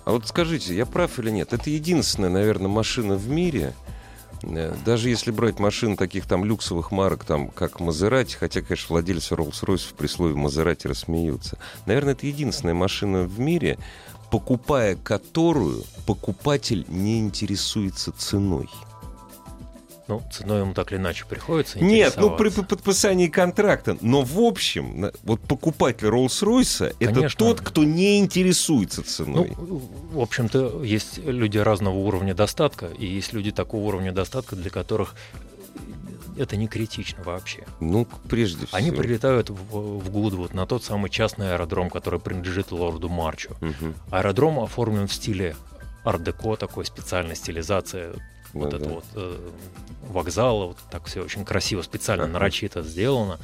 А 0.04 0.12
вот 0.12 0.26
скажите, 0.26 0.74
я 0.74 0.86
прав 0.86 1.18
или 1.18 1.30
нет? 1.30 1.52
Это 1.52 1.70
единственная, 1.70 2.30
наверное, 2.30 2.68
машина 2.68 3.16
в 3.16 3.28
мире, 3.28 3.74
Э, 4.46 4.74
даже 4.84 5.08
если 5.08 5.30
брать 5.30 5.58
машины 5.58 5.96
таких 5.96 6.26
там 6.26 6.44
люксовых 6.44 6.90
марок, 6.90 7.24
там, 7.24 7.48
как 7.48 7.80
Мазерати, 7.80 8.36
хотя, 8.36 8.62
конечно, 8.62 8.86
владельцы 8.90 9.34
Rolls-Royce 9.34 9.94
при 9.96 10.06
слове 10.06 10.34
Мазерати 10.34 10.86
рассмеются, 10.86 11.58
наверное, 11.86 12.12
это 12.12 12.26
единственная 12.26 12.74
машина 12.74 13.22
в 13.22 13.38
мире, 13.38 13.78
покупая 14.30 14.96
которую 14.96 15.84
покупатель 16.06 16.84
не 16.88 17.20
интересуется 17.20 18.12
ценой. 18.12 18.68
Ну, 20.06 20.22
ценой 20.30 20.60
ему 20.60 20.74
так 20.74 20.92
или 20.92 20.98
иначе 20.98 21.24
приходится 21.24 21.82
Нет, 21.82 22.14
ну 22.16 22.36
при 22.36 22.50
подписании 22.50 23.28
контракта. 23.28 23.96
Но 24.00 24.22
в 24.22 24.38
общем, 24.38 25.10
вот 25.22 25.40
покупатель 25.40 26.08
Rolls-Royce 26.08 26.96
это 27.00 27.28
тот, 27.36 27.60
кто 27.60 27.84
не 27.84 28.18
интересуется 28.18 29.02
ценой. 29.02 29.52
Ну, 29.56 29.82
в 30.12 30.20
общем-то, 30.20 30.82
есть 30.82 31.18
люди 31.18 31.58
разного 31.58 31.96
уровня 31.96 32.34
достатка, 32.34 32.86
и 32.86 33.06
есть 33.06 33.32
люди 33.32 33.50
такого 33.50 33.86
уровня 33.86 34.12
достатка, 34.12 34.56
для 34.56 34.70
которых 34.70 35.14
это 36.36 36.56
не 36.56 36.66
критично 36.66 37.22
вообще. 37.22 37.64
Ну, 37.80 38.06
прежде 38.28 38.66
всего. 38.66 38.76
Они 38.76 38.90
прилетают 38.90 39.50
в, 39.50 39.54
в 39.54 40.10
Гудвуд 40.10 40.52
на 40.52 40.66
тот 40.66 40.84
самый 40.84 41.10
частный 41.10 41.54
аэродром, 41.54 41.90
который 41.90 42.20
принадлежит 42.20 42.72
лорду 42.72 43.08
Марчу. 43.08 43.52
Угу. 43.60 43.94
Аэродром 44.10 44.58
оформлен 44.58 45.06
в 45.06 45.12
стиле 45.12 45.56
ар-деко, 46.04 46.56
такой 46.56 46.84
специальной 46.84 47.36
стилизации 47.36 48.14
вот 48.54 48.70
да, 48.70 48.76
это 48.76 48.88
вот 48.88 49.04
э, 49.14 49.50
вокзал, 50.08 50.68
вот 50.68 50.78
так 50.90 51.04
все 51.06 51.22
очень 51.22 51.44
красиво, 51.44 51.82
специально, 51.82 52.26
нарочито 52.26 52.82
сделано. 52.82 53.38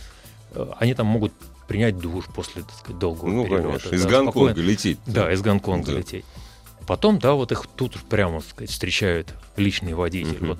Э, 0.52 0.72
они 0.78 0.94
там 0.94 1.06
могут 1.06 1.32
принять 1.68 1.98
душ 1.98 2.26
после, 2.34 2.62
так 2.62 2.74
сказать, 2.78 2.98
долгого 2.98 3.28
ну, 3.28 3.44
перелета. 3.44 3.68
Конечно. 3.68 3.94
Из 3.94 4.02
да, 4.02 4.08
Гонконга 4.10 4.50
спокойно. 4.50 4.66
лететь. 4.68 4.98
Да, 5.06 5.32
из 5.32 5.42
Гонконга 5.42 5.92
да. 5.92 5.98
лететь. 5.98 6.24
Потом, 6.86 7.18
да, 7.18 7.34
вот 7.34 7.52
их 7.52 7.66
тут 7.76 7.96
прямо, 8.08 8.40
так 8.40 8.50
сказать, 8.50 8.70
встречает 8.70 9.34
личный 9.56 9.94
водитель. 9.94 10.38
Угу. 10.38 10.46
Вот 10.46 10.58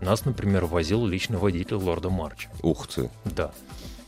нас, 0.00 0.24
например, 0.24 0.66
возил 0.66 1.06
личный 1.06 1.38
водитель 1.38 1.76
лорда 1.76 2.10
Марча. 2.10 2.50
Ух 2.62 2.86
ты. 2.86 3.10
Да. 3.24 3.52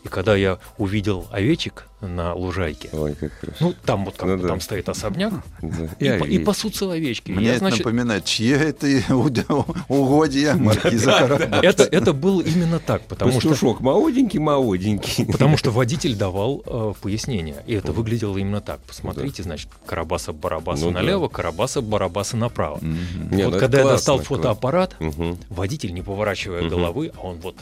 И 0.06 0.08
когда 0.08 0.36
я 0.36 0.60
увидел 0.78 1.26
овечек 1.32 1.88
на 2.00 2.32
лужайке, 2.32 2.90
Ой, 2.92 3.16
как 3.16 3.32
хорошо. 3.40 3.56
ну 3.58 3.74
там 3.84 4.04
вот 4.04 4.16
как 4.16 4.28
ну, 4.28 4.36
да. 4.36 4.48
там 4.48 4.60
стоит 4.60 4.88
особняк, 4.88 5.32
да. 5.60 5.88
и, 5.98 6.06
и, 6.06 6.36
и 6.36 6.38
пасутся 6.38 6.88
овечки. 6.92 7.32
Мне 7.32 7.46
я, 7.46 7.50
это 7.52 7.58
значит... 7.58 7.80
напоминает, 7.80 8.24
чьи 8.24 8.50
это 8.50 8.86
угодья 9.88 10.54
маркиза 10.54 11.48
это, 11.60 11.82
это 11.82 12.12
было 12.12 12.40
именно 12.40 12.78
так, 12.78 13.02
потому 13.02 13.32
Пастушок, 13.32 13.78
что... 13.78 13.84
молоденький, 13.84 14.38
молоденький. 14.38 15.26
Потому 15.26 15.56
что 15.56 15.72
водитель 15.72 16.14
давал 16.14 16.62
э, 16.64 16.92
пояснения, 17.02 17.64
и 17.66 17.74
это 17.74 17.90
выглядело 17.90 18.38
именно 18.38 18.60
так. 18.60 18.78
Посмотрите, 18.82 19.42
значит, 19.42 19.70
Карабаса-Барабаса 19.86 20.84
ну, 20.84 20.90
налево, 20.92 21.28
да. 21.28 21.34
Карабаса-Барабаса 21.34 22.36
направо. 22.36 22.76
Угу. 22.76 22.86
Вот 23.32 23.52
ну, 23.54 23.58
когда 23.58 23.78
я 23.78 23.84
достал 23.84 24.20
фотоаппарат, 24.20 24.94
угу. 25.00 25.36
водитель, 25.48 25.92
не 25.92 26.02
поворачивая 26.02 26.60
угу. 26.60 26.70
головы, 26.70 27.10
а 27.16 27.22
он 27.22 27.38
вот 27.38 27.56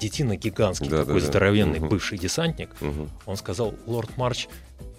детина 0.00 0.36
гигантский, 0.36 0.88
да, 0.88 1.04
такой 1.04 1.20
да, 1.20 1.26
здоровенный 1.26 1.78
угу. 1.78 1.88
бывший 1.88 2.18
десантник, 2.18 2.70
угу. 2.80 3.08
он 3.26 3.36
сказал, 3.36 3.74
лорд 3.86 4.16
Марч 4.16 4.48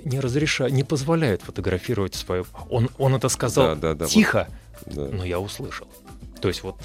не 0.03 0.19
разрешает, 0.19 0.73
не 0.73 0.83
позволяет 0.83 1.41
фотографировать 1.41 2.15
свою... 2.15 2.45
Он, 2.69 2.89
он 2.97 3.15
это 3.15 3.29
сказал 3.29 3.75
да, 3.75 3.75
да, 3.75 3.93
да, 3.93 4.05
тихо, 4.05 4.47
вот, 4.85 4.95
да. 4.95 5.17
но 5.17 5.25
я 5.25 5.39
услышал. 5.39 5.87
То 6.39 6.47
есть 6.47 6.63
вот 6.63 6.75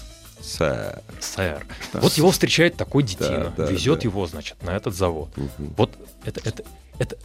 Сэр. 0.40 1.02
Сэр. 1.18 1.66
Да. 1.92 2.00
Вот 2.00 2.12
его 2.14 2.30
встречает 2.30 2.76
такой 2.76 3.02
детина, 3.02 3.52
да, 3.56 3.64
да, 3.64 3.70
везет 3.70 4.00
да. 4.00 4.08
его, 4.08 4.26
значит, 4.26 4.62
на 4.62 4.76
этот 4.76 4.94
завод. 4.94 5.30
Угу. 5.36 5.72
Вот 5.76 5.90
это, 6.24 6.40
это, 6.44 6.62
это, 6.98 7.16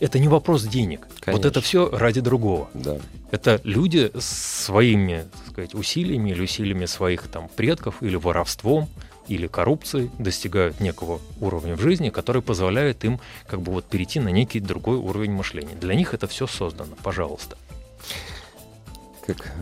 это 0.00 0.18
не 0.18 0.28
вопрос 0.28 0.64
денег. 0.64 1.06
Конечно. 1.20 1.32
Вот 1.32 1.44
это 1.44 1.60
все 1.60 1.88
ради 1.90 2.20
другого. 2.20 2.68
Да. 2.74 2.98
Это 3.30 3.60
люди 3.64 4.10
своими, 4.18 5.26
так 5.44 5.52
сказать, 5.52 5.74
усилиями 5.74 6.30
или 6.30 6.42
усилиями 6.42 6.86
своих 6.86 7.28
там 7.28 7.48
предков 7.48 8.02
или 8.02 8.16
воровством 8.16 8.88
или 9.28 9.46
коррупцией 9.46 10.10
достигают 10.18 10.80
некого 10.80 11.20
уровня 11.40 11.76
в 11.76 11.80
жизни, 11.80 12.10
который 12.10 12.42
позволяет 12.42 13.04
им 13.04 13.20
как 13.46 13.60
бы 13.60 13.72
вот 13.72 13.84
перейти 13.84 14.20
на 14.20 14.28
некий 14.28 14.60
другой 14.60 14.96
уровень 14.96 15.32
мышления. 15.32 15.74
Для 15.74 15.94
них 15.94 16.14
это 16.14 16.26
все 16.26 16.46
создано, 16.46 16.96
пожалуйста. 17.02 17.56
Как 19.26 19.52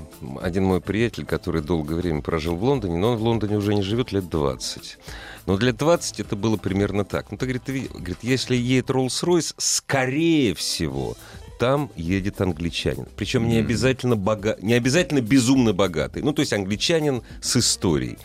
один 0.42 0.64
мой 0.64 0.80
приятель, 0.80 1.24
который 1.24 1.60
долгое 1.60 1.96
время 1.96 2.22
прожил 2.22 2.54
в 2.54 2.62
Лондоне, 2.62 2.98
но 2.98 3.12
он 3.12 3.16
в 3.18 3.22
Лондоне 3.22 3.56
уже 3.56 3.74
не 3.74 3.82
живет 3.82 4.12
лет 4.12 4.28
20. 4.28 4.98
Но 5.46 5.56
для 5.56 5.72
20 5.72 6.20
это 6.20 6.36
было 6.36 6.56
примерно 6.56 7.04
так. 7.04 7.32
Ну, 7.32 7.36
ты, 7.36 7.46
говорит, 7.46 7.64
ты, 7.64 7.88
говорит 7.92 8.18
если 8.22 8.54
едет 8.54 8.90
Rolls-Royce, 8.90 9.54
скорее 9.56 10.54
всего, 10.54 11.16
там 11.58 11.90
едет 11.96 12.40
англичанин. 12.40 13.06
Причем 13.16 13.48
не 13.48 13.58
обязательно, 13.58 14.16
бога... 14.16 14.56
не 14.60 14.74
обязательно 14.74 15.20
безумно 15.20 15.72
богатый. 15.72 16.22
Ну, 16.22 16.32
то 16.32 16.40
есть 16.40 16.52
англичанин 16.52 17.22
с 17.40 17.56
историей. 17.56 18.18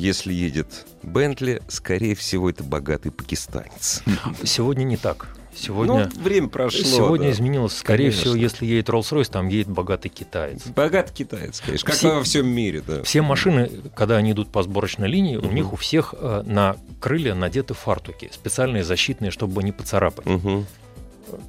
Если 0.00 0.32
едет 0.32 0.86
Бентли, 1.02 1.60
скорее 1.68 2.14
всего, 2.14 2.48
это 2.48 2.64
богатый 2.64 3.10
пакистанец. 3.12 4.02
Сегодня 4.44 4.84
не 4.84 4.96
так. 4.96 5.28
Сегодня, 5.54 6.08
Ну, 6.14 6.22
время 6.22 6.48
прошло. 6.48 6.82
сегодня 6.84 7.26
да. 7.26 7.32
изменилось. 7.32 7.76
Скорее 7.76 8.04
Конечно. 8.04 8.20
всего, 8.22 8.34
если 8.36 8.64
едет 8.64 8.88
Rolls-Royce, 8.88 9.30
там 9.30 9.48
едет 9.48 9.68
богатый 9.68 10.08
китаец. 10.08 10.62
Богатый 10.68 11.12
китаец, 11.12 11.60
конечно. 11.60 11.84
Как 11.86 11.96
Все- 11.96 12.14
во 12.14 12.22
всем 12.22 12.48
мире, 12.48 12.82
да. 12.86 13.02
Все 13.02 13.20
машины, 13.20 13.68
когда 13.94 14.16
они 14.16 14.30
идут 14.32 14.50
по 14.50 14.62
сборочной 14.62 15.08
линии, 15.08 15.36
у 15.36 15.42
Мгм. 15.42 15.54
них 15.54 15.72
у 15.74 15.76
всех 15.76 16.14
э, 16.16 16.44
на 16.46 16.76
крылья 16.98 17.34
надеты 17.34 17.74
фартуки, 17.74 18.30
специальные 18.32 18.84
защитные, 18.84 19.30
чтобы 19.30 19.62
не 19.62 19.72
поцарапать. 19.72 20.24
Мгм. 20.24 20.66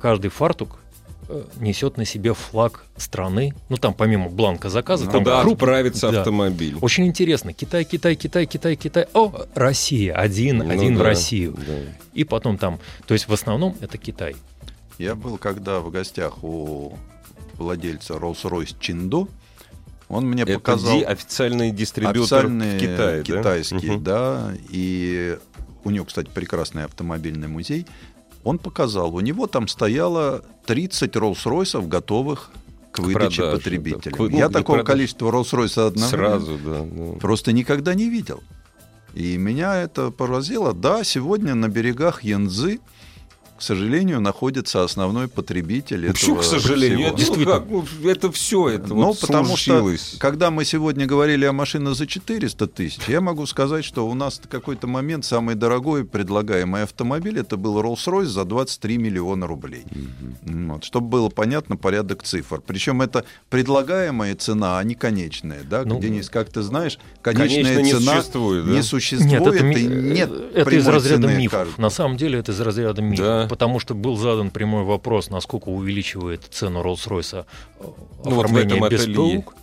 Каждый 0.02 0.30
фартук 0.30 0.80
несет 1.58 1.98
на 1.98 2.06
себе 2.06 2.34
флаг 2.34 2.86
страны. 2.98 3.54
Ну 3.70 3.78
там 3.78 3.94
помимо 3.94 4.30
бланка 4.30 4.70
заказа, 4.70 5.06
там 5.06 5.24
Куда 5.24 5.44
круп- 5.44 5.54
отправится 5.54 6.12
Да. 6.12 6.20
автомобиль? 6.20 6.76
Очень 6.82 7.08
интересно. 7.08 7.54
Китай, 7.54 7.84
Китай, 7.84 8.16
Китай, 8.16 8.46
Китай, 8.46 8.76
Китай. 8.76 9.08
О, 9.14 9.46
Россия. 9.56 10.14
Один, 10.16 10.60
Ну 10.60 10.70
один 10.70 10.96
в 10.96 11.00
да, 11.00 11.04
Россию. 11.06 11.54
да. 11.66 11.74
И 12.14 12.24
потом 12.24 12.58
там. 12.58 12.80
То 13.06 13.14
есть 13.14 13.28
в 13.28 13.34
основном 13.34 13.76
это 13.82 13.98
Китай. 13.98 14.36
Я 14.98 15.16
был 15.16 15.38
когда 15.38 15.80
в 15.80 15.90
гостях 15.90 16.44
у 16.44 16.98
владельца 17.58 18.14
Rolls-Royce 18.16 18.76
Чиндо. 18.80 19.28
Он 20.10 20.26
мне 20.28 20.44
Это 20.44 20.54
показал 20.56 20.98
ди- 21.00 21.04
официальный 21.06 21.72
дистрибьютор 21.72 22.22
официальные 22.22 22.78
в 22.78 22.82
Китае, 22.82 23.18
да? 23.18 23.24
китайские, 23.24 23.92
Мгм. 23.94 24.04
да. 24.04 24.52
И 24.70 25.38
у 25.86 25.90
него, 25.90 26.04
кстати, 26.06 26.30
прекрасный 26.34 26.84
автомобильный 26.84 27.48
музей. 27.48 27.88
Он 28.44 28.58
показал, 28.58 29.16
у 29.16 29.20
него 29.20 29.48
там 29.48 29.68
стояло 29.68 30.44
30 30.66 31.16
Rolls-Royce'ов, 31.16 31.88
готовых 31.88 32.52
к 32.92 33.00
выдаче 33.00 33.42
продаже, 33.42 33.80
да, 33.80 34.12
к 34.12 34.20
ну, 34.20 34.30
Я 34.30 34.50
такого 34.50 34.78
продаже. 34.78 34.86
количества 34.86 35.32
Rolls-Royce 35.32 35.88
одновременно 35.88 36.40
Сразу, 36.40 36.60
да. 36.64 36.82
да. 36.82 37.20
просто 37.20 37.52
никогда 37.54 37.94
не 37.94 38.10
видел. 38.10 38.42
И 39.14 39.38
меня 39.38 39.76
это 39.76 40.10
поразило. 40.12 40.74
Да, 40.74 41.04
сегодня 41.04 41.54
на 41.56 41.68
берегах 41.68 42.24
Янзы, 42.24 42.80
к 43.62 43.64
сожалению, 43.64 44.20
находится 44.22 44.84
основной 44.84 45.28
потребитель 45.28 45.98
Ну, 46.00 46.04
этого 46.06 46.14
Почему, 46.14 46.36
к 46.38 46.44
сожалению? 46.44 47.16
всего. 47.16 47.36
Это, 47.36 47.40
ну, 47.40 47.46
как, 47.46 47.70
ну, 47.70 48.10
это 48.10 48.32
все, 48.32 48.70
это 48.70 48.88
Ну, 48.88 48.96
вот 48.96 49.20
потому 49.20 49.56
что, 49.56 49.56
случилось. 49.80 50.16
когда 50.18 50.50
мы 50.50 50.66
сегодня 50.66 51.06
говорили 51.06 51.46
о 51.46 51.52
машинах 51.54 51.96
за 51.96 52.08
400 52.08 52.66
тысяч, 52.66 53.02
я 53.08 53.22
могу 53.22 53.46
сказать, 53.46 53.86
что 53.86 54.08
у 54.08 54.16
нас 54.16 54.42
в 54.44 54.48
какой-то 54.48 54.88
момент 54.88 55.26
самый 55.26 55.54
дорогой 55.54 56.06
предлагаемый 56.06 56.82
автомобиль 56.82 57.38
это 57.38 57.56
был 57.56 57.80
Rolls-Royce 57.80 58.26
за 58.26 58.46
23 58.46 58.98
миллиона 58.98 59.46
рублей. 59.46 59.84
Вот, 60.42 60.84
чтобы 60.84 61.10
было 61.10 61.30
понятно 61.30 61.78
порядок 61.78 62.24
цифр. 62.24 62.62
Причем 62.66 63.04
это 63.04 63.26
предлагаемая 63.52 64.36
цена, 64.36 64.80
а 64.80 64.84
не 64.84 64.96
конечная. 64.96 65.62
Да? 65.70 65.84
Ну, 65.86 66.00
Денис, 66.00 66.32
как 66.32 66.50
ты 66.50 66.64
знаешь, 66.64 66.98
конечная 67.22 67.76
Конечно, 67.76 67.82
не 67.82 67.92
цена 67.94 68.16
существует, 68.16 68.66
да? 68.66 68.72
не 68.72 68.82
существует, 68.82 69.32
Нет, 69.32 69.48
это, 69.48 69.64
ми- 69.64 69.76
и 69.76 69.86
нет 69.86 70.32
это 70.56 70.72
из 70.76 70.88
разряда 70.88 71.28
мифов. 71.28 71.78
На 71.78 71.92
самом 71.92 72.18
деле 72.18 72.40
это 72.40 72.54
из 72.54 72.60
разряда 72.60 73.04
мифов. 73.04 73.24
Да. 73.24 73.48
Потому 73.52 73.80
что 73.80 73.96
был 73.96 74.16
задан 74.16 74.50
прямой 74.50 74.86
вопрос, 74.86 75.30
насколько 75.30 75.68
увеличивает 75.68 76.46
цену 76.52 76.82
Rolls-Royce 76.82 77.40
э, 77.42 77.44
Ну, 77.82 77.96
вот 78.24 78.46
оформление 78.46 78.78
этом 78.78 78.90
без. 78.90 79.06
ПУК. 79.14 79.56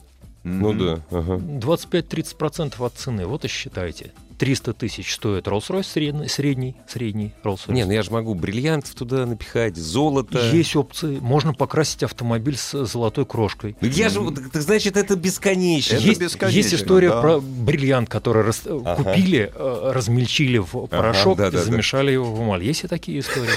Ну 0.44 0.72
Мгм. 0.72 0.78
да. 0.78 1.00
ага. 1.10 1.36
25-30% 1.36 2.84
от 2.84 2.92
цены. 2.92 3.24
Вот 3.24 3.46
и 3.46 3.48
считайте. 3.48 4.12
300 4.38 4.72
тысяч 4.72 5.14
стоит 5.14 5.46
Rolls-Royce 5.46 5.82
средний, 5.82 6.28
средний, 6.28 6.76
средний 6.88 7.34
Rolls-Royce. 7.42 7.72
Не, 7.72 7.84
ну 7.84 7.92
я 7.92 8.02
же 8.02 8.10
могу 8.10 8.34
бриллиантов 8.34 8.94
туда 8.94 9.26
напихать, 9.26 9.76
золото. 9.76 10.38
Есть 10.52 10.76
опции. 10.76 11.18
Можно 11.20 11.52
покрасить 11.52 12.02
автомобиль 12.04 12.56
с 12.56 12.84
золотой 12.86 13.26
крошкой. 13.26 13.76
Ну 13.80 13.88
я 13.88 14.08
же, 14.08 14.20
значит, 14.52 14.96
это 14.96 15.16
бесконечно. 15.16 15.96
Это 15.96 16.04
есть, 16.04 16.20
бесконечно, 16.20 16.56
есть 16.56 16.74
история 16.74 17.10
да. 17.10 17.20
про 17.20 17.40
бриллиант, 17.40 18.08
который 18.08 18.44
рас- 18.44 18.62
Ага. 18.64 19.02
купили, 19.02 19.50
э, 19.54 19.90
размельчили 19.92 20.58
в 20.58 20.86
порошок 20.86 21.38
да, 21.38 21.48
и 21.48 21.50
да, 21.50 21.58
да. 21.58 21.64
замешали 21.64 22.12
его 22.12 22.32
в 22.32 22.42
эмаль. 22.42 22.62
Есть 22.62 22.84
и 22.84 22.86
такие 22.88 23.20
истории. 23.20 23.50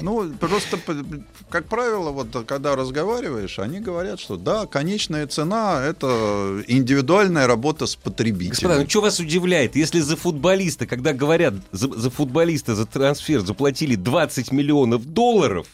Ну, 0.00 0.32
просто, 0.38 0.78
как 1.50 1.64
правило, 1.66 2.10
вот 2.10 2.28
когда 2.46 2.76
разговариваешь, 2.76 3.58
они 3.58 3.80
говорят, 3.80 4.20
что 4.20 4.36
да, 4.36 4.66
конечная 4.66 5.26
цена 5.26 5.82
это 5.84 6.62
индивидуальная 6.68 7.48
работа 7.48 7.86
с 7.86 7.96
потребителем. 7.96 8.50
Господа, 8.50 8.80
ну 8.80 8.88
что 8.88 9.00
вас 9.00 9.18
удивляет, 9.18 9.47
если 9.76 10.00
за 10.00 10.16
футболиста, 10.16 10.86
когда 10.86 11.12
говорят 11.12 11.54
за, 11.72 11.88
за 11.88 12.10
футболиста, 12.10 12.74
за 12.74 12.86
трансфер 12.86 13.40
заплатили 13.40 13.94
20 13.94 14.52
миллионов 14.52 15.04
долларов, 15.04 15.66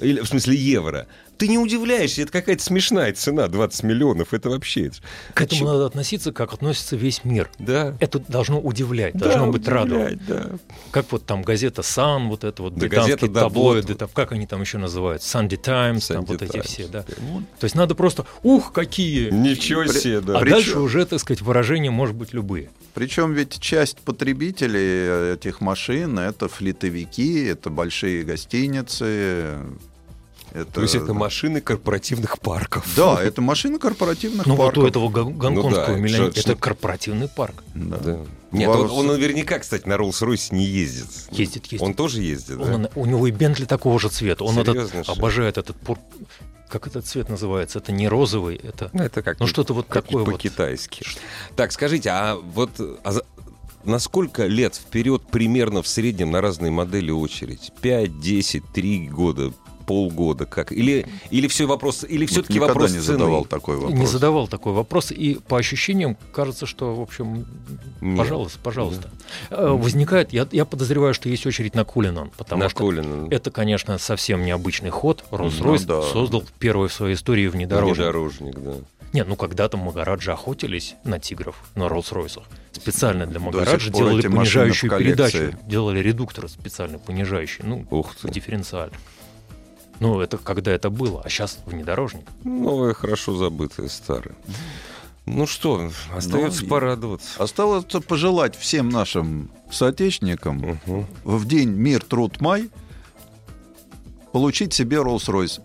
или, 0.00 0.20
в 0.20 0.26
смысле 0.26 0.54
евро, 0.54 1.06
ты 1.38 1.48
не 1.48 1.56
удивляешься, 1.58 2.22
это 2.22 2.32
какая-то 2.32 2.62
смешная 2.62 3.12
цена, 3.12 3.48
20 3.48 3.82
миллионов, 3.84 4.34
это 4.34 4.50
вообще... 4.50 4.86
это 4.86 4.96
К 5.34 5.42
этому 5.42 5.66
надо 5.66 5.86
относиться, 5.86 6.32
как 6.32 6.52
относится 6.52 6.96
весь 6.96 7.24
мир. 7.24 7.48
Да. 7.58 7.96
Это 8.00 8.18
должно 8.18 8.60
удивлять, 8.60 9.14
Да, 9.14 9.26
должно 9.26 9.50
быть 9.52 9.66
радовать. 9.68 10.24
да. 10.26 10.50
Как 10.90 11.10
вот 11.12 11.24
там 11.24 11.42
газета 11.42 11.82
Sun, 11.82 12.28
вот 12.28 12.44
это 12.44 12.62
вот 12.62 12.74
Да, 12.74 12.80
британские 12.80 13.16
газета, 13.16 13.32
да, 13.32 13.40
таблоиды, 13.42 13.88
вот. 13.88 13.98
там, 13.98 14.08
как 14.12 14.32
они 14.32 14.46
там 14.46 14.60
еще 14.60 14.78
называются, 14.78 15.38
Sunday 15.38 15.56
Times, 15.56 16.08
там 16.08 16.24
вот 16.24 16.42
эти 16.42 16.50
Times. 16.52 16.66
все, 16.66 16.88
да. 16.88 17.02
То 17.02 17.64
есть 17.64 17.74
надо 17.74 17.94
просто, 17.94 18.26
ух, 18.42 18.72
какие! 18.72 19.30
Ничего 19.30 19.86
себе, 19.86 20.20
да. 20.20 20.38
А 20.38 20.40
Причем- 20.40 20.54
дальше 20.54 20.78
уже, 20.80 21.06
так 21.06 21.20
сказать, 21.20 21.40
выражения 21.42 21.90
может 21.90 22.16
быть 22.16 22.32
любые. 22.32 22.70
Причем 22.94 23.32
ведь 23.32 23.60
часть 23.60 23.98
потребителей 23.98 25.34
этих 25.34 25.60
машин 25.60 26.18
это 26.18 26.48
флитовики, 26.48 27.44
это 27.44 27.70
большие 27.70 28.24
гостиницы. 28.24 29.58
Это... 30.52 30.72
То 30.72 30.82
есть 30.82 30.94
это 30.94 31.12
машины 31.14 31.60
корпоративных 31.60 32.38
парков. 32.40 32.86
Да, 32.96 33.22
это 33.22 33.40
машины 33.42 33.78
корпоративных 33.78 34.46
Ну 34.46 34.54
вот 34.54 34.66
парков. 34.66 34.84
у 34.84 34.86
этого 34.86 35.08
гон- 35.08 35.34
гонконгского 35.34 35.82
это 35.92 36.00
миллионера 36.00 36.32
же- 36.32 36.40
это 36.40 36.54
корпоративный 36.56 37.28
парк. 37.28 37.62
Да. 37.74 37.98
Да. 37.98 38.18
Нет, 38.50 38.68
Вопрос- 38.68 38.90
он, 38.92 38.98
он 39.00 39.06
наверняка, 39.08 39.58
кстати, 39.58 39.86
на 39.86 39.94
Роллс-Ройсе 39.94 40.54
не 40.54 40.64
ездит. 40.64 41.06
Ездит, 41.30 41.66
ездит. 41.66 41.82
Он 41.82 41.92
тоже 41.94 42.22
ездит, 42.22 42.56
да? 42.58 42.74
Он- 42.74 42.88
у 42.94 43.04
него 43.06 43.26
и 43.26 43.30
Бентли 43.30 43.66
такого 43.66 44.00
же 44.00 44.08
цвета. 44.08 44.44
Он 44.44 44.54
Серьезно, 44.54 44.98
этот, 45.00 45.08
обожает 45.18 45.58
этот 45.58 45.76
пур... 45.76 45.98
Как 46.70 46.86
этот 46.86 47.06
цвет 47.06 47.28
называется? 47.30 47.78
Это 47.78 47.92
не 47.92 48.08
розовый, 48.08 48.56
это... 48.56 48.90
Ну, 48.92 49.02
это 49.02 49.22
как 49.22 49.40
Ну, 49.40 49.46
что-то 49.46 49.72
вот 49.74 49.86
как 49.88 50.04
такое 50.06 50.24
вот. 50.24 50.34
по-китайски. 50.34 51.02
Так, 51.56 51.72
скажите, 51.72 52.10
а 52.10 52.36
вот 52.36 52.70
а 53.04 53.12
за- 53.12 53.24
на 53.84 53.98
сколько 53.98 54.44
лет 54.46 54.74
вперед 54.74 55.22
примерно 55.30 55.82
в 55.82 55.88
среднем 55.88 56.30
на 56.30 56.40
разные 56.42 56.70
модели 56.70 57.10
очередь? 57.10 57.72
5, 57.80 58.20
10, 58.20 58.64
3 58.72 59.08
года, 59.08 59.52
полгода, 59.88 60.44
как? 60.44 60.70
Или, 60.70 61.06
или 61.30 61.48
все 61.48 61.64
вопрос, 61.66 62.04
или 62.06 62.26
все-таки 62.26 62.54
Никогда 62.54 62.74
вопрос 62.74 62.90
не 62.92 62.98
цены? 63.00 63.18
задавал 63.18 63.44
такой 63.46 63.76
вопрос. 63.76 63.98
Не 63.98 64.06
задавал 64.06 64.46
такой 64.46 64.72
вопрос, 64.74 65.10
и 65.10 65.34
по 65.48 65.56
ощущениям 65.56 66.16
кажется, 66.32 66.66
что, 66.66 66.94
в 66.94 67.00
общем, 67.00 67.46
Нет. 68.02 68.18
пожалуйста, 68.18 68.58
пожалуйста. 68.62 69.10
Э, 69.48 69.68
Возникает, 69.70 70.34
я, 70.34 70.46
я 70.52 70.66
подозреваю, 70.66 71.14
что 71.14 71.30
есть 71.30 71.46
очередь 71.46 71.74
на 71.74 71.84
Кулинан, 71.84 72.30
потому 72.36 72.62
На 72.62 72.68
что 72.68 72.86
Колина. 72.86 73.28
это, 73.30 73.50
конечно, 73.50 73.96
совсем 73.96 74.44
необычный 74.44 74.90
ход. 74.90 75.24
Rolls-Royce 75.30 75.84
Ну 75.86 75.86
да. 75.86 76.02
создал 76.02 76.44
первый 76.58 76.88
в 76.88 76.92
своей 76.92 77.14
истории 77.14 77.46
внедорожник. 77.48 77.96
Внедорожник, 77.96 78.54
да. 78.60 78.72
Нет, 79.14 79.26
ну 79.26 79.36
когда-то 79.36 79.78
Магараджи 79.78 80.30
охотились 80.32 80.94
на 81.04 81.18
тигров 81.18 81.56
на 81.74 81.84
Роллс-Ройсах. 81.88 82.42
Специально 82.72 83.26
для 83.26 83.40
Магараджи 83.40 83.90
делали 83.90 84.20
понижающую 84.20 84.90
передачу. 84.98 85.56
Делали 85.66 86.00
редукторы 86.00 86.46
специально 86.48 86.98
понижающие. 86.98 87.64
Ну, 87.66 87.86
Ух 87.90 88.14
ты. 88.16 88.28
дифференциаль. 88.30 88.90
Ну, 90.00 90.20
это 90.20 90.38
когда 90.38 90.70
это 90.72 90.90
было, 90.90 91.22
а 91.24 91.28
сейчас 91.28 91.58
внедорожник. 91.66 92.24
Новое, 92.44 92.94
хорошо 92.94 93.36
забытое, 93.36 93.88
старое. 93.88 94.34
Ну 95.26 95.46
что, 95.46 95.90
остается 96.14 96.62
Ну, 96.62 96.68
порадоваться. 96.68 97.42
Осталось 97.42 97.84
пожелать 98.06 98.56
всем 98.56 98.88
нашим 98.88 99.50
соотечественникам 99.70 100.78
Мгм. 100.86 101.06
в 101.24 101.46
день 101.46 101.68
Мир, 101.70 102.02
Труд, 102.02 102.40
Май 102.40 102.70
получить 104.32 104.72
себе 104.72 104.98
Rolls-Royce. 104.98 105.60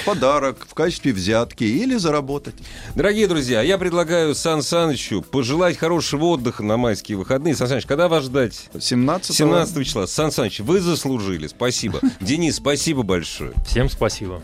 В 0.00 0.04
подарок, 0.04 0.66
в 0.68 0.74
качестве 0.74 1.12
взятки 1.12 1.64
или 1.64 1.96
заработать. 1.96 2.54
Дорогие 2.94 3.26
друзья, 3.26 3.62
я 3.62 3.78
предлагаю 3.78 4.34
Сан 4.34 4.62
Санычу 4.62 5.22
пожелать 5.22 5.76
хорошего 5.76 6.26
отдыха 6.26 6.62
на 6.62 6.76
майские 6.76 7.18
выходные. 7.18 7.56
Сан 7.56 7.68
Саныч, 7.68 7.86
когда 7.86 8.08
вас 8.08 8.24
ждать? 8.24 8.68
17 8.78 9.34
17 9.34 9.86
числа. 9.86 10.06
Сан 10.06 10.30
Саныч, 10.30 10.60
вы 10.60 10.80
заслужили. 10.80 11.46
Спасибо. 11.46 12.00
Денис, 12.20 12.56
спасибо 12.56 13.02
большое. 13.02 13.52
Всем 13.66 13.88
спасибо. 13.88 14.42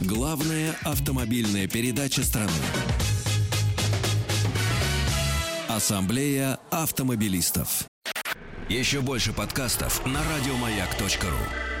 Главная 0.00 0.74
автомобильная 0.84 1.68
передача 1.68 2.22
страны. 2.22 2.50
Ассамблея 5.68 6.58
автомобилистов. 6.70 7.84
Еще 8.68 9.00
больше 9.00 9.32
подкастов 9.32 10.04
на 10.04 10.20
радиомаяк.ру. 10.24 11.79